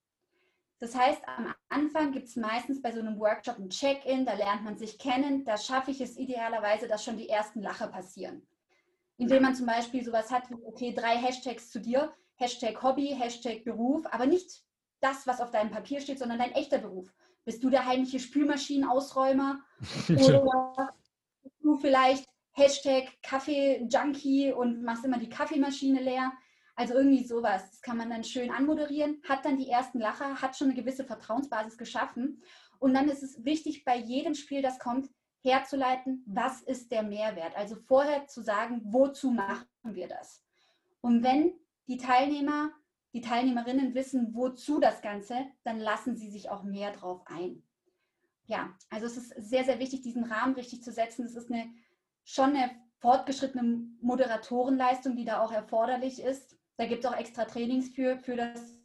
Das 0.80 0.96
heißt, 0.96 1.22
am 1.28 1.54
Anfang 1.68 2.10
gibt 2.10 2.26
es 2.26 2.34
meistens 2.34 2.82
bei 2.82 2.90
so 2.90 2.98
einem 2.98 3.20
Workshop 3.20 3.60
ein 3.60 3.70
Check-in, 3.70 4.26
da 4.26 4.32
lernt 4.32 4.64
man 4.64 4.76
sich 4.76 4.98
kennen, 4.98 5.44
da 5.44 5.56
schaffe 5.56 5.92
ich 5.92 6.00
es 6.00 6.16
idealerweise, 6.16 6.88
dass 6.88 7.04
schon 7.04 7.16
die 7.16 7.28
ersten 7.28 7.62
Lacher 7.62 7.86
passieren. 7.86 8.44
Indem 9.18 9.44
man 9.44 9.54
zum 9.54 9.66
Beispiel 9.66 10.04
sowas 10.04 10.32
hat 10.32 10.50
wie, 10.50 10.56
okay, 10.66 10.92
drei 10.92 11.16
Hashtags 11.16 11.70
zu 11.70 11.80
dir, 11.80 12.12
Hashtag 12.34 12.82
Hobby, 12.82 13.14
Hashtag 13.16 13.62
Beruf, 13.62 14.04
aber 14.10 14.26
nicht 14.26 14.64
das, 14.98 15.28
was 15.28 15.40
auf 15.40 15.52
deinem 15.52 15.70
Papier 15.70 16.00
steht, 16.00 16.18
sondern 16.18 16.40
dein 16.40 16.50
echter 16.50 16.78
Beruf. 16.78 17.14
Bist 17.44 17.62
du 17.62 17.70
der 17.70 17.86
heimliche 17.86 18.20
Spülmaschinenausräumer? 18.20 19.60
Oder 20.08 20.94
bist 21.42 21.56
du 21.62 21.76
vielleicht 21.76 22.26
Hashtag 22.52 23.08
Kaffee-Junkie 23.22 24.52
und 24.52 24.82
machst 24.82 25.04
immer 25.04 25.18
die 25.18 25.28
Kaffeemaschine 25.28 26.00
leer? 26.00 26.32
Also 26.76 26.94
irgendwie 26.94 27.24
sowas. 27.24 27.70
Das 27.70 27.80
kann 27.82 27.96
man 27.96 28.10
dann 28.10 28.24
schön 28.24 28.50
anmoderieren, 28.50 29.22
hat 29.28 29.44
dann 29.44 29.58
die 29.58 29.68
ersten 29.68 30.00
Lacher, 30.00 30.40
hat 30.40 30.56
schon 30.56 30.70
eine 30.70 30.80
gewisse 30.80 31.04
Vertrauensbasis 31.04 31.78
geschaffen. 31.78 32.42
Und 32.78 32.94
dann 32.94 33.08
ist 33.08 33.22
es 33.22 33.44
wichtig, 33.44 33.84
bei 33.84 33.96
jedem 33.96 34.34
Spiel, 34.34 34.62
das 34.62 34.78
kommt, 34.78 35.08
herzuleiten, 35.44 36.24
was 36.26 36.62
ist 36.62 36.90
der 36.90 37.02
Mehrwert? 37.02 37.54
Also 37.54 37.76
vorher 37.76 38.26
zu 38.26 38.42
sagen, 38.42 38.80
wozu 38.84 39.30
machen 39.30 39.66
wir 39.82 40.08
das? 40.08 40.42
Und 41.02 41.22
wenn 41.22 41.52
die 41.86 41.98
Teilnehmer 41.98 42.70
die 43.14 43.20
Teilnehmerinnen 43.20 43.94
wissen, 43.94 44.34
wozu 44.34 44.80
das 44.80 45.00
Ganze, 45.00 45.46
dann 45.62 45.78
lassen 45.78 46.16
sie 46.16 46.30
sich 46.30 46.50
auch 46.50 46.64
mehr 46.64 46.92
drauf 46.92 47.22
ein. 47.26 47.62
Ja, 48.46 48.76
also 48.90 49.06
es 49.06 49.16
ist 49.16 49.34
sehr, 49.38 49.64
sehr 49.64 49.78
wichtig, 49.78 50.02
diesen 50.02 50.24
Rahmen 50.24 50.54
richtig 50.54 50.82
zu 50.82 50.92
setzen. 50.92 51.24
Es 51.24 51.36
ist 51.36 51.50
eine, 51.50 51.72
schon 52.24 52.56
eine 52.56 52.70
fortgeschrittene 52.98 53.86
Moderatorenleistung, 54.02 55.16
die 55.16 55.24
da 55.24 55.40
auch 55.40 55.52
erforderlich 55.52 56.20
ist. 56.20 56.58
Da 56.76 56.86
gibt 56.86 57.04
es 57.04 57.10
auch 57.10 57.16
extra 57.16 57.44
Trainings 57.44 57.88
für, 57.90 58.18
für 58.18 58.36
das 58.36 58.76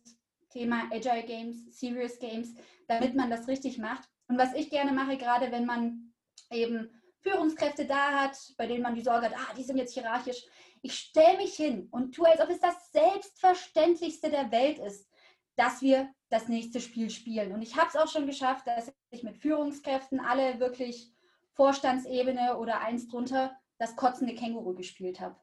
Thema 0.50 0.84
Agile 0.92 1.24
Games, 1.24 1.78
Serious 1.78 2.20
Games, 2.20 2.54
damit 2.88 3.16
man 3.16 3.30
das 3.30 3.48
richtig 3.48 3.80
macht. 3.80 4.08
Und 4.28 4.38
was 4.38 4.54
ich 4.54 4.70
gerne 4.70 4.92
mache, 4.92 5.18
gerade 5.18 5.52
wenn 5.52 5.66
man 5.66 6.14
eben 6.52 6.99
Führungskräfte 7.22 7.86
da 7.86 8.22
hat, 8.22 8.38
bei 8.58 8.68
denen 8.68 8.84
man 8.84 8.96
die 8.96 9.04
Sorge 9.04 9.28
hat, 9.28 9.36
ah, 9.36 9.54
die 9.58 9.64
sind 9.64 9.78
jetzt 9.78 9.94
hierarchisch. 9.94 10.44
Ich 10.82 10.94
stelle 10.94 11.38
mich 11.38 11.56
hin 11.56 11.88
und 11.92 12.16
tue, 12.16 12.28
als 12.28 12.42
ob 12.42 12.50
es 12.50 12.60
das 12.60 12.92
Selbstverständlichste 12.92 14.30
der 14.30 14.52
Welt 14.52 14.80
ist, 14.80 15.10
dass 15.56 15.82
wir 15.82 16.10
das 16.30 16.48
nächste 16.48 16.80
Spiel 16.80 17.10
spielen. 17.10 17.52
Und 17.52 17.62
ich 17.62 17.76
habe 17.76 17.90
es 17.90 17.96
auch 17.96 18.08
schon 18.08 18.28
geschafft, 18.28 18.66
dass 18.68 18.94
ich 19.10 19.24
mit 19.24 19.38
Führungskräften 19.38 20.20
alle 20.20 20.60
wirklich 20.60 21.12
Vorstandsebene 21.54 22.58
oder 22.58 22.80
eins 22.80 23.10
drunter 23.10 23.58
das 23.78 23.96
kotzende 23.96 24.36
Känguru 24.36 24.74
gespielt 24.74 25.20
habe. 25.20 25.36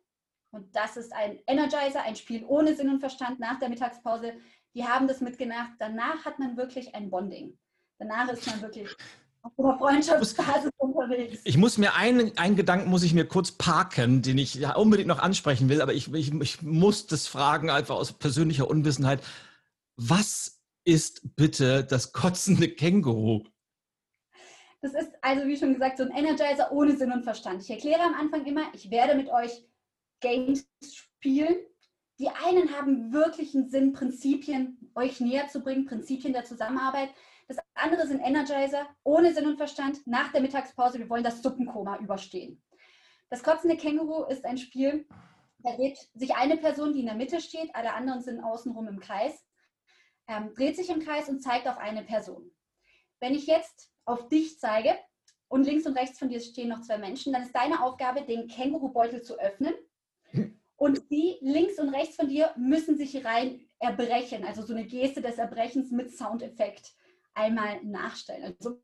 Und 0.52 0.74
das 0.74 0.96
ist 0.96 1.12
ein 1.12 1.38
Energizer, 1.46 2.02
ein 2.02 2.16
Spiel 2.16 2.44
ohne 2.46 2.74
Sinn 2.74 2.88
und 2.88 3.00
Verstand 3.00 3.40
nach 3.40 3.58
der 3.58 3.68
Mittagspause. 3.68 4.34
Die 4.74 4.86
haben 4.86 5.08
das 5.08 5.20
mitgemacht. 5.20 5.72
Danach 5.78 6.24
hat 6.24 6.38
man 6.38 6.56
wirklich 6.56 6.94
ein 6.94 7.10
Bonding. 7.10 7.58
Danach 7.98 8.30
ist 8.30 8.46
man 8.46 8.62
wirklich 8.62 8.88
auf 9.56 9.78
Freundschaftsbasis 9.78 10.70
unterwegs. 10.78 11.40
Ich 11.44 11.56
muss 11.56 11.78
mir 11.78 11.94
einen, 11.94 12.36
einen 12.38 12.56
Gedanken 12.56 12.90
muss 12.90 13.02
ich 13.02 13.14
mir 13.14 13.26
kurz 13.26 13.52
parken, 13.52 14.22
den 14.22 14.38
ich 14.38 14.54
ja 14.54 14.74
unbedingt 14.74 15.08
noch 15.08 15.18
ansprechen 15.18 15.68
will, 15.68 15.80
aber 15.80 15.94
ich, 15.94 16.12
ich, 16.12 16.32
ich 16.32 16.62
muss 16.62 17.06
das 17.06 17.26
fragen, 17.26 17.70
einfach 17.70 17.96
aus 17.96 18.12
persönlicher 18.12 18.68
Unwissenheit. 18.68 19.22
Was 19.96 20.60
ist 20.84 21.36
bitte 21.36 21.84
das 21.84 22.12
kotzende 22.12 22.68
Känguru? 22.68 23.44
Das 24.80 24.94
ist 24.94 25.12
also, 25.22 25.46
wie 25.46 25.56
schon 25.56 25.72
gesagt, 25.72 25.98
so 25.98 26.04
ein 26.04 26.12
Energizer 26.12 26.70
ohne 26.70 26.96
Sinn 26.96 27.12
und 27.12 27.24
Verstand. 27.24 27.62
Ich 27.62 27.70
erkläre 27.70 28.02
am 28.02 28.14
Anfang 28.14 28.44
immer, 28.46 28.62
ich 28.72 28.90
werde 28.90 29.16
mit 29.16 29.28
euch 29.28 29.66
Games 30.20 30.68
spielen. 30.84 31.56
Die 32.18 32.28
einen 32.28 32.72
haben 32.76 33.12
wirklich 33.12 33.54
einen 33.54 33.68
Sinn, 33.68 33.92
Prinzipien 33.92 34.90
euch 34.94 35.20
näher 35.20 35.48
zu 35.48 35.60
bringen, 35.60 35.86
Prinzipien 35.86 36.32
der 36.32 36.44
Zusammenarbeit. 36.44 37.10
Das 37.48 37.58
andere 37.74 38.06
sind 38.06 38.20
Energizer 38.20 38.88
ohne 39.04 39.32
Sinn 39.32 39.46
und 39.46 39.56
Verstand 39.56 40.04
nach 40.06 40.32
der 40.32 40.40
Mittagspause. 40.40 40.98
Wir 40.98 41.08
wollen 41.08 41.22
das 41.22 41.42
Suppenkoma 41.42 41.98
überstehen. 41.98 42.62
Das 43.30 43.42
kotzende 43.42 43.76
Känguru 43.76 44.24
ist 44.24 44.44
ein 44.44 44.58
Spiel, 44.58 45.06
da 45.58 45.74
dreht 45.74 45.98
sich 46.14 46.34
eine 46.36 46.56
Person, 46.56 46.92
die 46.92 47.00
in 47.00 47.06
der 47.06 47.14
Mitte 47.14 47.40
steht, 47.40 47.74
alle 47.74 47.92
anderen 47.94 48.22
sind 48.22 48.40
außenrum 48.40 48.86
im 48.88 49.00
Kreis, 49.00 49.44
ähm, 50.28 50.54
dreht 50.54 50.76
sich 50.76 50.90
im 50.90 51.00
Kreis 51.00 51.28
und 51.28 51.40
zeigt 51.40 51.66
auf 51.66 51.78
eine 51.78 52.02
Person. 52.02 52.52
Wenn 53.20 53.34
ich 53.34 53.46
jetzt 53.46 53.90
auf 54.04 54.28
dich 54.28 54.58
zeige 54.60 54.96
und 55.48 55.64
links 55.64 55.86
und 55.86 55.96
rechts 55.96 56.18
von 56.18 56.28
dir 56.28 56.40
stehen 56.40 56.68
noch 56.68 56.82
zwei 56.82 56.98
Menschen, 56.98 57.32
dann 57.32 57.42
ist 57.42 57.54
deine 57.54 57.82
Aufgabe, 57.82 58.22
den 58.22 58.48
Kängurubeutel 58.48 59.22
zu 59.22 59.38
öffnen. 59.38 59.74
Und 60.76 61.10
die 61.10 61.38
links 61.40 61.78
und 61.78 61.88
rechts 61.88 62.16
von 62.16 62.28
dir 62.28 62.52
müssen 62.56 62.98
sich 62.98 63.24
rein 63.24 63.66
erbrechen, 63.78 64.44
also 64.44 64.62
so 64.62 64.74
eine 64.74 64.84
Geste 64.84 65.22
des 65.22 65.38
Erbrechens 65.38 65.90
mit 65.90 66.14
Soundeffekt 66.14 66.95
einmal 67.36 67.82
nachstellen. 67.84 68.56
Also 68.58 68.82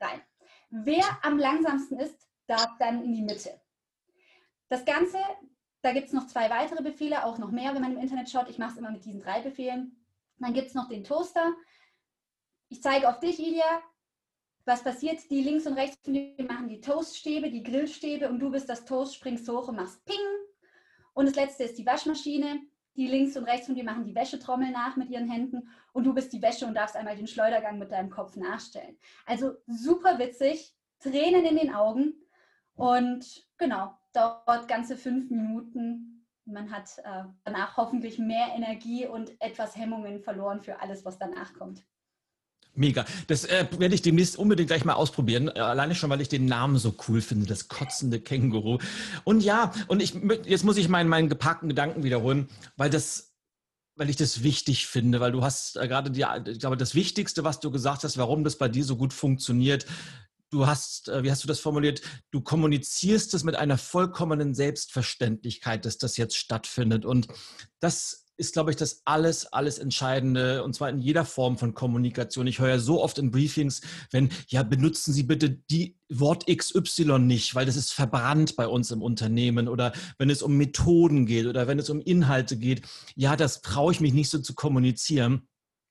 rein. 0.00 0.22
Wer 0.70 1.04
am 1.22 1.38
langsamsten 1.38 1.98
ist, 1.98 2.28
darf 2.46 2.76
dann 2.78 3.02
in 3.02 3.12
die 3.12 3.22
Mitte. 3.22 3.60
Das 4.68 4.84
Ganze, 4.84 5.18
da 5.82 5.92
gibt 5.92 6.08
es 6.08 6.12
noch 6.12 6.26
zwei 6.26 6.50
weitere 6.50 6.82
Befehle, 6.82 7.24
auch 7.24 7.38
noch 7.38 7.50
mehr, 7.50 7.74
wenn 7.74 7.82
man 7.82 7.92
im 7.92 8.02
Internet 8.02 8.30
schaut. 8.30 8.48
Ich 8.48 8.58
mache 8.58 8.72
es 8.72 8.78
immer 8.78 8.90
mit 8.90 9.04
diesen 9.04 9.20
drei 9.20 9.40
Befehlen. 9.40 10.04
Dann 10.38 10.52
gibt 10.52 10.68
es 10.68 10.74
noch 10.74 10.88
den 10.88 11.04
Toaster. 11.04 11.54
Ich 12.68 12.82
zeige 12.82 13.08
auf 13.08 13.20
dich, 13.20 13.38
Ilja. 13.38 13.82
Was 14.64 14.82
passiert? 14.82 15.30
Die 15.30 15.42
links 15.42 15.66
und 15.66 15.74
rechts 15.74 15.96
von 16.02 16.14
dir 16.14 16.34
machen 16.44 16.68
die 16.68 16.80
Toaststäbe, 16.80 17.50
die 17.50 17.62
Grillstäbe 17.62 18.28
und 18.28 18.40
du 18.40 18.50
bist 18.50 18.68
das 18.68 18.84
Toast, 18.84 19.14
springst 19.14 19.48
hoch 19.48 19.68
und 19.68 19.76
machst 19.76 20.04
Ping. 20.04 20.16
Und 21.14 21.26
das 21.26 21.36
letzte 21.36 21.64
ist 21.64 21.78
die 21.78 21.86
Waschmaschine. 21.86 22.60
Die 22.96 23.06
links 23.06 23.36
und 23.36 23.44
rechts 23.44 23.66
von 23.66 23.74
dir 23.74 23.84
machen 23.84 24.04
die 24.04 24.14
Wäschetrommel 24.14 24.70
nach 24.70 24.96
mit 24.96 25.10
ihren 25.10 25.30
Händen 25.30 25.68
und 25.92 26.04
du 26.04 26.14
bist 26.14 26.32
die 26.32 26.42
Wäsche 26.42 26.66
und 26.66 26.74
darfst 26.74 26.96
einmal 26.96 27.16
den 27.16 27.26
Schleudergang 27.26 27.78
mit 27.78 27.92
deinem 27.92 28.10
Kopf 28.10 28.36
nachstellen. 28.36 28.96
Also 29.26 29.52
super 29.66 30.18
witzig, 30.18 30.74
Tränen 31.00 31.44
in 31.44 31.56
den 31.56 31.74
Augen 31.74 32.14
und 32.74 33.46
genau, 33.58 33.94
dauert 34.12 34.68
ganze 34.68 34.96
fünf 34.96 35.30
Minuten. 35.30 36.26
Man 36.46 36.70
hat 36.70 36.98
äh, 36.98 37.24
danach 37.44 37.76
hoffentlich 37.76 38.18
mehr 38.18 38.48
Energie 38.54 39.06
und 39.06 39.40
etwas 39.40 39.76
Hemmungen 39.76 40.20
verloren 40.20 40.62
für 40.62 40.80
alles, 40.80 41.04
was 41.04 41.18
danach 41.18 41.52
kommt. 41.54 41.84
Mega. 42.76 43.06
Das 43.26 43.44
äh, 43.44 43.66
werde 43.78 43.94
ich 43.94 44.02
demnächst 44.02 44.36
unbedingt 44.36 44.68
gleich 44.68 44.84
mal 44.84 44.92
ausprobieren. 44.92 45.48
Äh, 45.48 45.60
alleine 45.60 45.94
schon, 45.94 46.10
weil 46.10 46.20
ich 46.20 46.28
den 46.28 46.44
Namen 46.44 46.76
so 46.76 46.94
cool 47.08 47.22
finde, 47.22 47.46
das 47.46 47.68
kotzende 47.68 48.20
Känguru. 48.20 48.78
Und 49.24 49.42
ja, 49.42 49.72
und 49.88 50.02
ich 50.02 50.14
jetzt 50.44 50.64
muss 50.64 50.76
ich 50.76 50.88
meinen, 50.88 51.08
meinen 51.08 51.28
geparkten 51.28 51.70
Gedanken 51.70 52.04
wiederholen, 52.04 52.48
weil 52.76 52.90
das, 52.90 53.34
weil 53.96 54.10
ich 54.10 54.16
das 54.16 54.42
wichtig 54.42 54.86
finde, 54.86 55.20
weil 55.20 55.32
du 55.32 55.42
hast 55.42 55.76
äh, 55.76 55.88
gerade 55.88 56.10
die, 56.10 56.24
ich 56.50 56.58
glaube, 56.58 56.76
das 56.76 56.94
Wichtigste, 56.94 57.44
was 57.44 57.60
du 57.60 57.70
gesagt 57.70 58.04
hast, 58.04 58.18
warum 58.18 58.44
das 58.44 58.56
bei 58.56 58.68
dir 58.68 58.84
so 58.84 58.96
gut 58.96 59.14
funktioniert, 59.14 59.86
du 60.50 60.66
hast, 60.66 61.08
äh, 61.08 61.22
wie 61.22 61.30
hast 61.30 61.44
du 61.44 61.48
das 61.48 61.60
formuliert, 61.60 62.02
du 62.30 62.42
kommunizierst 62.42 63.32
es 63.32 63.42
mit 63.42 63.56
einer 63.56 63.78
vollkommenen 63.78 64.54
Selbstverständlichkeit, 64.54 65.86
dass 65.86 65.96
das 65.96 66.18
jetzt 66.18 66.36
stattfindet. 66.36 67.06
Und 67.06 67.28
das 67.80 68.25
ist, 68.36 68.52
glaube 68.52 68.70
ich, 68.70 68.76
das 68.76 69.02
alles, 69.04 69.46
alles 69.52 69.78
Entscheidende 69.78 70.62
und 70.62 70.74
zwar 70.74 70.90
in 70.90 70.98
jeder 70.98 71.24
Form 71.24 71.58
von 71.58 71.74
Kommunikation. 71.74 72.46
Ich 72.46 72.58
höre 72.58 72.68
ja 72.68 72.78
so 72.78 73.02
oft 73.02 73.18
in 73.18 73.30
Briefings, 73.30 73.80
wenn, 74.10 74.30
ja, 74.48 74.62
benutzen 74.62 75.12
Sie 75.12 75.22
bitte 75.22 75.50
die 75.50 75.96
Wort 76.08 76.46
XY 76.46 77.18
nicht, 77.20 77.54
weil 77.54 77.66
das 77.66 77.76
ist 77.76 77.92
verbrannt 77.92 78.56
bei 78.56 78.68
uns 78.68 78.90
im 78.90 79.02
Unternehmen 79.02 79.68
oder 79.68 79.92
wenn 80.18 80.30
es 80.30 80.42
um 80.42 80.56
Methoden 80.56 81.26
geht 81.26 81.46
oder 81.46 81.66
wenn 81.66 81.78
es 81.78 81.90
um 81.90 82.00
Inhalte 82.00 82.56
geht, 82.56 82.82
ja, 83.14 83.36
das 83.36 83.62
traue 83.62 83.92
ich 83.92 84.00
mich 84.00 84.12
nicht 84.12 84.30
so 84.30 84.38
zu 84.38 84.54
kommunizieren 84.54 85.48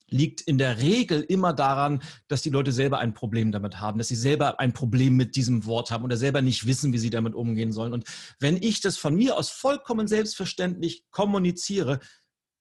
liegt 0.09 0.41
in 0.41 0.57
der 0.57 0.79
Regel 0.79 1.21
immer 1.21 1.53
daran, 1.53 2.01
dass 2.27 2.41
die 2.41 2.49
Leute 2.49 2.71
selber 2.71 2.99
ein 2.99 3.13
Problem 3.13 3.51
damit 3.51 3.79
haben, 3.79 3.97
dass 3.97 4.07
sie 4.07 4.15
selber 4.15 4.59
ein 4.59 4.73
Problem 4.73 5.15
mit 5.15 5.35
diesem 5.35 5.65
Wort 5.65 5.91
haben 5.91 6.03
oder 6.03 6.17
selber 6.17 6.41
nicht 6.41 6.65
wissen, 6.67 6.93
wie 6.93 6.97
sie 6.97 7.09
damit 7.09 7.33
umgehen 7.33 7.71
sollen. 7.71 7.93
Und 7.93 8.05
wenn 8.39 8.57
ich 8.57 8.81
das 8.81 8.97
von 8.97 9.15
mir 9.15 9.37
aus 9.37 9.49
vollkommen 9.49 10.07
selbstverständlich 10.07 11.05
kommuniziere, 11.11 11.99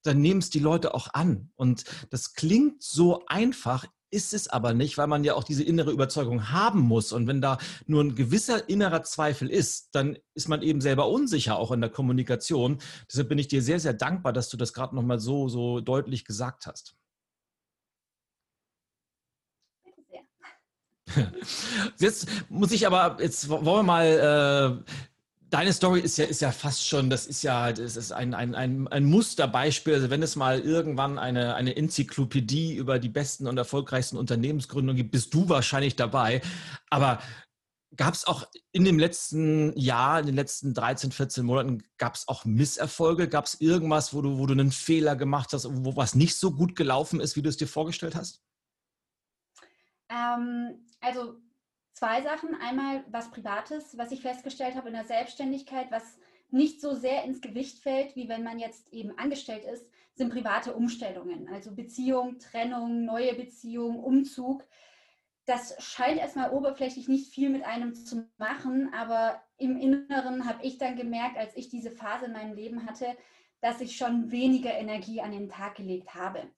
dann 0.05 0.21
nehmen 0.21 0.41
es 0.41 0.51
die 0.51 0.61
Leute 0.61 0.95
auch 0.95 1.09
an. 1.13 1.51
Und 1.57 1.85
das 2.11 2.35
klingt 2.35 2.83
so 2.83 3.25
einfach, 3.27 3.87
ist 4.11 4.33
es 4.33 4.47
aber 4.49 4.75
nicht, 4.75 4.97
weil 4.97 5.09
man 5.09 5.25
ja 5.25 5.35
auch 5.35 5.43
diese 5.43 5.65
innere 5.65 5.91
Überzeugung 5.91 6.51
haben 6.51 6.81
muss. 6.81 7.13
Und 7.13 7.27
wenn 7.27 7.41
da 7.41 7.59
nur 7.87 8.03
ein 8.03 8.15
gewisser 8.15 8.69
innerer 8.69 9.03
Zweifel 9.03 9.51
ist, 9.51 9.89
dann 9.95 10.17
ist 10.35 10.49
man 10.49 10.63
eben 10.63 10.81
selber 10.81 11.09
unsicher, 11.09 11.57
auch 11.57 11.73
in 11.73 11.81
der 11.81 11.91
Kommunikation. 11.91 12.79
Deshalb 13.11 13.29
bin 13.29 13.39
ich 13.39 13.49
dir 13.49 13.61
sehr, 13.61 13.81
sehr 13.81 13.95
dankbar, 13.95 14.33
dass 14.33 14.49
du 14.49 14.57
das 14.57 14.73
gerade 14.73 14.95
nochmal 14.95 15.19
so, 15.19 15.49
so 15.49 15.81
deutlich 15.81 16.25
gesagt 16.25 16.67
hast. 16.67 16.95
Jetzt 21.99 22.29
muss 22.49 22.73
ich 22.73 22.87
aber, 22.87 23.19
jetzt 23.21 23.49
wollen 23.49 23.65
wir 23.65 23.83
mal 23.83 24.83
äh, 24.87 24.93
deine 25.55 25.73
Story 25.73 26.01
ist 26.01 26.19
ja, 26.19 26.25
ist 26.25 26.41
ja 26.41 26.51
fast 26.51 26.85
schon, 26.85 27.09
das 27.11 27.27
ist 27.27 27.45
ja, 27.45 27.73
das 27.73 27.95
ist 27.95 28.11
ein, 28.11 28.35
ein, 28.35 28.57
ein, 28.57 28.89
ein 28.89 29.05
Musterbeispiel. 29.05 29.95
Also 29.95 30.11
wenn 30.11 30.21
es 30.21 30.35
mal 30.35 30.59
irgendwann 30.59 31.17
eine, 31.17 31.55
eine 31.55 31.77
Enzyklopädie 31.77 32.75
über 32.75 32.99
die 32.99 33.09
besten 33.09 33.47
und 33.47 33.57
erfolgreichsten 33.57 34.17
Unternehmensgründungen 34.17 34.97
gibt, 34.97 35.13
bist 35.13 35.33
du 35.33 35.49
wahrscheinlich 35.49 35.95
dabei. 35.95 36.43
Aber 36.91 37.21
gab 37.95 38.15
es 38.15 38.27
auch 38.27 38.49
in 38.73 38.85
dem 38.85 38.99
letzten 38.99 39.79
Jahr, 39.79 40.19
in 40.19 40.27
den 40.27 40.35
letzten 40.35 40.75
13, 40.75 41.13
14 41.13 41.47
Monaten, 41.47 41.85
gab 41.99 42.17
es 42.17 42.27
auch 42.27 42.45
Misserfolge? 42.45 43.29
Gab 43.29 43.45
es 43.45 43.61
irgendwas, 43.61 44.13
wo 44.13 44.23
du, 44.23 44.39
wo 44.39 44.47
du 44.47 44.55
einen 44.55 44.73
Fehler 44.73 45.15
gemacht 45.15 45.53
hast, 45.53 45.69
wo 45.71 45.95
was 45.95 46.17
nicht 46.17 46.35
so 46.35 46.51
gut 46.51 46.75
gelaufen 46.75 47.21
ist, 47.21 47.37
wie 47.37 47.43
du 47.43 47.49
es 47.49 47.57
dir 47.57 47.69
vorgestellt 47.69 48.17
hast? 48.17 48.43
Ähm, 50.09 50.85
also 51.01 51.44
zwei 52.05 52.21
Sachen. 52.21 52.55
Einmal 52.61 53.03
was 53.09 53.31
Privates, 53.31 53.97
was 53.97 54.13
ich 54.13 54.21
festgestellt 54.21 54.75
habe 54.75 54.89
in 54.89 54.95
der 54.95 55.05
Selbstständigkeit, 55.05 55.91
was 55.91 56.19
nicht 56.51 56.83
so 56.83 56.93
sehr 56.95 57.25
ins 57.25 57.41
Gewicht 57.41 57.79
fällt, 57.79 58.15
wie 58.15 58.29
wenn 58.29 58.43
man 58.43 58.59
jetzt 58.59 58.93
eben 58.93 59.17
angestellt 59.19 59.65
ist, 59.65 59.87
sind 60.15 60.31
private 60.31 60.75
Umstellungen. 60.75 61.49
Also 61.49 61.75
Beziehung, 61.75 62.39
Trennung, 62.39 63.07
neue 63.07 63.35
Beziehung, 63.35 64.05
Umzug. 64.05 64.65
Das 65.47 65.83
scheint 65.83 66.19
erstmal 66.19 66.51
oberflächlich 66.51 67.09
nicht 67.09 67.33
viel 67.33 67.49
mit 67.49 67.65
einem 67.65 67.95
zu 67.95 68.29
machen, 68.37 68.93
aber 68.95 69.43
im 69.57 69.79
Inneren 69.79 70.47
habe 70.47 70.63
ich 70.63 70.77
dann 70.77 70.97
gemerkt, 70.97 71.39
als 71.39 71.57
ich 71.57 71.71
diese 71.71 71.91
Phase 71.91 72.27
in 72.27 72.33
meinem 72.33 72.55
Leben 72.55 72.85
hatte, 72.87 73.17
dass 73.63 73.81
ich 73.81 73.97
schon 73.97 74.31
weniger 74.31 74.75
Energie 74.75 75.23
an 75.23 75.33
den 75.33 75.49
Tag 75.49 75.77
gelegt 75.77 76.15
habe. 76.15 76.51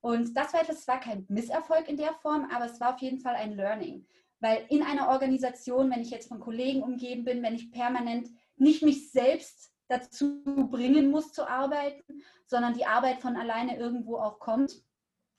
Und 0.00 0.34
das 0.34 0.54
war 0.54 0.62
etwas, 0.62 0.78
es 0.78 0.88
war 0.88 0.98
kein 0.98 1.26
Misserfolg 1.28 1.88
in 1.88 1.98
der 1.98 2.14
Form, 2.14 2.48
aber 2.50 2.64
es 2.64 2.80
war 2.80 2.94
auf 2.94 3.00
jeden 3.00 3.20
Fall 3.20 3.34
ein 3.34 3.52
Learning. 3.52 4.06
Weil 4.44 4.66
in 4.68 4.82
einer 4.82 5.08
Organisation, 5.08 5.90
wenn 5.90 6.02
ich 6.02 6.10
jetzt 6.10 6.28
von 6.28 6.38
Kollegen 6.38 6.82
umgeben 6.82 7.24
bin, 7.24 7.42
wenn 7.42 7.54
ich 7.54 7.72
permanent 7.72 8.28
nicht 8.56 8.82
mich 8.82 9.10
selbst 9.10 9.72
dazu 9.88 10.42
bringen 10.70 11.10
muss 11.10 11.32
zu 11.32 11.48
arbeiten, 11.48 12.22
sondern 12.44 12.74
die 12.74 12.84
Arbeit 12.84 13.20
von 13.20 13.36
alleine 13.36 13.78
irgendwo 13.78 14.18
auch 14.18 14.38
kommt. 14.40 14.82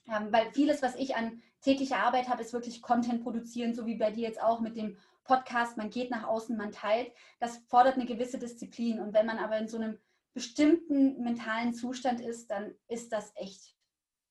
Ähm, 0.08 0.30
weil 0.32 0.52
vieles, 0.54 0.82
was 0.82 0.96
ich 0.96 1.16
an 1.16 1.44
täglicher 1.62 1.98
Arbeit 1.98 2.30
habe, 2.30 2.42
ist 2.42 2.54
wirklich 2.54 2.82
Content 2.82 3.22
produzieren, 3.22 3.76
so 3.76 3.86
wie 3.86 3.94
bei 3.94 4.10
dir 4.10 4.24
jetzt 4.24 4.42
auch 4.42 4.60
mit 4.60 4.76
dem 4.76 4.98
Podcast. 5.24 5.78
Man 5.78 5.92
geht 5.92 6.10
nach 6.10 6.24
außen, 6.24 6.58
man 6.58 6.72
teilt. 6.72 7.12
Das 7.40 7.58
fordert 7.68 7.98
eine 7.98 8.08
gewisse 8.08 8.40
Disziplin. 8.40 9.00
Und 9.00 9.14
wenn 9.14 9.28
man 9.28 9.38
aber 9.38 9.60
in 9.60 9.68
so 9.68 9.78
einem 9.78 10.00
bestimmten 10.34 11.22
mentalen 11.22 11.76
Zustand 11.76 12.22
ist, 12.22 12.50
dann 12.50 12.74
ist 12.88 13.12
das 13.12 13.34
echt 13.36 13.75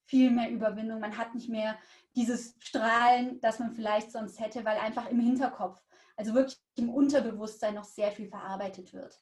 viel 0.06 0.30
mehr 0.30 0.50
Überwindung. 0.50 1.00
Man 1.00 1.16
hat 1.18 1.34
nicht 1.34 1.48
mehr 1.48 1.76
dieses 2.14 2.54
Strahlen, 2.60 3.40
das 3.40 3.58
man 3.58 3.72
vielleicht 3.72 4.12
sonst 4.12 4.40
hätte, 4.40 4.64
weil 4.64 4.78
einfach 4.78 5.10
im 5.10 5.20
Hinterkopf, 5.20 5.80
also 6.16 6.34
wirklich 6.34 6.58
im 6.76 6.90
Unterbewusstsein 6.90 7.74
noch 7.74 7.84
sehr 7.84 8.12
viel 8.12 8.28
verarbeitet 8.28 8.92
wird. 8.92 9.20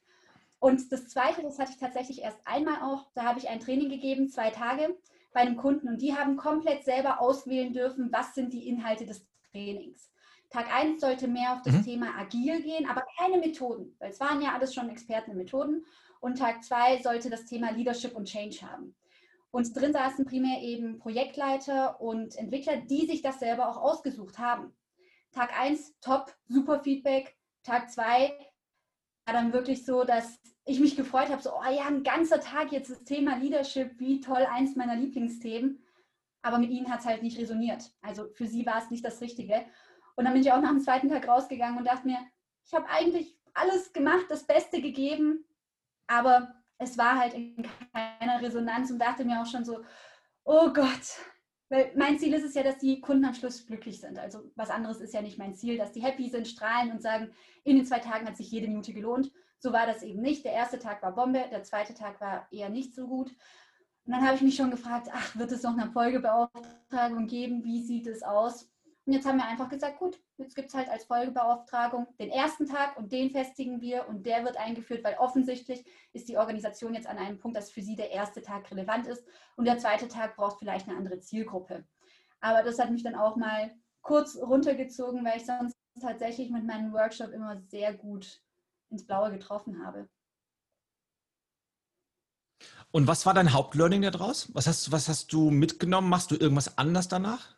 Und 0.58 0.92
das 0.92 1.08
Zweite, 1.08 1.42
das 1.42 1.58
hatte 1.58 1.72
ich 1.72 1.78
tatsächlich 1.78 2.22
erst 2.22 2.38
einmal 2.44 2.82
auch, 2.82 3.10
da 3.14 3.24
habe 3.24 3.38
ich 3.38 3.48
ein 3.48 3.60
Training 3.60 3.88
gegeben, 3.88 4.28
zwei 4.28 4.50
Tage 4.50 4.96
bei 5.32 5.40
einem 5.40 5.56
Kunden 5.56 5.88
und 5.88 6.02
die 6.02 6.14
haben 6.14 6.36
komplett 6.36 6.84
selber 6.84 7.20
auswählen 7.20 7.72
dürfen, 7.72 8.12
was 8.12 8.34
sind 8.34 8.52
die 8.52 8.68
Inhalte 8.68 9.06
des 9.06 9.26
Trainings. 9.50 10.12
Tag 10.50 10.72
1 10.72 11.00
sollte 11.00 11.28
mehr 11.28 11.54
auf 11.54 11.62
das 11.62 11.74
mhm. 11.74 11.84
Thema 11.84 12.18
agil 12.18 12.62
gehen, 12.62 12.88
aber 12.88 13.04
keine 13.18 13.38
Methoden, 13.38 13.96
weil 13.98 14.10
es 14.10 14.20
waren 14.20 14.42
ja 14.42 14.52
alles 14.52 14.74
schon 14.74 14.90
Experten 14.90 15.32
in 15.32 15.38
Methoden. 15.38 15.84
Und 16.20 16.38
Tag 16.38 16.62
2 16.62 17.02
sollte 17.02 17.30
das 17.30 17.46
Thema 17.46 17.70
Leadership 17.70 18.14
und 18.14 18.26
Change 18.26 18.58
haben. 18.62 18.94
Und 19.52 19.76
drin 19.76 19.92
saßen 19.92 20.24
primär 20.24 20.62
eben 20.62 20.98
Projektleiter 20.98 22.00
und 22.00 22.34
Entwickler, 22.36 22.78
die 22.78 23.06
sich 23.06 23.20
das 23.20 23.38
selber 23.38 23.68
auch 23.68 23.76
ausgesucht 23.76 24.38
haben. 24.38 24.74
Tag 25.30 25.58
1, 25.58 25.98
top, 26.00 26.34
super 26.48 26.80
Feedback. 26.80 27.36
Tag 27.62 27.90
2 27.90 28.32
war 29.26 29.34
dann 29.34 29.52
wirklich 29.52 29.84
so, 29.84 30.04
dass 30.04 30.40
ich 30.64 30.80
mich 30.80 30.96
gefreut 30.96 31.28
habe, 31.28 31.42
so, 31.42 31.50
oh 31.52 31.70
ja, 31.70 31.86
ein 31.86 32.02
ganzer 32.02 32.40
Tag 32.40 32.72
jetzt 32.72 32.90
das 32.90 33.04
Thema 33.04 33.36
Leadership, 33.36 33.98
wie 33.98 34.20
toll, 34.20 34.46
eins 34.50 34.74
meiner 34.74 34.96
Lieblingsthemen. 34.96 35.84
Aber 36.40 36.58
mit 36.58 36.70
ihnen 36.70 36.90
hat 36.90 37.00
es 37.00 37.06
halt 37.06 37.22
nicht 37.22 37.38
resoniert. 37.38 37.92
Also 38.00 38.28
für 38.32 38.46
sie 38.46 38.64
war 38.64 38.78
es 38.78 38.90
nicht 38.90 39.04
das 39.04 39.20
Richtige. 39.20 39.66
Und 40.16 40.24
dann 40.24 40.32
bin 40.32 40.42
ich 40.42 40.50
auch 40.50 40.62
nach 40.62 40.70
dem 40.70 40.80
zweiten 40.80 41.10
Tag 41.10 41.28
rausgegangen 41.28 41.78
und 41.78 41.84
dachte 41.84 42.06
mir, 42.06 42.18
ich 42.64 42.72
habe 42.72 42.88
eigentlich 42.88 43.36
alles 43.52 43.92
gemacht, 43.92 44.26
das 44.30 44.46
Beste 44.46 44.80
gegeben, 44.80 45.44
aber 46.06 46.61
es 46.82 46.98
war 46.98 47.18
halt 47.18 47.34
in 47.34 47.68
keiner 47.92 48.42
Resonanz 48.42 48.90
und 48.90 48.98
dachte 48.98 49.24
mir 49.24 49.40
auch 49.40 49.46
schon 49.46 49.64
so, 49.64 49.82
oh 50.44 50.72
Gott, 50.72 51.18
weil 51.68 51.92
mein 51.96 52.18
Ziel 52.18 52.34
ist 52.34 52.44
es 52.44 52.54
ja, 52.54 52.62
dass 52.62 52.78
die 52.78 53.00
Kunden 53.00 53.24
am 53.24 53.34
Schluss 53.34 53.66
glücklich 53.66 54.00
sind. 54.00 54.18
Also 54.18 54.50
was 54.56 54.70
anderes 54.70 55.00
ist 55.00 55.14
ja 55.14 55.22
nicht 55.22 55.38
mein 55.38 55.54
Ziel, 55.54 55.78
dass 55.78 55.92
die 55.92 56.02
happy 56.02 56.28
sind, 56.28 56.46
strahlen 56.46 56.90
und 56.90 57.00
sagen, 57.00 57.30
in 57.64 57.76
den 57.76 57.86
zwei 57.86 57.98
Tagen 57.98 58.26
hat 58.26 58.36
sich 58.36 58.50
jede 58.50 58.68
Minute 58.68 58.92
gelohnt. 58.92 59.32
So 59.58 59.72
war 59.72 59.86
das 59.86 60.02
eben 60.02 60.20
nicht. 60.20 60.44
Der 60.44 60.52
erste 60.52 60.78
Tag 60.78 61.02
war 61.02 61.14
Bombe, 61.14 61.44
der 61.50 61.62
zweite 61.62 61.94
Tag 61.94 62.20
war 62.20 62.46
eher 62.50 62.68
nicht 62.68 62.94
so 62.94 63.06
gut. 63.06 63.30
Und 64.04 64.12
dann 64.12 64.26
habe 64.26 64.34
ich 64.34 64.42
mich 64.42 64.56
schon 64.56 64.70
gefragt, 64.72 65.08
ach, 65.12 65.36
wird 65.36 65.52
es 65.52 65.62
noch 65.62 65.78
eine 65.78 65.90
Folgebeauftragung 65.90 67.26
geben? 67.26 67.62
Wie 67.64 67.82
sieht 67.82 68.08
es 68.08 68.22
aus? 68.22 68.68
Und 69.06 69.12
jetzt 69.12 69.26
haben 69.26 69.38
wir 69.38 69.46
einfach 69.46 69.68
gesagt, 69.68 69.98
gut, 69.98 70.20
jetzt 70.42 70.54
gibt 70.54 70.68
es 70.68 70.74
halt 70.74 70.88
als 70.88 71.04
Folgebeauftragung 71.04 72.06
den 72.18 72.30
ersten 72.30 72.66
Tag 72.66 72.96
und 72.96 73.12
den 73.12 73.30
festigen 73.30 73.80
wir 73.80 74.08
und 74.08 74.26
der 74.26 74.44
wird 74.44 74.56
eingeführt, 74.56 75.04
weil 75.04 75.16
offensichtlich 75.18 75.84
ist 76.12 76.28
die 76.28 76.36
Organisation 76.36 76.94
jetzt 76.94 77.06
an 77.06 77.18
einem 77.18 77.38
Punkt, 77.38 77.56
dass 77.56 77.70
für 77.70 77.82
sie 77.82 77.96
der 77.96 78.10
erste 78.10 78.42
Tag 78.42 78.70
relevant 78.70 79.06
ist 79.06 79.24
und 79.56 79.64
der 79.64 79.78
zweite 79.78 80.08
Tag 80.08 80.36
braucht 80.36 80.58
vielleicht 80.58 80.88
eine 80.88 80.96
andere 80.96 81.20
Zielgruppe. 81.20 81.84
Aber 82.40 82.62
das 82.62 82.78
hat 82.78 82.90
mich 82.90 83.02
dann 83.02 83.14
auch 83.14 83.36
mal 83.36 83.70
kurz 84.02 84.36
runtergezogen, 84.36 85.24
weil 85.24 85.38
ich 85.38 85.46
sonst 85.46 85.76
tatsächlich 86.00 86.50
mit 86.50 86.64
meinem 86.66 86.92
Workshop 86.92 87.30
immer 87.30 87.60
sehr 87.68 87.94
gut 87.94 88.42
ins 88.90 89.06
Blaue 89.06 89.30
getroffen 89.30 89.84
habe. 89.84 90.08
Und 92.90 93.06
was 93.06 93.24
war 93.24 93.32
dein 93.32 93.52
Hauptlearning 93.52 94.02
daraus? 94.02 94.54
Was 94.54 94.66
hast, 94.66 94.92
was 94.92 95.08
hast 95.08 95.32
du 95.32 95.50
mitgenommen? 95.50 96.10
Machst 96.10 96.30
du 96.30 96.36
irgendwas 96.36 96.76
anders 96.76 97.08
danach? 97.08 97.56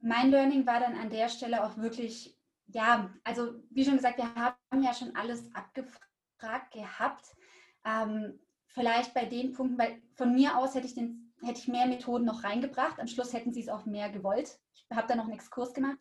Mein 0.00 0.30
Learning 0.30 0.66
war 0.66 0.80
dann 0.80 0.96
an 0.96 1.10
der 1.10 1.28
Stelle 1.28 1.64
auch 1.64 1.76
wirklich, 1.76 2.36
ja, 2.66 3.10
also 3.24 3.62
wie 3.70 3.84
schon 3.84 3.96
gesagt, 3.96 4.18
wir 4.18 4.34
haben 4.34 4.82
ja 4.82 4.94
schon 4.94 5.14
alles 5.14 5.54
abgefragt 5.54 6.72
gehabt. 6.72 7.34
Ähm, 7.84 8.38
vielleicht 8.66 9.14
bei 9.14 9.24
den 9.24 9.52
Punkten, 9.52 9.78
weil 9.78 10.00
von 10.14 10.34
mir 10.34 10.56
aus 10.56 10.74
hätte 10.74 10.86
ich, 10.86 10.94
den, 10.94 11.32
hätte 11.42 11.60
ich 11.60 11.68
mehr 11.68 11.86
Methoden 11.86 12.24
noch 12.24 12.44
reingebracht. 12.44 12.98
Am 12.98 13.08
Schluss 13.08 13.32
hätten 13.32 13.52
sie 13.52 13.60
es 13.60 13.68
auch 13.68 13.84
mehr 13.86 14.10
gewollt. 14.10 14.58
Ich 14.72 14.86
habe 14.90 15.08
da 15.08 15.16
noch 15.16 15.24
einen 15.24 15.34
Exkurs 15.34 15.74
gemacht. 15.74 15.98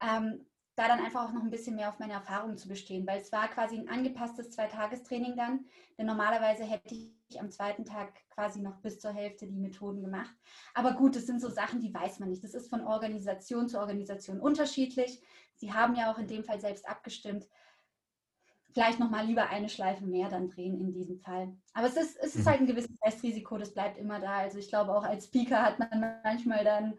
Ähm, 0.00 0.46
da 0.76 0.88
dann 0.88 1.04
einfach 1.04 1.28
auch 1.28 1.32
noch 1.32 1.42
ein 1.42 1.50
bisschen 1.50 1.76
mehr 1.76 1.88
auf 1.88 1.98
meine 1.98 2.14
Erfahrungen 2.14 2.58
zu 2.58 2.68
bestehen, 2.68 3.06
weil 3.06 3.20
es 3.20 3.30
war 3.30 3.48
quasi 3.48 3.76
ein 3.76 3.88
angepasstes 3.88 4.50
Zweitagestraining 4.50 5.36
dann, 5.36 5.66
denn 5.98 6.06
normalerweise 6.06 6.64
hätte 6.64 6.94
ich 6.94 7.40
am 7.40 7.50
zweiten 7.50 7.84
Tag 7.84 8.12
quasi 8.30 8.60
noch 8.60 8.80
bis 8.80 8.98
zur 8.98 9.12
Hälfte 9.12 9.46
die 9.46 9.58
Methoden 9.58 10.02
gemacht. 10.02 10.34
Aber 10.74 10.94
gut, 10.94 11.14
das 11.14 11.26
sind 11.26 11.40
so 11.40 11.48
Sachen, 11.48 11.80
die 11.80 11.94
weiß 11.94 12.18
man 12.18 12.28
nicht. 12.28 12.42
Das 12.42 12.54
ist 12.54 12.68
von 12.68 12.84
Organisation 12.84 13.68
zu 13.68 13.78
Organisation 13.78 14.40
unterschiedlich. 14.40 15.22
Sie 15.54 15.72
haben 15.72 15.94
ja 15.94 16.12
auch 16.12 16.18
in 16.18 16.26
dem 16.26 16.42
Fall 16.42 16.60
selbst 16.60 16.88
abgestimmt. 16.88 17.46
Vielleicht 18.72 18.98
nochmal 18.98 19.26
lieber 19.26 19.48
eine 19.50 19.68
Schleife 19.68 20.04
mehr 20.04 20.28
dann 20.28 20.48
drehen 20.48 20.80
in 20.80 20.92
diesem 20.92 21.20
Fall. 21.20 21.56
Aber 21.74 21.86
es 21.86 21.96
ist, 21.96 22.18
es 22.18 22.34
ist 22.34 22.44
mhm. 22.44 22.50
halt 22.50 22.60
ein 22.62 22.66
gewisses 22.66 22.96
Restrisiko, 23.04 23.56
das 23.56 23.72
bleibt 23.72 23.98
immer 23.98 24.18
da. 24.18 24.38
Also 24.38 24.58
ich 24.58 24.68
glaube, 24.68 24.92
auch 24.92 25.04
als 25.04 25.26
Speaker 25.26 25.62
hat 25.62 25.78
man 25.78 26.20
manchmal 26.24 26.64
dann 26.64 26.98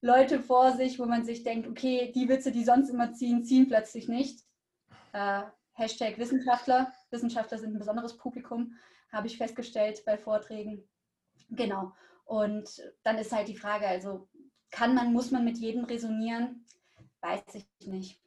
Leute 0.00 0.40
vor 0.40 0.72
sich, 0.72 0.98
wo 0.98 1.06
man 1.06 1.24
sich 1.24 1.42
denkt, 1.42 1.68
okay, 1.68 2.12
die 2.14 2.28
Witze, 2.28 2.52
die 2.52 2.64
sonst 2.64 2.90
immer 2.90 3.12
ziehen, 3.12 3.44
ziehen 3.44 3.68
plötzlich 3.68 4.08
nicht. 4.08 4.44
Äh, 5.12 5.42
Hashtag 5.72 6.18
Wissenschaftler. 6.18 6.92
Wissenschaftler 7.10 7.58
sind 7.58 7.74
ein 7.74 7.78
besonderes 7.78 8.16
Publikum, 8.16 8.74
habe 9.10 9.26
ich 9.26 9.38
festgestellt 9.38 10.04
bei 10.04 10.16
Vorträgen. 10.18 10.88
Genau. 11.50 11.92
Und 12.24 12.82
dann 13.02 13.18
ist 13.18 13.32
halt 13.32 13.48
die 13.48 13.56
Frage, 13.56 13.86
also 13.86 14.28
kann 14.70 14.94
man, 14.94 15.12
muss 15.12 15.30
man 15.30 15.44
mit 15.44 15.58
jedem 15.58 15.84
resonieren? 15.84 16.64
Weiß 17.20 17.42
ich 17.54 17.86
nicht 17.86 18.25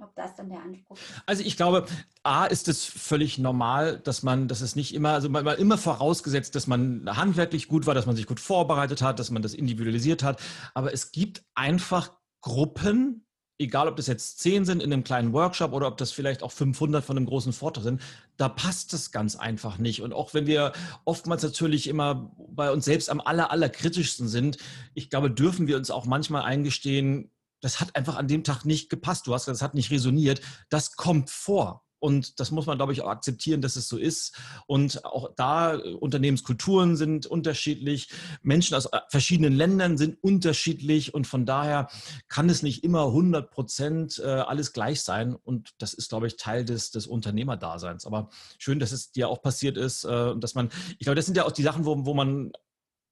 ob 0.00 0.14
das 0.14 0.34
dann 0.36 0.48
der 0.48 0.62
Anspruch 0.62 0.96
ist. 0.96 1.22
Also 1.26 1.42
ich 1.42 1.56
glaube, 1.56 1.86
A 2.22 2.46
ist 2.46 2.68
es 2.68 2.84
völlig 2.84 3.38
normal, 3.38 3.98
dass 3.98 4.22
man, 4.22 4.48
dass 4.48 4.60
es 4.60 4.76
nicht 4.76 4.94
immer, 4.94 5.10
also 5.10 5.28
man, 5.28 5.44
man 5.44 5.58
immer 5.58 5.78
vorausgesetzt, 5.78 6.54
dass 6.54 6.66
man 6.66 7.04
handwerklich 7.16 7.68
gut 7.68 7.86
war, 7.86 7.94
dass 7.94 8.06
man 8.06 8.16
sich 8.16 8.26
gut 8.26 8.40
vorbereitet 8.40 9.02
hat, 9.02 9.18
dass 9.18 9.30
man 9.30 9.42
das 9.42 9.54
individualisiert 9.54 10.22
hat. 10.22 10.40
Aber 10.74 10.92
es 10.92 11.12
gibt 11.12 11.42
einfach 11.54 12.12
Gruppen, 12.40 13.26
egal 13.58 13.88
ob 13.88 13.96
das 13.96 14.06
jetzt 14.06 14.38
zehn 14.38 14.64
sind 14.64 14.82
in 14.82 14.92
einem 14.92 15.02
kleinen 15.02 15.32
Workshop 15.32 15.72
oder 15.72 15.88
ob 15.88 15.96
das 15.96 16.12
vielleicht 16.12 16.42
auch 16.42 16.52
500 16.52 17.04
von 17.04 17.16
einem 17.16 17.26
großen 17.26 17.52
Vortrag 17.52 17.82
sind, 17.82 18.00
da 18.36 18.48
passt 18.48 18.94
es 18.94 19.10
ganz 19.10 19.34
einfach 19.34 19.78
nicht. 19.78 20.02
Und 20.02 20.12
auch 20.12 20.32
wenn 20.32 20.46
wir 20.46 20.72
oftmals 21.04 21.42
natürlich 21.42 21.88
immer 21.88 22.32
bei 22.50 22.70
uns 22.70 22.84
selbst 22.84 23.10
am 23.10 23.20
aller, 23.20 23.50
aller 23.50 23.68
kritischsten 23.68 24.28
sind, 24.28 24.58
ich 24.94 25.10
glaube, 25.10 25.30
dürfen 25.30 25.66
wir 25.66 25.76
uns 25.76 25.90
auch 25.90 26.06
manchmal 26.06 26.42
eingestehen, 26.42 27.32
das 27.60 27.80
hat 27.80 27.96
einfach 27.96 28.16
an 28.16 28.28
dem 28.28 28.44
Tag 28.44 28.64
nicht 28.64 28.90
gepasst. 28.90 29.26
Du 29.26 29.34
hast 29.34 29.46
gesagt, 29.46 29.56
das 29.56 29.62
hat 29.62 29.74
nicht 29.74 29.90
resoniert. 29.90 30.40
Das 30.68 30.96
kommt 30.96 31.30
vor. 31.30 31.84
Und 32.00 32.38
das 32.38 32.50
muss 32.50 32.66
man, 32.66 32.78
glaube 32.78 32.92
ich, 32.92 33.02
auch 33.02 33.08
akzeptieren, 33.08 33.60
dass 33.60 33.76
es 33.76 33.88
so 33.88 33.96
ist. 33.96 34.36
Und 34.66 35.04
auch 35.04 35.34
da, 35.34 35.74
äh, 35.74 35.94
Unternehmenskulturen 35.94 36.96
sind 36.96 37.26
unterschiedlich, 37.26 38.10
Menschen 38.42 38.76
aus 38.76 38.86
äh, 38.86 39.00
verschiedenen 39.08 39.54
Ländern 39.54 39.98
sind 39.98 40.22
unterschiedlich 40.22 41.12
und 41.12 41.26
von 41.26 41.44
daher 41.44 41.88
kann 42.28 42.48
es 42.48 42.62
nicht 42.62 42.84
immer 42.84 43.06
100 43.06 43.50
Prozent 43.50 44.20
äh, 44.24 44.26
alles 44.26 44.72
gleich 44.72 45.02
sein. 45.02 45.34
Und 45.34 45.70
das 45.78 45.94
ist, 45.94 46.08
glaube 46.08 46.28
ich, 46.28 46.36
Teil 46.36 46.64
des, 46.64 46.90
des 46.90 47.06
Unternehmerdaseins. 47.06 48.06
Aber 48.06 48.30
schön, 48.58 48.78
dass 48.78 48.92
es 48.92 49.10
dir 49.10 49.28
auch 49.28 49.42
passiert 49.42 49.76
ist 49.76 50.04
und 50.04 50.42
dass 50.42 50.54
man, 50.54 50.70
ich 50.92 51.04
glaube, 51.04 51.16
das 51.16 51.26
sind 51.26 51.36
ja 51.36 51.44
auch 51.44 51.52
die 51.52 51.62
Sachen, 51.62 51.84
wo, 51.84 52.06
wo 52.06 52.14
man 52.14 52.52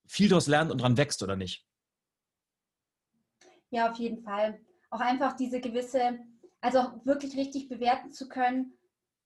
viel 0.06 0.28
daraus 0.28 0.46
lernt 0.46 0.70
und 0.70 0.80
dran 0.80 0.96
wächst, 0.96 1.22
oder 1.22 1.36
nicht? 1.36 1.66
Ja, 3.70 3.90
auf 3.90 3.98
jeden 3.98 4.22
Fall. 4.22 4.60
Auch 4.90 5.00
einfach 5.00 5.34
diese 5.34 5.60
gewisse, 5.60 6.18
also 6.60 6.78
auch 6.78 7.04
wirklich 7.04 7.36
richtig 7.36 7.68
bewerten 7.68 8.12
zu 8.12 8.28
können, 8.28 8.72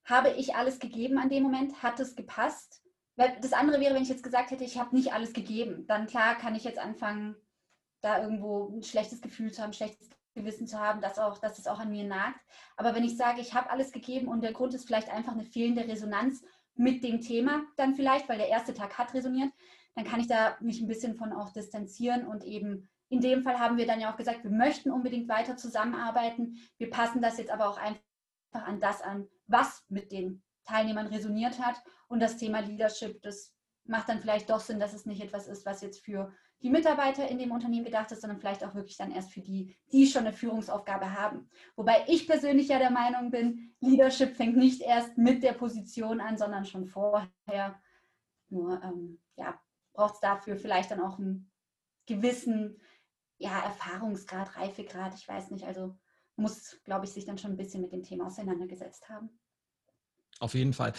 habe 0.05 0.31
ich 0.31 0.55
alles 0.55 0.79
gegeben 0.79 1.19
an 1.19 1.29
dem 1.29 1.43
Moment? 1.43 1.83
Hat 1.83 2.01
es 2.01 2.17
gepasst? 2.17 2.83
Weil 3.17 3.37
das 3.41 3.53
andere 3.53 3.81
wäre, 3.81 3.95
wenn 3.95 4.03
ich 4.03 4.09
jetzt 4.09 4.23
gesagt 4.23 4.51
hätte, 4.51 4.65
ich 4.65 4.79
habe 4.79 4.97
nicht 4.97 5.13
alles 5.13 5.33
gegeben. 5.33 5.87
Dann 5.87 6.07
klar 6.07 6.37
kann 6.37 6.55
ich 6.55 6.65
jetzt 6.65 6.79
anfangen, 6.79 7.37
da 8.01 8.23
irgendwo 8.23 8.69
ein 8.69 8.83
schlechtes 8.83 9.21
Gefühl 9.21 9.53
zu 9.53 9.63
haben, 9.63 9.71
ein 9.71 9.75
schlechtes 9.75 10.09
Gewissen 10.35 10.67
zu 10.67 10.79
haben, 10.79 11.01
dass, 11.01 11.19
auch, 11.19 11.39
dass 11.39 11.59
es 11.59 11.67
auch 11.67 11.79
an 11.79 11.91
mir 11.91 12.05
nagt. 12.05 12.41
Aber 12.77 12.95
wenn 12.95 13.05
ich 13.05 13.17
sage, 13.17 13.41
ich 13.41 13.55
habe 13.55 13.71
alles 13.71 13.93
gegeben 13.93 14.29
und 14.29 14.43
der 14.43 14.53
Grund 14.53 14.75
ist 14.75 14.87
vielleicht 14.87 15.11
einfach 15.11 15.33
eine 15.33 15.45
fehlende 15.45 15.87
Resonanz 15.87 16.43
mit 16.75 17.05
dem 17.05 17.21
Thema, 17.21 17.63
dann 17.77 17.95
vielleicht, 17.95 18.29
weil 18.29 18.39
der 18.39 18.49
erste 18.49 18.73
Tag 18.73 18.97
hat 18.97 19.13
resoniert, 19.13 19.53
dann 19.95 20.05
kann 20.05 20.21
ich 20.21 20.29
da 20.29 20.57
mich 20.61 20.81
ein 20.81 20.89
bisschen 20.89 21.17
von 21.17 21.33
auch 21.33 21.53
distanzieren 21.53 22.27
und 22.27 22.45
eben 22.45 22.89
in 23.11 23.21
dem 23.21 23.43
Fall 23.43 23.59
haben 23.59 23.77
wir 23.77 23.87
dann 23.87 24.01
ja 24.01 24.13
auch 24.13 24.17
gesagt, 24.17 24.45
wir 24.45 24.51
möchten 24.51 24.91
unbedingt 24.91 25.29
weiter 25.29 25.57
zusammenarbeiten. 25.57 26.57
Wir 26.79 26.91
passen 26.91 27.21
das 27.21 27.39
jetzt 27.39 27.51
aber 27.51 27.69
auch 27.69 27.77
einfach 27.77 28.01
an 28.53 28.81
das 28.81 29.03
an, 29.03 29.29
was 29.49 29.85
mit 29.89 30.13
den 30.13 30.43
Teilnehmern 30.65 31.09
resoniert 31.09 31.59
hat. 31.59 31.83
Und 32.09 32.21
das 32.21 32.37
Thema 32.37 32.61
Leadership, 32.61 33.21
das 33.23 33.53
macht 33.85 34.09
dann 34.09 34.21
vielleicht 34.21 34.49
doch 34.49 34.61
Sinn, 34.61 34.79
dass 34.79 34.95
es 34.95 35.07
nicht 35.07 35.21
etwas 35.21 35.49
ist, 35.49 35.67
was 35.67 35.83
jetzt 35.83 36.05
für 36.05 36.33
die 36.63 36.71
Mitarbeiter 36.71 37.27
in 37.29 37.39
dem 37.39 37.51
Unternehmen 37.51 37.85
gedacht 37.85 38.13
ist, 38.13 38.21
sondern 38.21 38.39
vielleicht 38.39 38.63
auch 38.63 38.75
wirklich 38.75 38.97
dann 38.97 39.11
erst 39.11 39.33
für 39.33 39.41
die, 39.41 39.77
die 39.93 40.07
schon 40.07 40.27
eine 40.27 40.33
Führungsaufgabe 40.33 41.19
haben. 41.19 41.51
Wobei 41.75 42.05
ich 42.07 42.29
persönlich 42.29 42.69
ja 42.69 42.79
der 42.79 42.91
Meinung 42.91 43.31
bin, 43.31 43.75
Leadership 43.81 44.37
fängt 44.37 44.57
nicht 44.57 44.83
erst 44.83 45.19
mit 45.19 45.43
der 45.43 45.55
Position 45.55 46.21
an, 46.21 46.39
sondern 46.39 46.65
schon 46.65 46.87
vorher. 46.87 47.81
Nur 48.51 48.81
ähm, 48.85 49.21
ja, 49.37 49.61
braucht 49.95 50.15
es 50.15 50.21
dafür 50.21 50.57
vielleicht 50.57 50.91
dann 50.91 51.01
auch 51.01 51.19
einen 51.19 51.51
gewissen 52.07 52.81
ja, 53.41 53.59
Erfahrungsgrad, 53.61 54.57
Reifegrad, 54.57 55.15
ich 55.15 55.27
weiß 55.27 55.51
nicht. 55.51 55.65
Also 55.65 55.97
muss, 56.37 56.77
glaube 56.85 57.07
ich, 57.07 57.13
sich 57.13 57.25
dann 57.25 57.39
schon 57.39 57.53
ein 57.53 57.57
bisschen 57.57 57.81
mit 57.81 57.93
dem 57.93 58.03
Thema 58.03 58.27
auseinandergesetzt 58.27 59.09
haben. 59.09 59.31
Auf 60.39 60.55
jeden 60.55 60.73
Fall. 60.73 60.93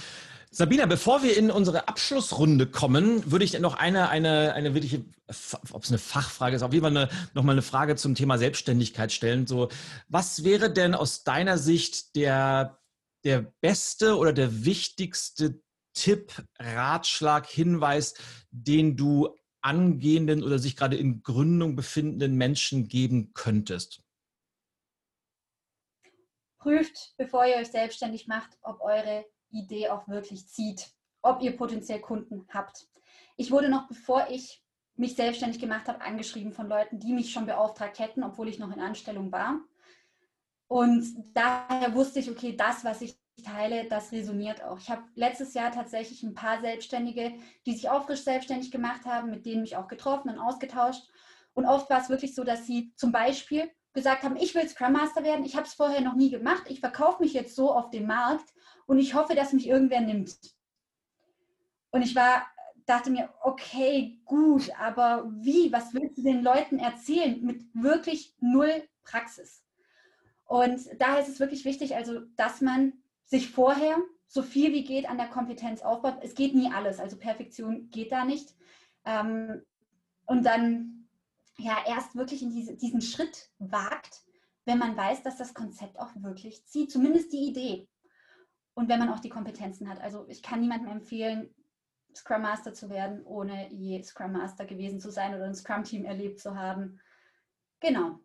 Sabina, 0.52 0.86
bevor 0.86 1.24
wir 1.24 1.36
in 1.38 1.50
unsere 1.50 1.88
Abschlussrunde 1.88 2.68
kommen, 2.68 3.32
würde 3.32 3.46
ich 3.46 3.58
noch 3.60 3.76
eine, 3.76 4.10
eine, 4.10 4.54
eine 4.54 4.74
wirkliche, 4.74 5.06
ob 5.72 5.84
es 5.84 5.90
eine 5.90 5.98
Fachfrage 5.98 6.56
ist, 6.56 6.62
auf 6.62 6.74
jeden 6.74 6.84
Fall 6.84 6.98
eine, 6.98 7.10
nochmal 7.34 7.56
eine 7.56 7.62
Frage 7.64 7.96
zum 7.96 8.14
Thema 8.14 8.38
Selbstständigkeit 8.38 9.12
stellen. 9.12 9.48
So, 9.48 9.70
was 10.10 10.44
wäre 10.44 10.72
denn 10.72 10.94
aus 10.94 11.24
deiner 11.24 11.58
Sicht 11.58 12.16
der, 12.16 12.80
der 13.24 13.42
beste 13.62 14.18
oder 14.18 14.34
der 14.34 14.66
wichtigste 14.66 15.62
Tipp, 15.94 16.34
Ratschlag, 16.60 17.48
Hinweis, 17.48 18.14
den 18.52 18.96
du 18.96 19.36
angehenden 19.62 20.44
oder 20.44 20.60
sich 20.60 20.76
gerade 20.76 20.98
in 20.98 21.24
Gründung 21.24 21.76
befindenden 21.76 22.36
Menschen 22.36 22.88
geben 22.88 23.34
könntest? 23.34 24.02
Prüft, 26.58 27.16
bevor 27.18 27.46
ihr 27.46 27.56
euch 27.56 27.70
selbstständig 27.70 28.28
macht, 28.28 28.58
ob 28.62 28.82
eure 28.82 29.26
Idee 29.50 29.90
auch 29.90 30.08
wirklich 30.08 30.48
zieht, 30.48 30.92
ob 31.22 31.42
ihr 31.42 31.58
potenziell 31.58 32.00
Kunden 32.00 32.48
habt. 32.50 32.88
Ich 33.36 33.52
wurde 33.52 33.70
noch, 33.70 33.88
bevor 33.88 34.28
ich 34.30 34.64
mich 34.96 35.16
selbstständig 35.16 35.60
gemacht 35.60 35.88
habe, 35.88 36.02
angeschrieben 36.02 36.54
von 36.54 36.68
Leuten, 36.68 37.00
die 37.00 37.14
mich 37.14 37.32
schon 37.32 37.46
beauftragt 37.46 38.00
hätten, 38.00 38.24
obwohl 38.24 38.48
ich 38.48 38.60
noch 38.60 38.72
in 38.72 38.80
Anstellung 38.80 39.32
war. 39.32 39.60
Und 40.68 41.06
daher 41.34 41.94
wusste 41.94 42.20
ich, 42.20 42.30
okay, 42.30 42.56
das, 42.56 42.86
was 42.86 43.02
ich 43.02 43.21
teile, 43.44 43.88
das 43.88 44.12
resoniert 44.12 44.64
auch. 44.64 44.80
Ich 44.80 44.90
habe 44.90 45.04
letztes 45.16 45.54
Jahr 45.54 45.72
tatsächlich 45.72 46.24
ein 46.24 46.34
paar 46.34 46.62
Selbstständige, 46.62 47.34
die 47.66 47.74
sich 47.74 47.90
auch 47.90 48.06
frisch 48.06 48.24
selbstständig 48.24 48.72
gemacht 48.72 49.06
haben, 49.06 49.30
mit 49.30 49.46
denen 49.46 49.62
mich 49.62 49.78
auch 49.78 49.88
getroffen 49.88 50.30
und 50.30 50.40
ausgetauscht. 50.40 51.04
Und 51.54 51.66
oft 51.66 51.90
war 51.90 52.02
es 52.02 52.10
wirklich 52.10 52.34
so, 52.36 52.44
dass 52.44 52.66
sie 52.66 52.94
zum 52.96 53.12
Beispiel 53.12 53.70
gesagt 53.94 54.24
haben, 54.24 54.38
ich 54.38 54.56
will 54.56 54.68
Scrum 54.68 54.94
Master 54.94 55.24
werden, 55.24 55.46
ich 55.46 55.56
habe 55.56 55.68
es 55.68 55.74
vorher 55.74 56.02
noch 56.02 56.16
nie 56.16 56.30
gemacht, 56.30 56.64
ich 56.68 56.80
verkaufe 56.80 57.22
mich 57.22 57.34
jetzt 57.34 57.56
so 57.56 57.74
auf 57.74 57.90
dem 57.90 58.08
Markt 58.08 58.54
und 58.86 59.00
ich 59.00 59.14
hoffe, 59.14 59.36
dass 59.36 59.54
mich 59.54 59.68
irgendwer 59.68 60.02
nimmt. 60.02 60.38
Und 61.92 62.02
ich 62.02 62.16
war, 62.16 62.46
dachte 62.86 63.10
mir, 63.10 63.30
okay, 63.42 64.22
gut, 64.26 64.72
aber 64.80 65.30
wie? 65.30 65.72
Was 65.72 65.94
willst 65.94 66.18
du 66.18 66.24
den 66.24 66.42
Leuten 66.42 66.80
erzählen 66.80 67.44
mit 67.44 67.64
wirklich 67.74 68.34
null 68.40 68.84
Praxis? 69.04 69.64
Und 70.46 70.82
daher 71.00 71.22
ist 71.22 71.30
es 71.30 71.40
wirklich 71.40 71.64
wichtig, 71.64 71.96
also, 71.96 72.22
dass 72.36 72.62
man 72.62 72.94
sich 73.32 73.50
vorher 73.50 73.98
so 74.28 74.44
viel 74.44 74.74
wie 74.74 74.84
geht 74.84 75.10
an 75.10 75.18
der 75.18 75.30
Kompetenz 75.30 75.82
aufbaut. 75.82 76.20
Es 76.22 76.36
geht 76.36 76.54
nie 76.54 76.72
alles, 76.72 77.00
also 77.00 77.18
Perfektion 77.18 77.90
geht 77.90 78.12
da 78.12 78.26
nicht. 78.26 78.54
Ähm, 79.06 79.62
und 80.26 80.46
dann 80.46 81.08
ja 81.58 81.78
erst 81.88 82.16
wirklich 82.16 82.42
in 82.42 82.52
diese, 82.52 82.76
diesen 82.76 83.02
Schritt 83.02 83.50
wagt, 83.58 84.22
wenn 84.66 84.78
man 84.78 84.96
weiß, 84.96 85.24
dass 85.24 85.38
das 85.38 85.54
Konzept 85.54 85.98
auch 86.00 86.12
wirklich 86.16 86.66
zieht, 86.66 86.92
zumindest 86.92 87.32
die 87.32 87.48
Idee 87.48 87.88
und 88.74 88.90
wenn 88.90 89.00
man 89.00 89.10
auch 89.10 89.20
die 89.20 89.30
Kompetenzen 89.30 89.90
hat. 89.90 90.02
Also 90.02 90.26
ich 90.28 90.44
kann 90.44 90.60
niemandem 90.60 90.92
empfehlen, 90.92 91.56
Scrum 92.14 92.42
Master 92.42 92.74
zu 92.74 92.90
werden, 92.90 93.24
ohne 93.24 93.72
je 93.72 94.04
Scrum 94.04 94.34
Master 94.34 94.66
gewesen 94.66 95.00
zu 95.00 95.10
sein 95.10 95.34
oder 95.34 95.46
ein 95.46 95.56
Scrum-Team 95.56 96.04
erlebt 96.04 96.40
zu 96.40 96.56
haben. 96.56 97.00
Genau. 97.80 98.20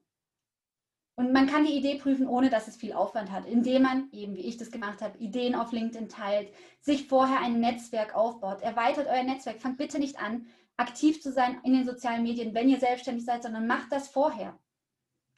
Und 1.17 1.33
man 1.33 1.47
kann 1.47 1.65
die 1.65 1.73
Idee 1.73 1.97
prüfen, 1.97 2.29
ohne 2.29 2.51
dass 2.51 2.69
es 2.69 2.77
viel 2.77 2.93
Aufwand 2.93 3.33
hat, 3.33 3.47
indem 3.47 3.83
man, 3.83 4.09
eben 4.13 4.35
wie 4.35 4.47
ich 4.47 4.59
das 4.59 4.71
gemacht 4.71 5.01
habe, 5.01 5.19
Ideen 5.19 5.55
auf 5.55 5.73
LinkedIn 5.73 6.09
teilt, 6.09 6.53
sich 6.81 7.09
vorher 7.09 7.41
ein 7.41 7.59
Netzwerk 7.59 8.15
aufbaut, 8.15 8.61
erweitert 8.61 9.09
euer 9.09 9.23
Netzwerk. 9.23 9.61
Fangt 9.61 9.79
bitte 9.79 9.99
nicht 9.99 10.19
an, 10.19 10.47
aktiv 10.77 11.23
zu 11.23 11.33
sein 11.33 11.59
in 11.65 11.73
den 11.73 11.87
sozialen 11.87 12.23
Medien, 12.23 12.55
wenn 12.55 12.69
ihr 12.69 12.79
selbstständig 12.79 13.25
seid, 13.25 13.43
sondern 13.43 13.67
macht 13.67 13.91
das 13.91 14.09
vorher. 14.09 14.59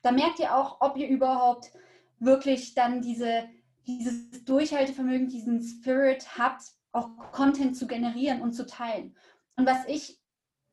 Da 0.03 0.11
merkt 0.11 0.41
ihr 0.41 0.57
auch, 0.57 0.81
ob 0.81 0.97
ihr 0.97 1.09
überhaupt 1.09 1.71
wirklich 2.19 2.75
dann 2.75 3.01
diese 3.01 3.49
dieses 3.89 4.45
Durchhaltevermögen, 4.45 5.29
diesen 5.29 5.63
Spirit 5.63 6.39
habt, 6.39 6.63
auch 6.93 7.09
Content 7.33 7.77
zu 7.77 7.87
generieren 7.87 8.43
und 8.43 8.53
zu 8.53 8.67
teilen. 8.67 9.17
Und 9.57 9.67
was 9.67 9.87
ich 9.89 10.21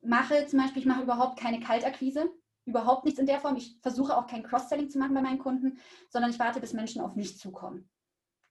mache, 0.02 0.46
zum 0.46 0.60
Beispiel, 0.60 0.82
ich 0.82 0.86
mache 0.86 1.02
überhaupt 1.02 1.38
keine 1.38 1.58
Kaltakquise, 1.58 2.30
überhaupt 2.66 3.04
nichts 3.04 3.18
in 3.18 3.26
der 3.26 3.40
Form. 3.40 3.56
Ich 3.56 3.78
versuche 3.80 4.16
auch 4.16 4.26
kein 4.26 4.42
Cross-Selling 4.42 4.90
zu 4.90 4.98
machen 4.98 5.14
bei 5.14 5.22
meinen 5.22 5.38
Kunden, 5.38 5.78
sondern 6.10 6.30
ich 6.30 6.38
warte, 6.38 6.60
bis 6.60 6.72
Menschen 6.72 7.00
auf 7.00 7.14
mich 7.14 7.38
zukommen. 7.38 7.88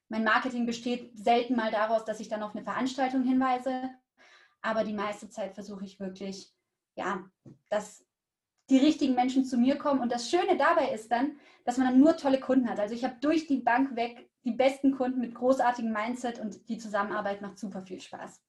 Mein 0.08 0.24
Marketing 0.24 0.66
besteht 0.66 1.16
selten 1.18 1.56
mal 1.56 1.70
daraus, 1.70 2.04
dass 2.04 2.20
ich 2.20 2.28
dann 2.28 2.42
auf 2.42 2.54
eine 2.54 2.64
Veranstaltung 2.64 3.22
hinweise, 3.22 3.90
aber 4.62 4.84
die 4.84 4.92
meiste 4.92 5.28
Zeit 5.28 5.54
versuche 5.54 5.84
ich 5.84 6.00
wirklich, 6.00 6.52
ja, 6.96 7.24
dass 7.68 8.04
die 8.70 8.78
richtigen 8.78 9.14
Menschen 9.14 9.44
zu 9.44 9.58
mir 9.58 9.76
kommen. 9.76 10.00
Und 10.00 10.10
das 10.10 10.30
Schöne 10.30 10.56
dabei 10.56 10.90
ist 10.92 11.12
dann, 11.12 11.38
dass 11.64 11.76
man 11.76 11.88
dann 11.88 12.00
nur 12.00 12.16
tolle 12.16 12.40
Kunden 12.40 12.68
hat. 12.68 12.80
Also 12.80 12.94
ich 12.94 13.04
habe 13.04 13.16
durch 13.20 13.46
die 13.46 13.58
Bank 13.58 13.94
weg 13.96 14.30
die 14.44 14.52
besten 14.52 14.92
Kunden 14.92 15.20
mit 15.20 15.34
großartigem 15.34 15.92
Mindset 15.92 16.40
und 16.40 16.68
die 16.68 16.78
Zusammenarbeit 16.78 17.42
macht 17.42 17.58
super 17.58 17.82
viel 17.82 18.00
Spaß. 18.00 18.40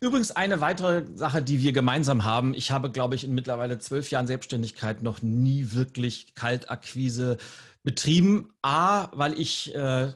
Übrigens 0.00 0.30
eine 0.30 0.60
weitere 0.60 1.04
Sache, 1.14 1.42
die 1.42 1.62
wir 1.62 1.72
gemeinsam 1.72 2.24
haben. 2.24 2.54
Ich 2.54 2.70
habe, 2.70 2.90
glaube 2.90 3.14
ich, 3.14 3.24
in 3.24 3.34
mittlerweile 3.34 3.78
zwölf 3.78 4.10
Jahren 4.10 4.26
Selbstständigkeit 4.26 5.02
noch 5.02 5.22
nie 5.22 5.72
wirklich 5.72 6.34
Kaltakquise 6.34 7.38
betrieben. 7.82 8.52
A, 8.62 9.08
weil 9.12 9.38
ich 9.38 9.74
äh, 9.74 10.12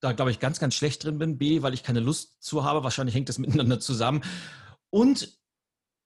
da, 0.00 0.12
glaube 0.12 0.30
ich, 0.30 0.40
ganz, 0.40 0.60
ganz 0.60 0.74
schlecht 0.74 1.04
drin 1.04 1.18
bin. 1.18 1.38
B, 1.38 1.62
weil 1.62 1.74
ich 1.74 1.82
keine 1.82 2.00
Lust 2.00 2.42
zu 2.42 2.64
habe. 2.64 2.84
Wahrscheinlich 2.84 3.14
hängt 3.14 3.28
das 3.28 3.38
miteinander 3.38 3.80
zusammen. 3.80 4.22
Und 4.90 5.38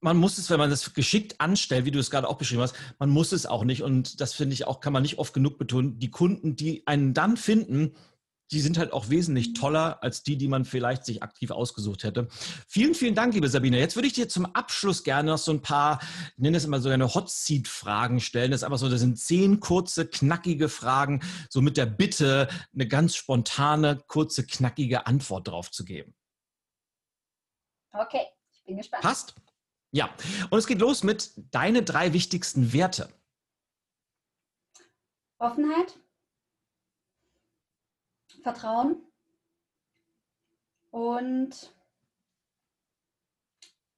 man 0.01 0.17
muss 0.17 0.39
es, 0.39 0.51
wenn 0.51 0.59
man 0.59 0.71
das 0.71 0.95
geschickt 0.95 1.41
anstellt, 1.41 1.85
wie 1.85 1.93
du 1.93 2.01
es 2.01 2.11
gerade 2.11 2.29
auch 2.29 2.37
beschrieben 2.37 2.63
hast, 2.63 2.75
man 2.99 3.11
muss 3.11 3.31
es 3.33 3.47
auch 3.47 3.65
nicht. 3.65 3.83
Und 3.83 4.21
das 4.21 4.35
finde 4.35 4.55
ich 4.55 4.67
auch, 4.67 4.81
kann 4.81 4.93
man 4.93 5.03
nicht 5.03 5.19
oft 5.19 5.33
genug 5.33 5.59
betonen. 5.59 5.99
Die 5.99 6.11
Kunden, 6.11 6.57
die 6.57 6.87
einen 6.87 7.15
dann 7.15 7.37
finden, 7.37 7.95
die 8.53 8.61
sind 8.61 8.79
halt 8.79 8.93
auch 8.93 9.09
wesentlich 9.09 9.55
toller 9.55 10.03
als 10.03 10.23
die, 10.23 10.37
die 10.37 10.49
man 10.49 10.65
vielleicht 10.65 11.05
sich 11.05 11.23
aktiv 11.23 11.51
ausgesucht 11.51 12.05
hätte. 12.05 12.29
Vielen, 12.69 12.95
vielen 12.95 13.15
Dank, 13.15 13.35
liebe 13.35 13.49
Sabine. 13.49 13.79
Jetzt 13.79 13.97
würde 13.97 14.07
ich 14.07 14.13
dir 14.13 14.29
zum 14.29 14.47
Abschluss 14.47 15.03
gerne 15.05 15.33
noch 15.33 15.39
so 15.39 15.53
ein 15.53 15.63
paar, 15.63 16.01
ich 16.37 16.43
nenne 16.43 16.57
es 16.57 16.65
immer 16.65 16.81
so 16.81 16.91
eine 16.91 17.15
Hot 17.15 17.31
Seat 17.31 17.67
Fragen 17.67 18.21
stellen. 18.21 18.51
Das 18.51 18.61
ist 18.61 18.65
einfach 18.65 18.79
so, 18.79 18.89
das 18.91 19.01
sind 19.01 19.19
zehn 19.19 19.61
kurze, 19.61 20.07
knackige 20.07 20.69
Fragen, 20.69 21.23
so 21.49 21.63
mit 21.63 21.77
der 21.77 21.87
Bitte, 21.87 22.49
eine 22.75 22.87
ganz 22.87 23.17
spontane, 23.17 24.03
kurze, 24.07 24.47
knackige 24.47 25.07
Antwort 25.07 25.49
drauf 25.49 25.71
zu 25.71 25.85
geben. 25.85 26.15
Okay, 27.93 28.27
ich 28.53 28.65
bin 28.65 28.77
gespannt. 28.77 29.03
Passt? 29.03 29.35
Ja, 29.93 30.15
und 30.51 30.59
es 30.59 30.67
geht 30.67 30.81
los 30.81 31.03
mit 31.03 31.33
deine 31.51 31.83
drei 31.83 32.13
wichtigsten 32.13 32.73
Werte. 32.73 33.13
Offenheit, 35.39 35.99
Vertrauen 38.43 38.97
und 40.91 41.75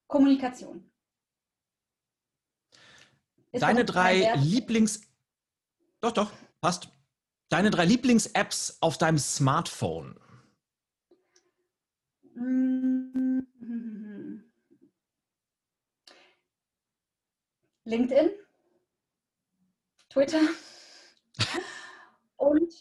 Kommunikation. 0.07 0.91
Ist 3.53 3.63
Deine 3.63 3.85
drei 3.85 4.35
Lieblings... 4.37 5.01
Doch, 6.01 6.13
doch, 6.13 6.31
passt. 6.61 6.89
Deine 7.49 7.71
drei 7.71 7.85
Lieblings-Apps 7.85 8.79
auf 8.81 8.99
deinem 8.99 9.19
Smartphone. 9.19 10.19
LinkedIn, 17.87 18.31
Twitter 20.09 20.41
und 22.37 22.73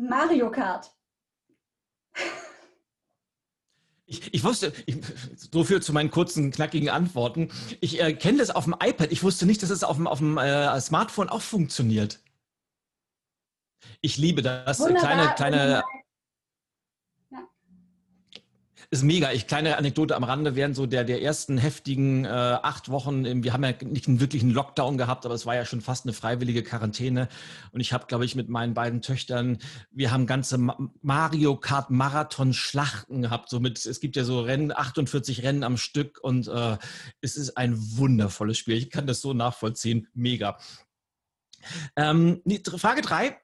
Mario 0.00 0.50
Kart. 0.50 0.90
Ich, 4.06 4.34
ich, 4.34 4.42
wusste, 4.42 4.72
ich, 4.86 4.96
so 5.52 5.62
viel 5.62 5.80
zu 5.80 5.92
meinen 5.92 6.10
kurzen, 6.10 6.50
knackigen 6.50 6.88
Antworten. 6.88 7.50
Ich 7.80 8.00
äh, 8.00 8.12
kenne 8.14 8.38
das 8.38 8.50
auf 8.50 8.64
dem 8.64 8.74
iPad. 8.82 9.12
Ich 9.12 9.22
wusste 9.22 9.46
nicht, 9.46 9.62
dass 9.62 9.70
es 9.70 9.84
auf 9.84 9.96
dem, 9.96 10.08
auf 10.08 10.18
dem 10.18 10.36
äh, 10.36 10.80
Smartphone 10.80 11.28
auch 11.28 11.42
funktioniert. 11.42 12.18
Ich 14.00 14.16
liebe 14.16 14.42
das. 14.42 14.80
Wunderbar. 14.80 15.34
Kleine, 15.34 15.34
kleine 15.34 15.82
ist 18.92 19.04
mega. 19.04 19.30
Ich 19.30 19.46
kleine 19.46 19.78
Anekdote 19.78 20.16
am 20.16 20.24
Rande 20.24 20.56
während 20.56 20.74
so 20.74 20.84
der, 20.84 21.04
der 21.04 21.22
ersten 21.22 21.58
heftigen 21.58 22.24
äh, 22.24 22.28
acht 22.28 22.88
Wochen. 22.88 23.44
Wir 23.44 23.52
haben 23.52 23.62
ja 23.62 23.72
nicht 23.84 24.08
einen 24.08 24.18
wirklichen 24.18 24.50
Lockdown 24.50 24.98
gehabt, 24.98 25.24
aber 25.24 25.34
es 25.34 25.46
war 25.46 25.54
ja 25.54 25.64
schon 25.64 25.80
fast 25.80 26.06
eine 26.06 26.12
freiwillige 26.12 26.64
Quarantäne. 26.64 27.28
Und 27.70 27.80
ich 27.80 27.92
habe, 27.92 28.06
glaube 28.06 28.24
ich, 28.24 28.34
mit 28.34 28.48
meinen 28.48 28.74
beiden 28.74 29.00
Töchtern, 29.00 29.58
wir 29.92 30.10
haben 30.10 30.26
ganze 30.26 30.58
Mario 31.02 31.56
Kart 31.56 31.90
Marathon 31.90 32.52
Schlachten 32.52 33.22
gehabt. 33.22 33.48
So 33.48 33.60
mit, 33.60 33.84
es 33.86 34.00
gibt 34.00 34.16
ja 34.16 34.24
so 34.24 34.40
Rennen, 34.40 34.72
48 34.72 35.44
Rennen 35.44 35.62
am 35.62 35.76
Stück 35.76 36.18
und 36.20 36.48
äh, 36.48 36.76
es 37.20 37.36
ist 37.36 37.56
ein 37.56 37.76
wundervolles 37.96 38.58
Spiel. 38.58 38.76
Ich 38.76 38.90
kann 38.90 39.06
das 39.06 39.20
so 39.20 39.34
nachvollziehen. 39.34 40.08
Mega. 40.14 40.58
Ähm, 41.94 42.42
Frage 42.76 43.02
drei: 43.02 43.38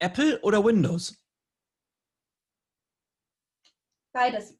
Apple 0.00 0.40
oder 0.40 0.64
Windows? 0.64 1.14
Beides. 4.16 4.54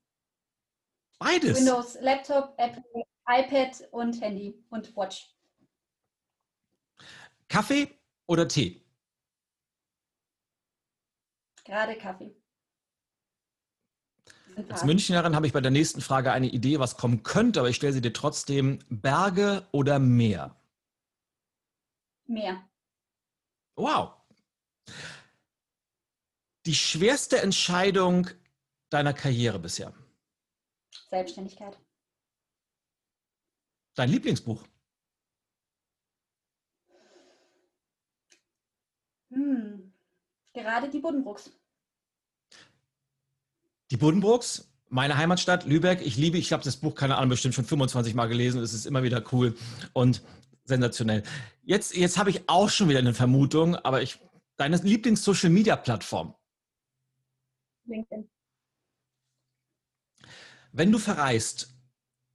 Beides? 1.18 1.56
Windows, 1.56 1.96
Laptop, 2.02 2.52
Apple, 2.58 2.84
iPad 3.26 3.88
und 3.90 4.20
Handy 4.20 4.62
und 4.68 4.94
Watch. 4.94 5.34
Kaffee 7.48 7.88
oder 8.26 8.46
Tee? 8.46 8.84
Gerade 11.64 11.96
Kaffee. 11.96 12.36
Als 14.68 14.84
Münchnerin 14.84 15.34
habe 15.34 15.46
ich 15.46 15.54
bei 15.54 15.62
der 15.62 15.70
nächsten 15.70 16.02
Frage 16.02 16.32
eine 16.32 16.48
Idee, 16.48 16.78
was 16.78 16.98
kommen 16.98 17.22
könnte, 17.22 17.60
aber 17.60 17.70
ich 17.70 17.76
stelle 17.76 17.94
sie 17.94 18.02
dir 18.02 18.12
trotzdem. 18.12 18.80
Berge 18.90 19.66
oder 19.72 19.98
Meer? 19.98 20.54
Meer. 22.26 22.62
Wow. 23.74 24.16
Die 26.66 26.74
schwerste 26.74 27.40
Entscheidung 27.40 28.28
deiner 28.90 29.12
Karriere 29.12 29.58
bisher? 29.58 29.92
Selbstständigkeit. 31.08 31.78
Dein 33.94 34.10
Lieblingsbuch? 34.10 34.62
Hm. 39.30 39.92
Gerade 40.52 40.88
die 40.88 41.00
Buddenbrooks. 41.00 41.50
Die 43.90 43.96
Buddenbrooks, 43.96 44.72
meine 44.88 45.16
Heimatstadt 45.16 45.64
Lübeck. 45.64 46.00
Ich 46.00 46.16
liebe, 46.16 46.38
ich 46.38 46.52
habe 46.52 46.64
das 46.64 46.76
Buch, 46.76 46.94
keine 46.94 47.16
Ahnung, 47.16 47.30
bestimmt 47.30 47.54
schon 47.54 47.64
25 47.64 48.14
Mal 48.14 48.26
gelesen. 48.26 48.60
Es 48.62 48.72
ist 48.72 48.86
immer 48.86 49.02
wieder 49.02 49.22
cool 49.32 49.56
und 49.92 50.22
sensationell. 50.64 51.22
Jetzt, 51.62 51.94
jetzt 51.94 52.18
habe 52.18 52.30
ich 52.30 52.48
auch 52.48 52.68
schon 52.68 52.88
wieder 52.88 52.98
eine 52.98 53.14
Vermutung, 53.14 53.76
aber 53.76 54.02
ich, 54.02 54.18
deine 54.56 54.76
Lieblings-Social-Media-Plattform? 54.76 56.34
LinkedIn. 57.84 58.28
Wenn 60.76 60.92
du 60.92 60.98
verreist, 60.98 61.74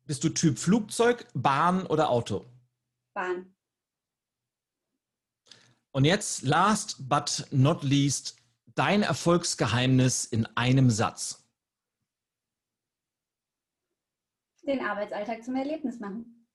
bist 0.07 0.23
du 0.23 0.29
Typ 0.29 0.57
Flugzeug, 0.57 1.27
Bahn 1.35 1.85
oder 1.85 2.09
Auto? 2.09 2.43
Bahn. 3.13 3.53
Und 5.91 6.05
jetzt, 6.05 6.41
last 6.41 7.07
but 7.07 7.45
not 7.51 7.83
least, 7.83 8.37
dein 8.73 9.03
Erfolgsgeheimnis 9.03 10.25
in 10.25 10.47
einem 10.57 10.89
Satz. 10.89 11.47
Den 14.65 14.83
Arbeitsalltag 14.83 15.43
zum 15.43 15.55
Erlebnis 15.55 15.99
machen. 15.99 16.47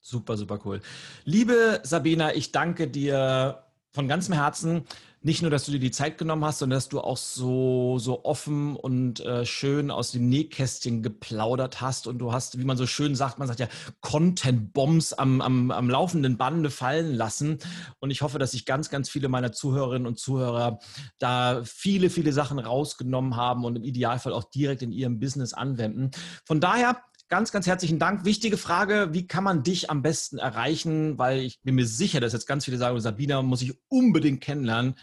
Super, 0.00 0.38
super 0.38 0.58
cool. 0.64 0.80
Liebe 1.24 1.82
Sabina, 1.84 2.34
ich 2.34 2.50
danke 2.50 2.88
dir 2.88 3.70
von 3.90 4.08
ganzem 4.08 4.32
Herzen 4.32 4.86
nicht 5.24 5.42
nur, 5.42 5.50
dass 5.50 5.64
du 5.64 5.72
dir 5.72 5.78
die 5.78 5.90
Zeit 5.90 6.18
genommen 6.18 6.44
hast, 6.44 6.58
sondern 6.58 6.76
dass 6.76 6.88
du 6.88 7.00
auch 7.00 7.16
so, 7.16 7.98
so 7.98 8.24
offen 8.24 8.76
und 8.76 9.20
äh, 9.20 9.46
schön 9.46 9.90
aus 9.90 10.10
dem 10.12 10.28
Nähkästchen 10.28 11.02
geplaudert 11.02 11.80
hast 11.80 12.06
und 12.06 12.18
du 12.18 12.32
hast, 12.32 12.58
wie 12.58 12.64
man 12.64 12.76
so 12.76 12.86
schön 12.86 13.14
sagt, 13.14 13.38
man 13.38 13.46
sagt 13.46 13.60
ja, 13.60 13.68
Content-Bombs 14.00 15.12
am, 15.12 15.40
am, 15.40 15.70
am 15.70 15.88
laufenden 15.88 16.36
Bande 16.36 16.70
fallen 16.70 17.14
lassen. 17.14 17.58
Und 18.00 18.10
ich 18.10 18.22
hoffe, 18.22 18.38
dass 18.38 18.50
sich 18.52 18.66
ganz, 18.66 18.90
ganz 18.90 19.08
viele 19.08 19.28
meiner 19.28 19.52
Zuhörerinnen 19.52 20.06
und 20.06 20.18
Zuhörer 20.18 20.80
da 21.18 21.62
viele, 21.64 22.10
viele 22.10 22.32
Sachen 22.32 22.58
rausgenommen 22.58 23.36
haben 23.36 23.64
und 23.64 23.76
im 23.76 23.84
Idealfall 23.84 24.32
auch 24.32 24.44
direkt 24.44 24.82
in 24.82 24.92
ihrem 24.92 25.20
Business 25.20 25.54
anwenden. 25.54 26.10
Von 26.44 26.60
daher 26.60 27.00
ganz, 27.32 27.50
ganz 27.50 27.66
herzlichen 27.66 27.98
Dank. 27.98 28.26
Wichtige 28.26 28.58
Frage, 28.58 29.08
wie 29.12 29.26
kann 29.26 29.42
man 29.42 29.62
dich 29.62 29.88
am 29.88 30.02
besten 30.02 30.36
erreichen? 30.36 31.16
Weil 31.16 31.40
ich 31.40 31.62
bin 31.62 31.76
mir 31.76 31.86
sicher, 31.86 32.20
dass 32.20 32.34
jetzt 32.34 32.46
ganz 32.46 32.66
viele 32.66 32.76
sagen, 32.76 33.00
Sabina 33.00 33.40
muss 33.40 33.62
ich 33.62 33.72
unbedingt 33.88 34.42
kennenlernen. 34.42 34.96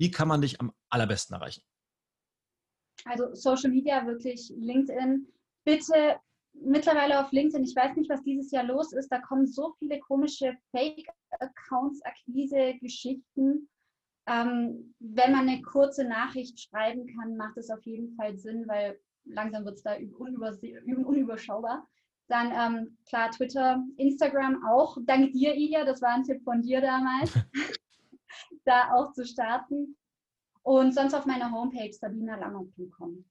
Wie 0.00 0.10
kann 0.10 0.28
man 0.28 0.40
dich 0.40 0.58
am 0.60 0.72
allerbesten 0.88 1.36
erreichen? 1.36 1.62
Also 3.04 3.34
Social 3.34 3.70
Media, 3.70 4.06
wirklich 4.06 4.50
LinkedIn. 4.56 5.26
Bitte 5.64 6.18
mittlerweile 6.54 7.20
auf 7.20 7.30
LinkedIn, 7.32 7.64
ich 7.64 7.76
weiß 7.76 7.96
nicht, 7.96 8.08
was 8.08 8.22
dieses 8.22 8.50
Jahr 8.50 8.64
los 8.64 8.94
ist, 8.94 9.08
da 9.12 9.20
kommen 9.20 9.46
so 9.46 9.74
viele 9.78 10.00
komische 10.00 10.56
Fake-Accounts, 10.70 12.02
Akquise, 12.02 12.74
Geschichten. 12.80 13.68
Ähm, 14.26 14.94
wenn 15.00 15.32
man 15.32 15.48
eine 15.48 15.60
kurze 15.60 16.04
Nachricht 16.04 16.58
schreiben 16.58 17.06
kann, 17.06 17.36
macht 17.36 17.58
es 17.58 17.68
auf 17.70 17.84
jeden 17.84 18.14
Fall 18.16 18.38
Sinn, 18.38 18.66
weil 18.68 18.98
langsam 19.24 19.66
wird 19.66 19.76
es 19.76 19.82
da 19.82 19.96
unüberschaubar. 19.96 21.86
Dann 22.28 22.52
ähm, 22.52 22.98
klar 23.06 23.30
Twitter, 23.32 23.84
Instagram 23.98 24.64
auch. 24.64 24.96
Dank 25.04 25.32
dir, 25.32 25.54
Ilja, 25.54 25.84
das 25.84 26.00
war 26.00 26.14
ein 26.14 26.24
Tipp 26.24 26.42
von 26.42 26.62
dir 26.62 26.80
damals, 26.80 27.34
da 28.64 28.92
auch 28.94 29.12
zu 29.12 29.26
starten. 29.26 29.96
Und 30.62 30.94
sonst 30.94 31.14
auf 31.14 31.24
meiner 31.24 31.50
Homepage 31.50 31.92
sabinalammer.com. 31.92 33.24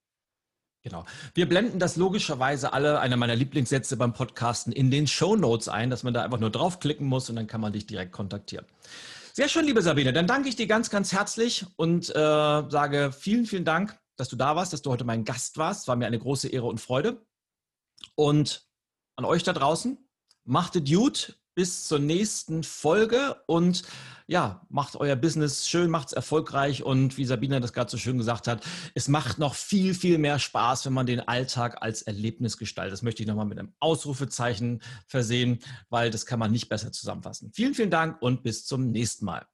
Genau. 0.82 1.06
Wir 1.36 1.48
blenden 1.48 1.78
das 1.78 1.96
logischerweise 1.96 2.74
alle, 2.74 3.00
einer 3.00 3.18
meiner 3.18 3.36
Lieblingssätze 3.36 3.98
beim 3.98 4.14
Podcasten, 4.14 4.72
in 4.72 4.90
den 4.90 5.08
Show 5.08 5.36
Notes 5.36 5.68
ein, 5.68 5.90
dass 5.90 6.04
man 6.04 6.14
da 6.14 6.24
einfach 6.24 6.40
nur 6.40 6.50
draufklicken 6.50 7.06
muss 7.06 7.30
und 7.30 7.36
dann 7.36 7.48
kann 7.48 7.62
man 7.62 7.74
dich 7.74 7.86
direkt 7.86 8.14
kontaktieren. 8.14 8.66
Sehr 9.34 9.50
schön, 9.50 9.66
liebe 9.66 9.82
Sabine. 9.82 10.14
Dann 10.14 10.26
danke 10.26 10.50
ich 10.50 10.56
dir 10.56 10.68
ganz, 10.68 10.90
ganz 10.90 11.12
herzlich 11.12 11.66
und 11.76 12.10
äh, 12.10 12.14
sage 12.14 13.12
vielen, 13.12 13.46
vielen 13.46 13.66
Dank 13.66 14.00
dass 14.20 14.28
du 14.28 14.36
da 14.36 14.56
warst, 14.56 14.74
dass 14.74 14.82
du 14.82 14.92
heute 14.92 15.06
mein 15.06 15.24
Gast 15.24 15.58
warst. 15.58 15.88
War 15.88 15.96
mir 15.96 16.06
eine 16.06 16.20
große 16.20 16.50
Ehre 16.50 16.66
und 16.66 16.82
Freude. 16.82 17.26
Und 18.16 18.68
an 19.16 19.24
euch 19.24 19.44
da 19.44 19.54
draußen, 19.54 19.98
macht 20.44 20.76
es 20.76 20.84
gut 20.84 21.40
bis 21.56 21.88
zur 21.88 22.00
nächsten 22.00 22.64
Folge 22.64 23.42
und 23.48 23.84
ja, 24.30 24.62
macht 24.70 24.96
euer 24.96 25.16
Business 25.16 25.68
schön, 25.68 25.90
macht 25.90 26.10
es 26.10 26.14
erfolgreich 26.14 26.84
und 26.84 27.18
wie 27.18 27.26
Sabine 27.26 27.60
das 27.60 27.74
gerade 27.74 27.90
so 27.90 27.98
schön 27.98 28.20
gesagt 28.20 28.48
hat, 28.48 28.64
es 28.94 29.08
macht 29.08 29.40
noch 29.40 29.56
viel, 29.56 29.96
viel 29.96 30.20
mehr 30.20 30.38
Spaß, 30.38 30.86
wenn 30.86 30.94
man 30.94 31.08
den 31.08 31.20
Alltag 31.20 31.82
als 31.82 32.04
Erlebnis 32.04 32.58
gestaltet. 32.58 32.94
Das 32.94 33.02
möchte 33.02 33.24
ich 33.24 33.28
nochmal 33.28 33.48
mit 33.48 33.58
einem 33.58 33.74
Ausrufezeichen 33.80 34.82
versehen, 35.08 35.60
weil 35.90 36.12
das 36.12 36.28
kann 36.28 36.38
man 36.38 36.52
nicht 36.52 36.70
besser 36.70 36.92
zusammenfassen. 36.92 37.52
Vielen, 37.54 37.74
vielen 37.74 37.90
Dank 37.90 38.22
und 38.22 38.44
bis 38.44 38.68
zum 38.68 38.92
nächsten 38.92 39.26
Mal. 39.26 39.48